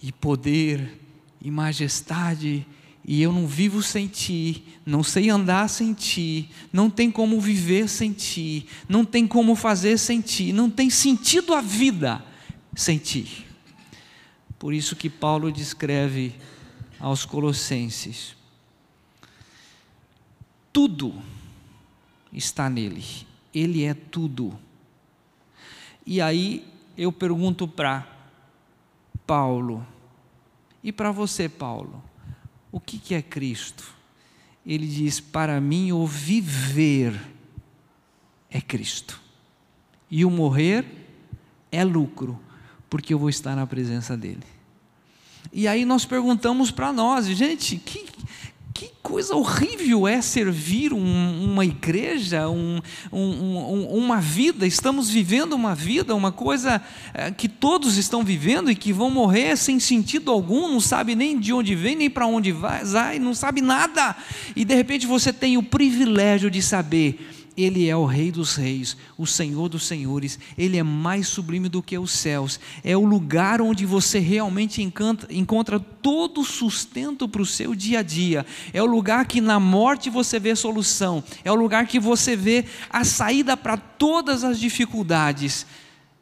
e 0.00 0.12
poder 0.12 1.07
e 1.40 1.50
majestade 1.50 2.66
e 3.10 3.22
eu 3.22 3.32
não 3.32 3.46
vivo 3.46 3.82
sem 3.82 4.06
ti, 4.06 4.64
não 4.84 5.02
sei 5.02 5.30
andar 5.30 5.66
sem 5.68 5.94
ti, 5.94 6.50
não 6.70 6.90
tem 6.90 7.10
como 7.10 7.40
viver 7.40 7.88
sem 7.88 8.12
ti, 8.12 8.66
não 8.86 9.02
tem 9.02 9.26
como 9.26 9.54
fazer 9.54 9.96
sem 9.96 10.20
ti, 10.20 10.52
não 10.52 10.68
tem 10.68 10.90
sentido 10.90 11.54
a 11.54 11.62
vida 11.62 12.22
sem 12.76 12.98
ti. 12.98 13.46
Por 14.58 14.74
isso 14.74 14.94
que 14.94 15.08
Paulo 15.08 15.50
descreve 15.50 16.34
aos 17.00 17.24
Colossenses: 17.24 18.36
tudo 20.70 21.14
está 22.30 22.68
nele, 22.68 23.04
ele 23.54 23.84
é 23.84 23.94
tudo. 23.94 24.58
E 26.04 26.20
aí 26.20 26.62
eu 26.94 27.10
pergunto 27.10 27.66
para 27.66 28.06
Paulo, 29.26 29.86
e 30.88 30.92
para 30.92 31.12
você, 31.12 31.50
Paulo, 31.50 32.02
o 32.72 32.80
que, 32.80 32.98
que 32.98 33.14
é 33.14 33.20
Cristo? 33.20 33.94
Ele 34.64 34.86
diz: 34.86 35.20
Para 35.20 35.60
mim, 35.60 35.92
o 35.92 36.06
viver 36.06 37.14
é 38.48 38.58
Cristo, 38.58 39.20
e 40.10 40.24
o 40.24 40.30
morrer 40.30 40.86
é 41.70 41.84
lucro, 41.84 42.40
porque 42.88 43.12
eu 43.12 43.18
vou 43.18 43.28
estar 43.28 43.54
na 43.54 43.66
presença 43.66 44.16
dEle. 44.16 44.42
E 45.52 45.68
aí 45.68 45.84
nós 45.84 46.06
perguntamos 46.06 46.70
para 46.70 46.90
nós, 46.90 47.26
gente, 47.26 47.76
que, 47.76 48.10
coisa 49.08 49.34
horrível 49.34 50.06
é 50.06 50.20
servir 50.20 50.92
um, 50.92 51.44
uma 51.44 51.64
igreja, 51.64 52.46
um, 52.50 52.78
um, 53.10 53.86
uma 53.86 54.20
vida. 54.20 54.66
Estamos 54.66 55.08
vivendo 55.08 55.54
uma 55.54 55.74
vida, 55.74 56.14
uma 56.14 56.30
coisa 56.30 56.82
é, 57.14 57.30
que 57.30 57.48
todos 57.48 57.96
estão 57.96 58.22
vivendo 58.22 58.70
e 58.70 58.74
que 58.74 58.92
vão 58.92 59.10
morrer 59.10 59.56
sem 59.56 59.80
sentido 59.80 60.30
algum, 60.30 60.68
não 60.68 60.78
sabe 60.78 61.14
nem 61.14 61.40
de 61.40 61.54
onde 61.54 61.74
vem, 61.74 61.96
nem 61.96 62.10
para 62.10 62.26
onde 62.26 62.52
vai, 62.52 63.18
não 63.18 63.32
sabe 63.32 63.62
nada. 63.62 64.14
E 64.54 64.62
de 64.62 64.74
repente 64.74 65.06
você 65.06 65.32
tem 65.32 65.56
o 65.56 65.62
privilégio 65.62 66.50
de 66.50 66.60
saber 66.60 67.37
ele 67.58 67.88
é 67.88 67.96
o 67.96 68.04
Rei 68.04 68.30
dos 68.30 68.54
Reis, 68.54 68.96
o 69.16 69.26
Senhor 69.26 69.68
dos 69.68 69.82
Senhores, 69.82 70.38
Ele 70.56 70.76
é 70.76 70.82
mais 70.84 71.26
sublime 71.26 71.68
do 71.68 71.82
que 71.82 71.98
os 71.98 72.12
céus, 72.12 72.60
é 72.84 72.96
o 72.96 73.04
lugar 73.04 73.60
onde 73.60 73.84
você 73.84 74.20
realmente 74.20 74.80
encanta, 74.80 75.26
encontra 75.28 75.80
todo 75.80 76.42
o 76.42 76.44
sustento 76.44 77.28
para 77.28 77.42
o 77.42 77.46
seu 77.46 77.74
dia 77.74 77.98
a 77.98 78.02
dia, 78.02 78.46
é 78.72 78.80
o 78.80 78.86
lugar 78.86 79.26
que 79.26 79.40
na 79.40 79.58
morte 79.58 80.08
você 80.08 80.38
vê 80.38 80.54
solução, 80.54 81.24
é 81.42 81.50
o 81.50 81.56
lugar 81.56 81.88
que 81.88 81.98
você 81.98 82.36
vê 82.36 82.64
a 82.88 83.02
saída 83.02 83.56
para 83.56 83.76
todas 83.76 84.44
as 84.44 84.60
dificuldades. 84.60 85.66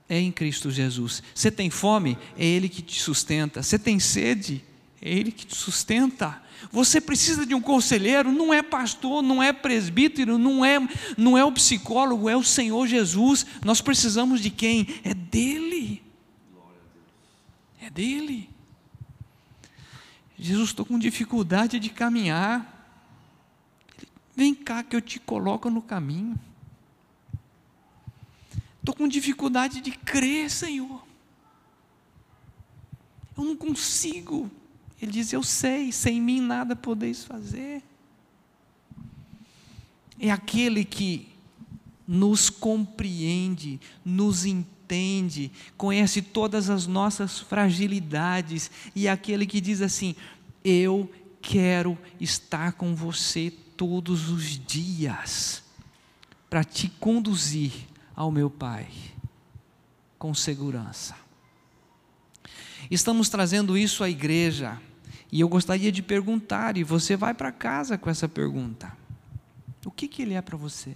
É 0.09 0.19
em 0.19 0.33
Cristo 0.33 0.71
Jesus. 0.71 1.23
Você 1.35 1.51
tem 1.51 1.69
fome? 1.69 2.17
É 2.39 2.47
Ele 2.47 2.69
que 2.69 2.81
te 2.81 2.99
sustenta. 2.99 3.63
Você 3.63 3.79
tem 3.79 3.99
sede? 3.99 4.65
É 5.03 5.11
Ele 5.13 5.33
que 5.33 5.45
te 5.45 5.57
sustenta. 5.57 6.41
Você 6.71 7.01
precisa 7.01 7.47
de 7.47 7.55
um 7.55 7.61
conselheiro, 7.61 8.33
não 8.33 8.53
é 8.53 8.63
pastor, 8.63 9.23
não 9.23 9.43
é 9.43 9.53
presbítero, 9.53 10.39
não 10.39 10.65
é, 10.65 10.79
não 11.17 11.37
é 11.37 11.45
o 11.45 11.53
psicólogo, 11.53 12.29
é 12.29 12.37
o 12.37 12.43
Senhor 12.43 12.87
Jesus. 12.87 13.47
Nós 13.65 13.81
precisamos 13.81 14.41
de 14.41 14.51
quem? 14.51 15.01
É 15.05 15.15
dele. 15.15 16.03
É 17.81 17.91
dele. 17.91 18.51
Jesus, 20.39 20.71
estou 20.71 20.85
com 20.85 20.99
dificuldade 20.99 21.79
de 21.79 21.91
caminhar. 21.91 22.73
Vem 24.35 24.55
cá 24.55 24.83
que 24.83 24.95
eu 24.95 25.01
te 25.01 25.19
coloco 25.19 25.71
no 25.71 25.81
caminho. 25.81 26.39
Estou 28.81 28.95
com 28.95 29.09
dificuldade 29.09 29.81
de 29.81 29.93
crer, 29.93 30.51
Senhor. 30.51 31.03
Eu 33.37 33.45
não 33.45 33.57
consigo. 33.57 34.51
Ele 35.01 35.11
diz: 35.11 35.33
Eu 35.33 35.43
sei, 35.43 35.93
sem 35.93 36.21
mim 36.21 36.41
nada 36.41 36.75
podeis 36.75 37.25
fazer. 37.25 37.83
É 40.19 40.31
aquele 40.31 40.85
que 40.85 41.29
nos 42.07 42.49
compreende, 42.49 43.81
nos 44.05 44.45
entende, 44.45 45.51
conhece 45.77 46.23
todas 46.23 46.71
as 46.71 46.87
nossas 46.87 47.41
fragilidades, 47.41 48.71
e 48.95 49.07
é 49.07 49.11
aquele 49.11 49.47
que 49.47 49.61
diz 49.61 49.83
assim: 49.83 50.15
Eu 50.65 51.11
quero 51.43 51.99
estar 52.21 52.73
com 52.73 52.95
você 52.95 53.53
todos 53.77 54.31
os 54.31 54.59
dias, 54.59 55.63
para 56.49 56.65
te 56.65 56.89
conduzir 56.89 57.73
ao 58.15 58.33
meu 58.33 58.49
Pai, 58.49 58.89
com 60.19 60.33
segurança. 60.33 61.15
Estamos 62.91 63.29
trazendo 63.29 63.77
isso 63.77 64.05
à 64.05 64.09
igreja. 64.09 64.81
E 65.31 65.41
eu 65.41 65.49
gostaria 65.49 65.91
de 65.91 66.03
perguntar, 66.03 66.77
e 66.77 66.85
você 66.85 67.17
vai 67.17 67.35
para 67.35 67.51
casa 67.51 67.99
com 67.99 68.09
essa 68.09 68.29
pergunta: 68.29 68.97
O 69.85 69.91
que, 69.91 70.07
que 70.07 70.23
ele 70.23 70.35
é 70.35 70.43
para 70.43 70.57
você? 70.57 70.95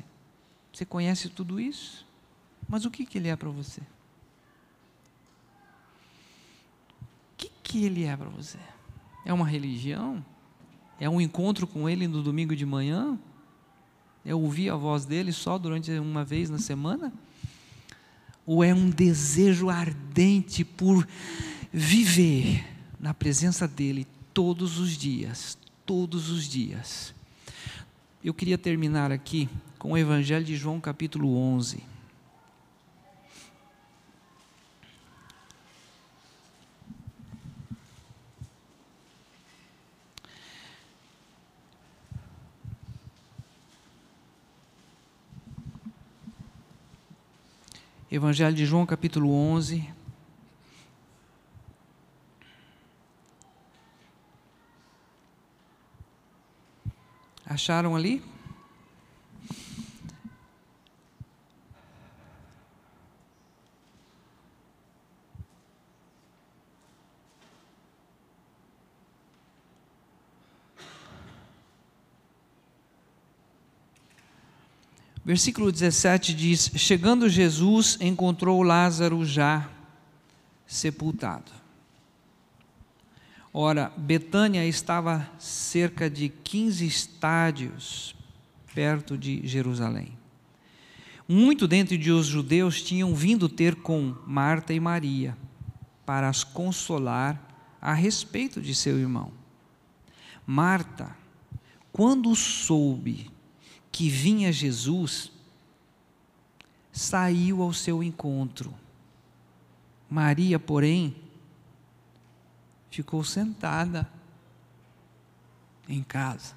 Você 0.73 0.85
conhece 0.85 1.29
tudo 1.29 1.61
isso? 1.61 2.07
Mas 2.69 2.85
o 2.85 2.91
que, 2.91 3.05
que 3.05 3.19
ele 3.19 3.29
é 3.29 3.35
para 3.35 3.51
você? 3.51 3.81
O 3.81 3.85
que, 7.37 7.51
que 7.63 7.85
ele 7.85 8.05
é 8.05 8.17
para 8.17 8.29
você? 8.29 8.59
É 9.25 9.33
uma 9.33 9.47
religião? 9.47 10.25
É 10.99 11.09
um 11.09 11.21
encontro 11.21 11.67
com 11.67 11.89
ele 11.89 12.07
no 12.07 12.23
domingo 12.23 12.55
de 12.55 12.65
manhã? 12.65 13.19
É 14.25 14.35
ouvir 14.35 14.71
a 14.71 14.77
voz 14.77 15.05
dele 15.05 15.33
só 15.33 15.59
durante 15.59 15.91
uma 15.93 16.25
vez 16.25 16.49
na 16.49 16.59
semana? 16.59 17.13
Ou 18.47 18.63
é 18.63 18.73
um 18.73 18.89
desejo 18.89 19.69
ardente 19.69 20.65
por 20.65 21.07
viver 21.73 22.65
na 22.99 23.15
presença 23.15 23.67
dEle 23.67 24.07
todos 24.33 24.79
os 24.79 24.97
dias, 24.97 25.59
todos 25.85 26.31
os 26.31 26.49
dias. 26.49 27.15
Eu 28.23 28.35
queria 28.35 28.59
terminar 28.59 29.11
aqui 29.11 29.49
com 29.79 29.93
o 29.93 29.99
Evangelho 29.99 30.45
de 30.45 30.57
João, 30.57 30.81
capítulo 30.81 31.37
11. 31.37 31.83
Evangelho 48.13 48.57
de 48.57 48.67
João, 48.67 48.85
capítulo 48.85 49.33
11, 49.33 49.89
Acharam 57.51 57.97
ali? 57.97 58.23
Versículo 75.25 75.73
17 75.73 76.33
diz: 76.33 76.71
Chegando 76.77 77.29
Jesus, 77.29 77.99
encontrou 78.01 78.63
Lázaro 78.63 79.25
já 79.27 79.69
sepultado. 80.69 81.60
Ora, 83.53 83.93
Betânia 83.97 84.65
estava 84.65 85.29
cerca 85.39 86.09
de 86.09 86.29
15 86.29 86.87
estádios 86.87 88.15
perto 88.73 89.19
de 89.19 89.47
Jerusalém. 89.47 90.17
Muito 91.27 91.67
dentre 91.67 91.99
de 91.99 92.13
os 92.13 92.27
judeus 92.27 92.83
tinham 92.83 93.15
vindo 93.15 93.49
ter 93.49 93.77
com 93.77 94.15
Marta 94.27 94.73
e 94.73 94.81
Maria 94.81 95.37
para 96.07 96.29
as 96.29 96.45
consolar 96.45 97.41
a 97.81 97.93
respeito 97.93 98.61
de 98.61 98.75
seu 98.75 98.99
irmão. 98.99 99.33
Marta, 100.47 101.17
quando 101.93 102.35
soube 102.35 103.31
que 103.91 104.09
vinha 104.09 104.53
Jesus, 104.53 105.33
saiu 106.93 107.63
ao 107.63 107.73
seu 107.73 108.03
encontro. 108.03 108.75
Maria, 110.09 110.59
porém, 110.59 111.15
ficou 112.91 113.23
sentada 113.25 114.09
em 115.89 116.03
casa. 116.03 116.55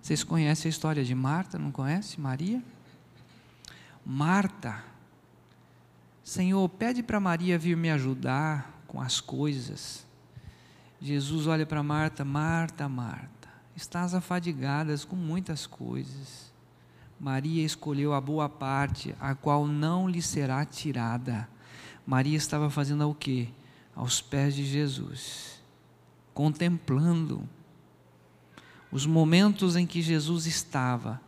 Vocês 0.00 0.22
conhecem 0.22 0.68
a 0.68 0.70
história 0.70 1.04
de 1.04 1.14
Marta, 1.14 1.58
não 1.58 1.72
conhece 1.72 2.20
Maria? 2.20 2.62
Marta, 4.04 4.84
Senhor, 6.22 6.68
pede 6.68 7.02
para 7.02 7.18
Maria 7.18 7.58
vir 7.58 7.76
me 7.76 7.90
ajudar 7.90 8.82
com 8.86 9.00
as 9.00 9.20
coisas. 9.20 10.06
Jesus 11.00 11.46
olha 11.46 11.64
para 11.64 11.82
Marta, 11.82 12.24
Marta, 12.24 12.88
Marta 12.88 13.34
estás 13.76 14.14
afadigadas 14.14 15.04
com 15.04 15.16
muitas 15.16 15.66
coisas. 15.66 16.52
Maria 17.18 17.64
escolheu 17.64 18.12
a 18.12 18.20
boa 18.20 18.48
parte, 18.48 19.14
a 19.20 19.34
qual 19.34 19.66
não 19.66 20.08
lhe 20.08 20.22
será 20.22 20.64
tirada. 20.64 21.48
Maria 22.06 22.36
estava 22.36 22.68
fazendo 22.70 23.08
o 23.08 23.14
quê? 23.14 23.48
Aos 23.94 24.20
pés 24.20 24.54
de 24.54 24.64
Jesus, 24.64 25.60
contemplando 26.32 27.48
os 28.90 29.06
momentos 29.06 29.74
em 29.76 29.86
que 29.86 30.00
Jesus 30.00 30.46
estava. 30.46 31.20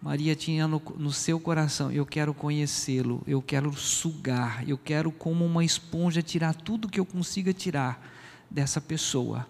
Maria 0.00 0.34
tinha 0.34 0.66
no, 0.66 0.80
no 0.96 1.12
seu 1.12 1.38
coração: 1.38 1.90
eu 1.90 2.06
quero 2.06 2.32
conhecê-lo, 2.32 3.22
eu 3.26 3.42
quero 3.42 3.72
sugar, 3.74 4.66
eu 4.68 4.78
quero, 4.78 5.12
como 5.12 5.44
uma 5.44 5.64
esponja, 5.64 6.22
tirar 6.22 6.54
tudo 6.54 6.88
que 6.88 6.98
eu 6.98 7.04
consiga 7.04 7.52
tirar 7.52 8.02
dessa 8.50 8.80
pessoa. 8.80 9.46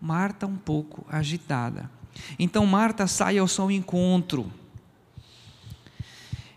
Marta 0.00 0.46
um 0.46 0.56
pouco 0.56 1.04
agitada. 1.08 1.90
Então 2.38 2.66
Marta 2.66 3.06
sai 3.06 3.38
ao 3.38 3.46
seu 3.46 3.70
encontro. 3.70 4.50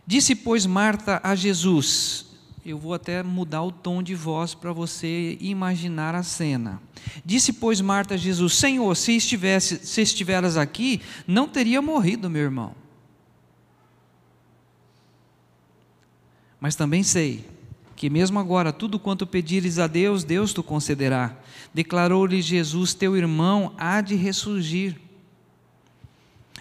Disse, 0.07 0.35
pois, 0.35 0.65
Marta 0.65 1.21
a 1.23 1.35
Jesus: 1.35 2.25
Eu 2.65 2.77
vou 2.77 2.93
até 2.93 3.21
mudar 3.21 3.61
o 3.61 3.71
tom 3.71 4.01
de 4.01 4.15
voz 4.15 4.53
para 4.53 4.71
você 4.71 5.37
imaginar 5.41 6.15
a 6.15 6.23
cena. 6.23 6.81
Disse, 7.25 7.51
pois, 7.51 7.81
Marta 7.81 8.13
a 8.13 8.17
Jesus: 8.17 8.53
Senhor, 8.53 8.95
se, 8.95 9.17
estivesse, 9.17 9.85
se 9.85 10.01
estiveras 10.01 10.55
aqui, 10.55 11.01
não 11.27 11.47
teria 11.47 11.81
morrido 11.81 12.29
meu 12.29 12.43
irmão. 12.43 12.73
Mas 16.57 16.75
também 16.75 17.03
sei 17.03 17.45
que 17.97 18.09
mesmo 18.09 18.39
agora 18.39 18.71
tudo 18.71 18.97
quanto 18.97 19.27
pedires 19.27 19.79
a 19.79 19.87
Deus, 19.87 20.23
Deus 20.23 20.53
te 20.53 20.63
concederá. 20.63 21.37
Declarou-lhe 21.73 22.41
Jesus: 22.41 22.93
Teu 22.93 23.17
irmão 23.17 23.73
há 23.77 23.99
de 23.99 24.15
ressurgir. 24.15 24.95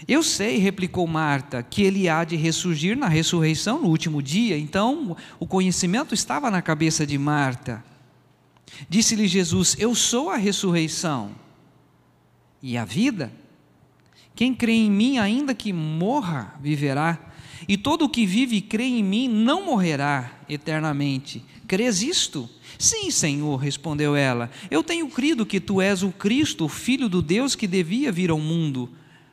Eu 0.07 0.23
sei, 0.23 0.59
replicou 0.59 1.07
Marta, 1.07 1.63
que 1.63 1.83
ele 1.83 2.09
há 2.09 2.25
de 2.25 2.37
ressurgir 2.37 2.97
na 2.97 3.09
ressurreição 3.09 3.81
no 3.81 3.89
último 3.89 4.21
dia. 4.23 4.59
Então, 4.59 5.17
o 5.39 5.47
conhecimento 5.47 6.15
estava 6.15 6.51
na 6.51 6.61
cabeça 6.61 7.07
de 7.07 7.17
Marta. 7.17 7.85
Disse-lhe 8.89 9.29
Jesus: 9.29 9.77
Eu 9.79 9.95
sou 9.95 10.31
a 10.31 10.37
ressurreição 10.37 11.31
e 12.63 12.77
a 12.77 12.85
vida. 12.85 13.33
Quem 14.35 14.55
crê 14.55 14.73
em 14.73 14.91
mim, 14.91 15.19
ainda 15.19 15.55
que 15.55 15.73
morra, 15.73 16.55
viverá. 16.61 17.19
E 17.69 17.77
todo 17.77 18.07
o 18.07 18.09
que 18.09 18.27
vive 18.27 18.57
e 18.57 18.61
crê 18.61 18.85
em 18.85 19.05
mim 19.05 19.29
não 19.29 19.65
morrerá 19.65 20.33
eternamente. 20.49 21.45
Crês 21.69 22.03
isto? 22.03 22.51
Sim, 22.79 23.11
Senhor, 23.11 23.57
respondeu 23.57 24.17
ela. 24.17 24.51
Eu 24.71 24.83
tenho 24.83 25.09
crido 25.09 25.47
que 25.47 25.61
tu 25.61 25.81
és 25.81 26.03
o 26.03 26.11
Cristo, 26.11 26.65
o 26.65 26.69
Filho 26.69 27.09
do 27.09 27.23
Deus 27.23 27.55
que 27.55 27.69
devia 27.69 28.11
vir 28.11 28.31
ao 28.31 28.39
mundo. 28.39 28.91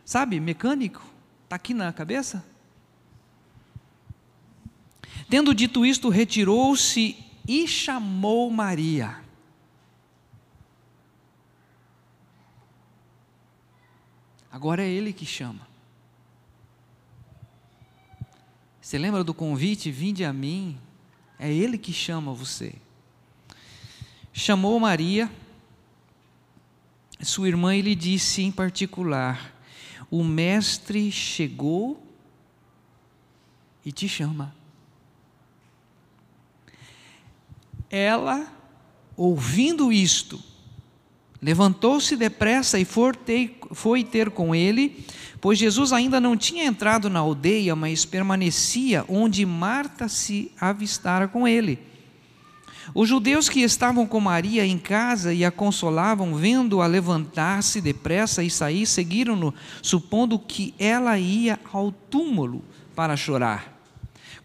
Sabe, 0.09 0.39
mecânico? 0.39 1.05
Está 1.43 1.55
aqui 1.55 1.71
na 1.71 1.93
cabeça? 1.93 2.43
Tendo 5.29 5.53
dito 5.53 5.85
isto, 5.85 6.09
retirou-se 6.09 7.15
e 7.47 7.67
chamou 7.67 8.49
Maria. 8.49 9.23
Agora 14.51 14.81
é 14.81 14.89
ele 14.89 15.13
que 15.13 15.27
chama. 15.27 15.67
Você 18.81 18.97
lembra 18.97 19.23
do 19.23 19.35
convite? 19.35 19.91
Vinde 19.91 20.25
a 20.25 20.33
mim. 20.33 20.79
É 21.37 21.53
Ele 21.53 21.77
que 21.77 21.93
chama 21.93 22.33
você. 22.33 22.73
Chamou 24.33 24.79
Maria, 24.79 25.31
sua 27.21 27.47
irmã, 27.47 27.75
e 27.75 27.81
lhe 27.83 27.93
disse 27.93 28.41
em 28.41 28.51
particular: 28.51 29.58
O 30.09 30.23
Mestre 30.23 31.11
chegou 31.11 32.01
e 33.85 33.91
te 33.91 34.07
chama. 34.07 34.55
Ela, 37.89 38.51
ouvindo 39.15 39.91
isto, 39.91 40.41
levantou-se 41.41 42.15
depressa 42.15 42.79
e 42.79 42.85
foi 42.85 44.03
ter 44.03 44.29
com 44.31 44.53
ele 44.53 45.05
pois 45.41 45.57
Jesus 45.57 45.93
ainda 45.93 46.19
não 46.19 46.35
tinha 46.35 46.65
entrado 46.65 47.09
na 47.09 47.19
aldeia, 47.19 47.75
mas 47.75 48.05
permanecia 48.05 49.05
onde 49.07 49.45
Marta 49.45 50.07
se 50.07 50.51
avistara 50.59 51.27
com 51.27 51.47
ele. 51.47 51.79
Os 52.93 53.07
judeus 53.07 53.47
que 53.47 53.61
estavam 53.61 54.07
com 54.07 54.19
Maria 54.19 54.65
em 54.65 54.77
casa 54.77 55.33
e 55.33 55.45
a 55.45 55.51
consolavam, 55.51 56.35
vendo-a 56.35 56.87
levantar-se 56.87 57.79
depressa 57.81 58.43
e 58.43 58.49
sair, 58.49 58.85
seguiram-no, 58.85 59.53
supondo 59.81 60.39
que 60.39 60.73
ela 60.79 61.17
ia 61.19 61.59
ao 61.71 61.91
túmulo 61.91 62.63
para 62.95 63.15
chorar. 63.15 63.79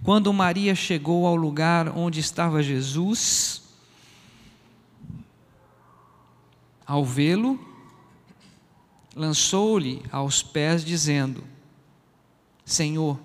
Quando 0.02 0.32
Maria 0.32 0.74
chegou 0.74 1.26
ao 1.26 1.34
lugar 1.34 1.88
onde 1.96 2.20
estava 2.20 2.62
Jesus, 2.62 3.62
ao 6.86 7.04
vê-lo, 7.04 7.58
lançou-lhe 9.16 10.02
aos 10.12 10.42
pés, 10.42 10.84
dizendo: 10.84 11.42
Senhor, 12.64 13.18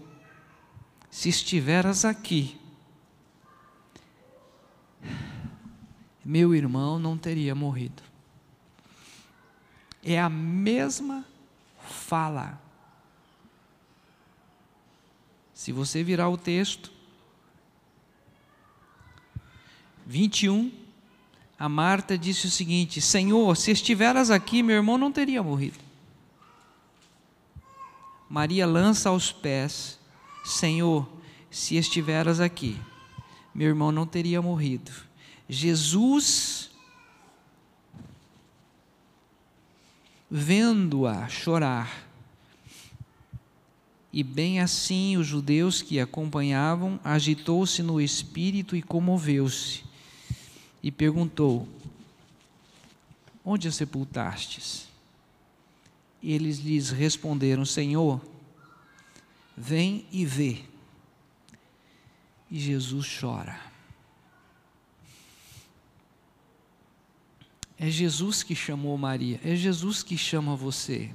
se 1.11 1.29
estiveras 1.29 2.05
aqui, 2.05 2.58
meu 6.23 6.53
irmão 6.53 6.99
não 6.99 7.17
teria 7.17 7.55
morrido. 7.55 8.03
É 10.03 10.19
a 10.19 10.29
mesma 10.29 11.25
fala. 11.87 12.61
Se 15.53 15.71
você 15.71 16.03
virar 16.03 16.29
o 16.29 16.37
texto, 16.37 16.91
21, 20.05 20.71
a 21.57 21.67
Marta 21.67 22.17
disse 22.17 22.47
o 22.47 22.49
seguinte: 22.49 23.01
Senhor, 23.01 23.55
se 23.57 23.71
estiveras 23.71 24.31
aqui, 24.31 24.63
meu 24.63 24.77
irmão 24.77 24.97
não 24.97 25.11
teria 25.11 25.43
morrido. 25.43 25.79
Maria 28.29 28.65
lança 28.65 29.09
aos 29.09 29.31
pés: 29.31 29.99
Senhor, 30.45 31.07
se 31.51 31.75
estiveras 31.75 32.39
aqui, 32.39 32.79
meu 33.53 33.67
irmão 33.67 33.91
não 33.91 34.05
teria 34.05 34.41
morrido. 34.41 34.91
Jesus, 35.47 36.69
vendo-a 40.29 41.27
chorar, 41.27 42.07
e 44.11 44.23
bem 44.23 44.59
assim 44.59 45.17
os 45.17 45.27
judeus 45.27 45.81
que 45.81 45.99
a 45.99 46.03
acompanhavam, 46.03 46.99
agitou-se 47.03 47.83
no 47.83 48.01
espírito 48.01 48.75
e 48.75 48.81
comoveu-se 48.81 49.83
e 50.81 50.91
perguntou: 50.91 51.67
Onde 53.45 53.67
a 53.67 53.71
sepultastes? 53.71 54.87
Eles 56.23 56.59
lhes 56.59 56.89
responderam: 56.89 57.65
Senhor, 57.65 58.21
vem 59.55 60.05
e 60.11 60.25
vê. 60.25 60.68
E 62.49 62.59
Jesus 62.59 63.19
chora. 63.19 63.59
É 67.77 67.89
Jesus 67.89 68.43
que 68.43 68.53
chamou 68.53 68.97
Maria, 68.97 69.39
é 69.43 69.55
Jesus 69.55 70.03
que 70.03 70.17
chama 70.17 70.53
você, 70.53 71.13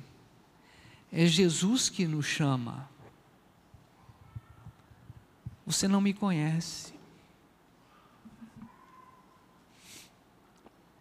é 1.13 1.27
Jesus 1.27 1.91
que 1.91 2.07
nos 2.07 2.25
chama. 2.25 2.89
Você 5.67 5.87
não 5.87 6.01
me 6.01 6.15
conhece. 6.15 6.95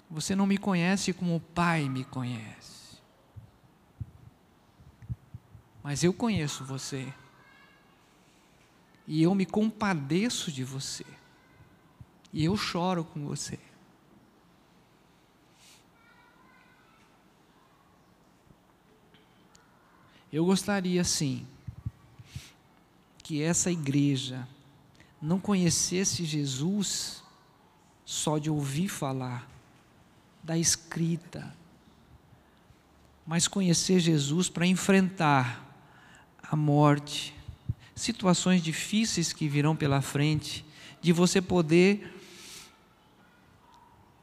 Você 0.09 0.35
não 0.35 0.45
me 0.45 0.57
conhece 0.57 1.11
como 1.13 1.37
o 1.37 1.39
Pai 1.39 1.89
me 1.89 2.03
conhece. 2.03 2.97
Mas 5.81 6.03
eu 6.03 6.13
conheço 6.13 6.63
você. 6.63 7.11
E 9.07 9.21
eu 9.21 9.35
me 9.35 9.45
compadeço 9.45 10.51
de 10.51 10.63
você. 10.63 11.05
E 12.31 12.43
eu 12.45 12.55
choro 12.57 13.03
com 13.03 13.25
você. 13.25 13.59
Eu 20.31 20.45
gostaria 20.45 21.03
sim 21.03 21.45
que 23.19 23.41
essa 23.41 23.71
igreja 23.71 24.47
não 25.21 25.39
conhecesse 25.39 26.25
Jesus 26.25 27.23
só 28.03 28.37
de 28.37 28.49
ouvir 28.49 28.89
falar, 28.89 29.47
da 30.43 30.57
escrita, 30.57 31.55
mas 33.25 33.47
conhecer 33.47 33.99
Jesus 33.99 34.49
para 34.49 34.65
enfrentar 34.65 35.63
a 36.41 36.55
morte, 36.55 37.33
situações 37.95 38.61
difíceis 38.61 39.31
que 39.31 39.47
virão 39.47 39.75
pela 39.75 40.01
frente, 40.01 40.65
de 41.01 41.11
você 41.11 41.41
poder 41.41 42.13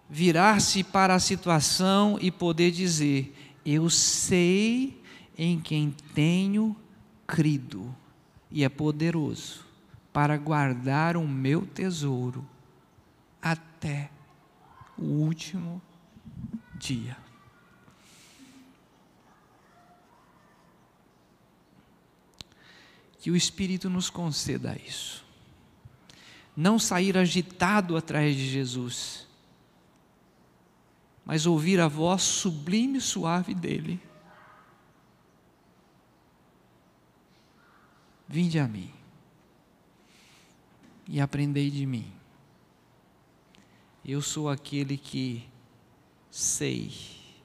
virar-se 0.09 0.83
para 0.83 1.14
a 1.14 1.21
situação 1.21 2.18
e 2.21 2.31
poder 2.31 2.71
dizer: 2.71 3.35
Eu 3.64 3.89
sei 3.89 5.01
em 5.39 5.61
quem 5.61 5.95
tenho 6.14 6.77
crido, 7.27 7.95
e 8.51 8.64
é 8.64 8.68
poderoso 8.68 9.64
para 10.12 10.37
guardar 10.37 11.16
o 11.16 11.27
meu 11.27 11.64
tesouro 11.64 12.45
até 13.41 14.11
o 14.99 15.05
último 15.05 15.81
dia. 16.75 17.16
Que 23.21 23.31
o 23.31 23.37
Espírito 23.37 23.89
nos 23.89 24.11
conceda 24.11 24.77
isso. 24.85 25.25
Não 26.57 26.79
sair 26.79 27.16
agitado 27.16 27.97
atrás 27.97 28.35
de 28.35 28.49
Jesus, 28.49 29.27
mas 31.25 31.47
ouvir 31.47 31.79
a 31.81 31.87
voz 31.89 32.23
sublime 32.23 32.99
e 32.99 33.01
suave 33.01 33.55
dele 33.55 34.01
Vinde 38.33 38.61
a 38.61 38.68
mim 38.68 38.89
e 41.09 41.21
aprendei 41.21 41.68
de 41.68 41.85
mim. 41.85 42.12
Eu 44.05 44.23
sou 44.23 44.49
aquele 44.49 44.97
que 44.97 45.49
sei 46.31 46.93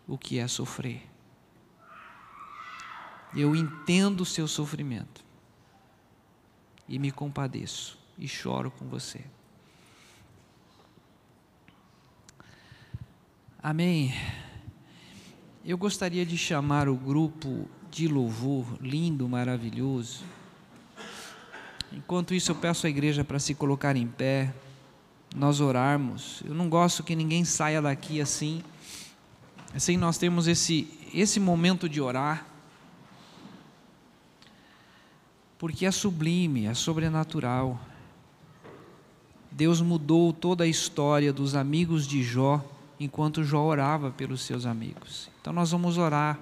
o 0.07 0.15
que 0.15 0.38
é 0.38 0.47
sofrer. 0.47 1.01
Eu 3.36 3.55
entendo 3.55 4.21
o 4.21 4.26
seu 4.26 4.47
sofrimento 4.47 5.24
e 6.88 6.99
me 6.99 7.11
compadeço 7.11 7.97
e 8.17 8.27
choro 8.27 8.71
com 8.71 8.86
você. 8.86 9.21
Amém. 13.61 14.13
Eu 15.63 15.77
gostaria 15.77 16.25
de 16.25 16.38
chamar 16.38 16.88
o 16.88 16.95
grupo 16.95 17.67
de 17.89 18.07
louvor 18.07 18.77
lindo, 18.79 19.27
maravilhoso 19.27 20.23
Enquanto 21.95 22.33
isso, 22.33 22.51
eu 22.51 22.55
peço 22.55 22.86
à 22.86 22.89
igreja 22.89 23.23
para 23.23 23.39
se 23.39 23.55
colocar 23.55 23.95
em 23.95 24.05
pé, 24.05 24.53
nós 25.33 25.61
orarmos. 25.61 26.43
Eu 26.45 26.53
não 26.53 26.69
gosto 26.69 27.03
que 27.03 27.15
ninguém 27.15 27.45
saia 27.45 27.81
daqui 27.81 28.19
assim, 28.19 28.61
assim 29.73 29.95
nós 29.95 30.17
temos 30.17 30.45
esse, 30.45 30.89
esse 31.13 31.39
momento 31.39 31.88
de 31.88 32.01
orar, 32.01 32.45
porque 35.57 35.85
é 35.85 35.91
sublime, 35.91 36.65
é 36.65 36.73
sobrenatural. 36.73 37.79
Deus 39.51 39.79
mudou 39.81 40.33
toda 40.33 40.63
a 40.63 40.67
história 40.67 41.31
dos 41.31 41.55
amigos 41.55 42.05
de 42.05 42.21
Jó 42.23 42.63
enquanto 42.99 43.43
Jó 43.43 43.61
orava 43.61 44.11
pelos 44.11 44.41
seus 44.41 44.65
amigos. 44.65 45.29
Então 45.41 45.53
nós 45.53 45.71
vamos 45.71 45.97
orar. 45.97 46.39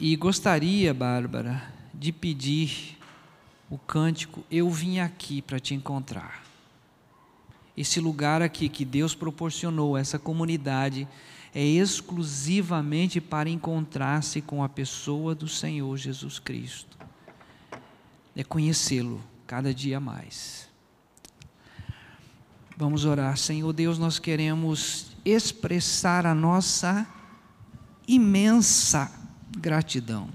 E 0.00 0.14
gostaria, 0.16 0.94
Bárbara, 0.94 1.62
de 1.92 2.12
pedir 2.12 2.96
o 3.70 3.76
cântico 3.76 4.44
Eu 4.50 4.70
vim 4.70 5.00
aqui 5.00 5.42
para 5.42 5.58
te 5.58 5.74
encontrar. 5.74 6.44
Esse 7.76 8.00
lugar 8.00 8.42
aqui 8.42 8.68
que 8.68 8.84
Deus 8.84 9.14
proporcionou, 9.14 9.96
essa 9.96 10.18
comunidade, 10.18 11.06
é 11.54 11.64
exclusivamente 11.64 13.20
para 13.20 13.48
encontrar-se 13.48 14.40
com 14.40 14.62
a 14.62 14.68
pessoa 14.68 15.34
do 15.34 15.48
Senhor 15.48 15.96
Jesus 15.96 16.38
Cristo. 16.38 16.96
É 18.36 18.44
conhecê-lo 18.44 19.20
cada 19.46 19.74
dia 19.74 19.98
mais. 19.98 20.68
Vamos 22.76 23.04
orar. 23.04 23.36
Senhor 23.36 23.72
Deus, 23.72 23.98
nós 23.98 24.18
queremos 24.18 25.12
expressar 25.24 26.26
a 26.26 26.34
nossa 26.34 27.06
imensa 28.06 29.10
gratidão 29.58 30.28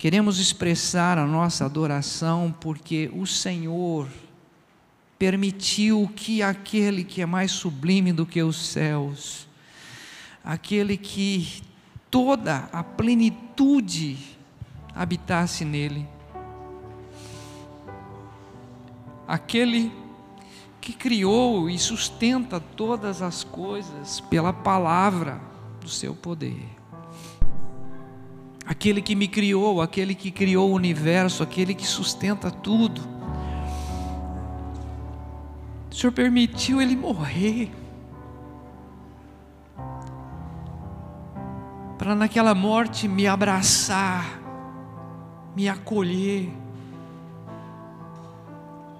Queremos 0.00 0.38
expressar 0.38 1.18
a 1.18 1.26
nossa 1.26 1.66
adoração 1.66 2.54
porque 2.58 3.10
o 3.12 3.26
Senhor 3.26 4.08
permitiu 5.20 6.10
que 6.16 6.42
aquele 6.42 7.04
que 7.04 7.20
é 7.20 7.26
mais 7.26 7.50
sublime 7.50 8.10
do 8.10 8.24
que 8.24 8.42
os 8.42 8.56
céus, 8.56 9.46
aquele 10.42 10.96
que 10.96 11.62
toda 12.10 12.70
a 12.72 12.82
plenitude 12.82 14.16
habitasse 14.94 15.62
nele, 15.62 16.08
aquele 19.28 19.92
que 20.80 20.94
criou 20.94 21.68
e 21.68 21.78
sustenta 21.78 22.58
todas 22.58 23.20
as 23.20 23.44
coisas 23.44 24.20
pela 24.20 24.54
palavra 24.54 25.38
do 25.82 25.88
seu 25.90 26.14
poder 26.14 26.80
aquele 28.64 29.02
que 29.02 29.16
me 29.16 29.26
criou, 29.26 29.82
aquele 29.82 30.14
que 30.14 30.30
criou 30.30 30.70
o 30.70 30.74
universo, 30.74 31.42
aquele 31.42 31.74
que 31.74 31.84
sustenta 31.84 32.52
tudo. 32.52 33.19
O 35.90 35.94
Senhor 35.94 36.12
permitiu 36.12 36.80
ele 36.80 36.94
morrer. 36.94 37.72
Para 41.98 42.14
naquela 42.14 42.54
morte 42.54 43.08
me 43.08 43.26
abraçar, 43.26 44.40
me 45.54 45.68
acolher, 45.68 46.50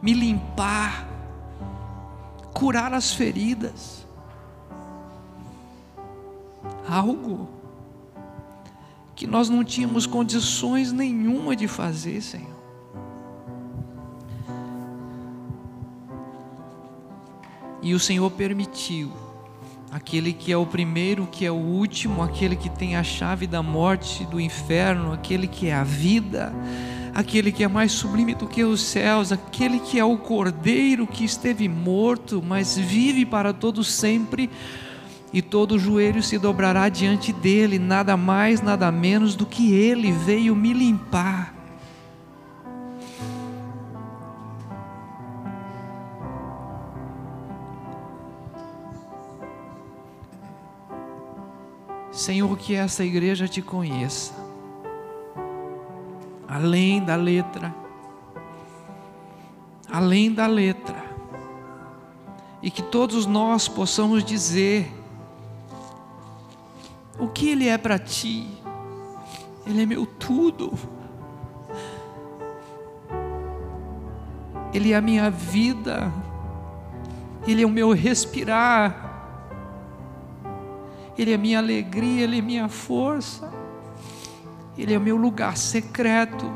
me 0.02 0.12
limpar, 0.12 1.08
curar 2.52 2.92
as 2.92 3.12
feridas. 3.12 4.06
Algo 6.88 7.48
que 9.14 9.26
nós 9.26 9.48
não 9.48 9.62
tínhamos 9.62 10.06
condições 10.06 10.92
nenhuma 10.92 11.54
de 11.54 11.68
fazer, 11.68 12.20
Senhor. 12.20 12.59
E 17.82 17.94
o 17.94 17.98
Senhor 17.98 18.30
permitiu, 18.30 19.10
aquele 19.90 20.32
que 20.32 20.52
é 20.52 20.56
o 20.56 20.66
primeiro, 20.66 21.26
que 21.26 21.44
é 21.44 21.50
o 21.50 21.54
último, 21.54 22.22
aquele 22.22 22.54
que 22.54 22.68
tem 22.68 22.96
a 22.96 23.02
chave 23.02 23.46
da 23.46 23.62
morte, 23.62 24.24
do 24.26 24.40
inferno, 24.40 25.12
aquele 25.12 25.46
que 25.46 25.68
é 25.68 25.74
a 25.74 25.82
vida, 25.82 26.52
aquele 27.14 27.50
que 27.50 27.64
é 27.64 27.68
mais 27.68 27.92
sublime 27.92 28.34
do 28.34 28.46
que 28.46 28.62
os 28.62 28.80
céus, 28.80 29.32
aquele 29.32 29.80
que 29.80 29.98
é 29.98 30.04
o 30.04 30.18
cordeiro 30.18 31.06
que 31.06 31.24
esteve 31.24 31.68
morto, 31.68 32.42
mas 32.46 32.76
vive 32.76 33.24
para 33.24 33.52
todo 33.52 33.82
sempre 33.82 34.50
e 35.32 35.40
todo 35.40 35.78
joelho 35.78 36.22
se 36.22 36.38
dobrará 36.38 36.88
diante 36.88 37.32
dele, 37.32 37.78
nada 37.78 38.16
mais, 38.16 38.60
nada 38.60 38.90
menos 38.90 39.34
do 39.34 39.46
que 39.46 39.72
ele 39.72 40.12
veio 40.12 40.54
me 40.56 40.72
limpar. 40.72 41.59
Senhor, 52.20 52.54
que 52.58 52.74
essa 52.74 53.02
igreja 53.02 53.48
te 53.48 53.62
conheça, 53.62 54.34
além 56.46 57.02
da 57.02 57.16
letra, 57.16 57.74
além 59.90 60.30
da 60.30 60.46
letra, 60.46 61.02
e 62.62 62.70
que 62.70 62.82
todos 62.82 63.24
nós 63.24 63.68
possamos 63.68 64.22
dizer 64.22 64.92
o 67.18 67.26
que 67.26 67.48
Ele 67.48 67.66
é 67.66 67.78
para 67.78 67.98
ti, 67.98 68.46
Ele 69.66 69.82
é 69.82 69.86
meu 69.86 70.04
tudo. 70.04 70.74
Ele 74.74 74.92
é 74.92 74.96
a 74.96 75.00
minha 75.00 75.30
vida, 75.30 76.12
Ele 77.46 77.62
é 77.62 77.66
o 77.66 77.70
meu 77.70 77.92
respirar, 77.92 79.09
Ele 81.18 81.32
é 81.32 81.36
minha 81.36 81.58
alegria, 81.58 82.24
Ele 82.24 82.38
é 82.38 82.42
minha 82.42 82.68
força, 82.68 83.52
Ele 84.76 84.94
é 84.94 84.98
o 84.98 85.00
meu 85.00 85.16
lugar 85.16 85.56
secreto. 85.56 86.50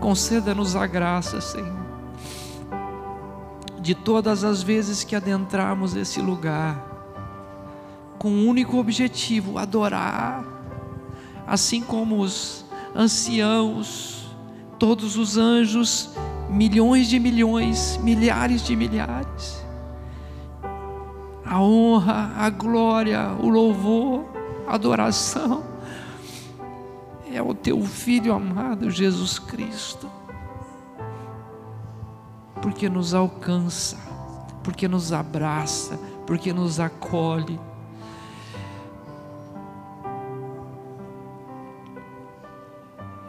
Conceda-nos 0.00 0.74
a 0.74 0.86
graça, 0.86 1.40
Senhor, 1.40 1.76
de 3.80 3.94
todas 3.94 4.42
as 4.44 4.62
vezes 4.62 5.04
que 5.04 5.14
adentrarmos 5.14 5.94
esse 5.94 6.20
lugar, 6.20 6.82
com 8.18 8.30
um 8.30 8.48
único 8.48 8.78
objetivo: 8.78 9.58
adorar 9.58 10.58
assim 11.48 11.80
como 11.80 12.20
os 12.20 12.64
anciãos, 12.94 14.28
todos 14.78 15.16
os 15.16 15.38
anjos, 15.38 16.10
milhões 16.48 17.08
de 17.08 17.18
milhões, 17.18 17.98
milhares 18.02 18.62
de 18.62 18.74
milhares. 18.74 19.64
A 21.44 21.60
honra, 21.60 22.32
a 22.36 22.50
glória, 22.50 23.30
o 23.40 23.48
louvor, 23.48 24.24
a 24.66 24.74
adoração 24.74 25.64
é 27.32 27.40
o 27.40 27.54
teu 27.54 27.82
filho 27.82 28.32
amado 28.32 28.90
Jesus 28.90 29.38
Cristo. 29.38 30.10
Porque 32.60 32.88
nos 32.88 33.14
alcança, 33.14 33.96
porque 34.62 34.88
nos 34.88 35.12
abraça, 35.12 35.98
porque 36.26 36.52
nos 36.52 36.80
acolhe 36.80 37.58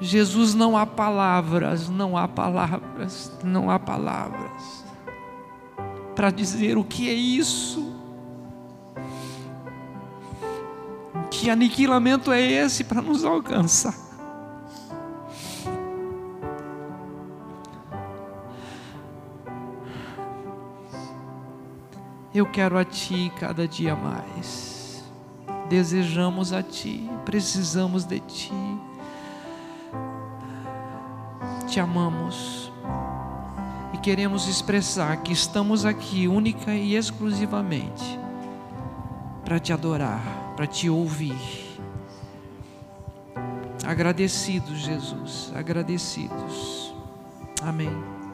Jesus, 0.02 0.54
não 0.54 0.78
há 0.78 0.86
palavras, 0.86 1.89
não 1.89 2.16
há 2.16 2.28
palavras, 2.28 3.32
não 3.43 3.70
há 3.70 3.78
palavras 3.78 4.86
para 6.16 6.32
dizer 6.32 6.78
o 6.78 6.84
que 6.84 7.10
é 7.10 7.14
isso. 7.14 7.95
Que 11.30 11.50
aniquilamento 11.50 12.32
é 12.32 12.41
esse 12.41 12.84
para 12.84 13.02
nos 13.02 13.24
alcançar? 13.24 13.95
Eu 22.34 22.45
quero 22.45 22.78
a 22.78 22.86
Ti 22.86 23.32
cada 23.38 23.68
dia 23.68 23.95
mais. 23.95 25.04
Desejamos 25.70 26.54
a 26.54 26.62
Ti, 26.62 27.10
precisamos 27.26 28.04
de 28.04 28.20
Ti 28.20 28.79
te 31.70 31.80
amamos 31.80 32.72
e 33.94 33.98
queremos 34.00 34.48
expressar 34.48 35.22
que 35.22 35.32
estamos 35.32 35.86
aqui 35.86 36.28
única 36.28 36.74
e 36.74 36.96
exclusivamente 36.96 38.20
para 39.46 39.60
te 39.60 39.72
adorar, 39.72 40.22
para 40.56 40.66
te 40.66 40.90
ouvir. 40.90 41.38
Agradecidos, 43.86 44.80
Jesus, 44.80 45.52
agradecidos. 45.56 46.94
Amém. 47.62 48.19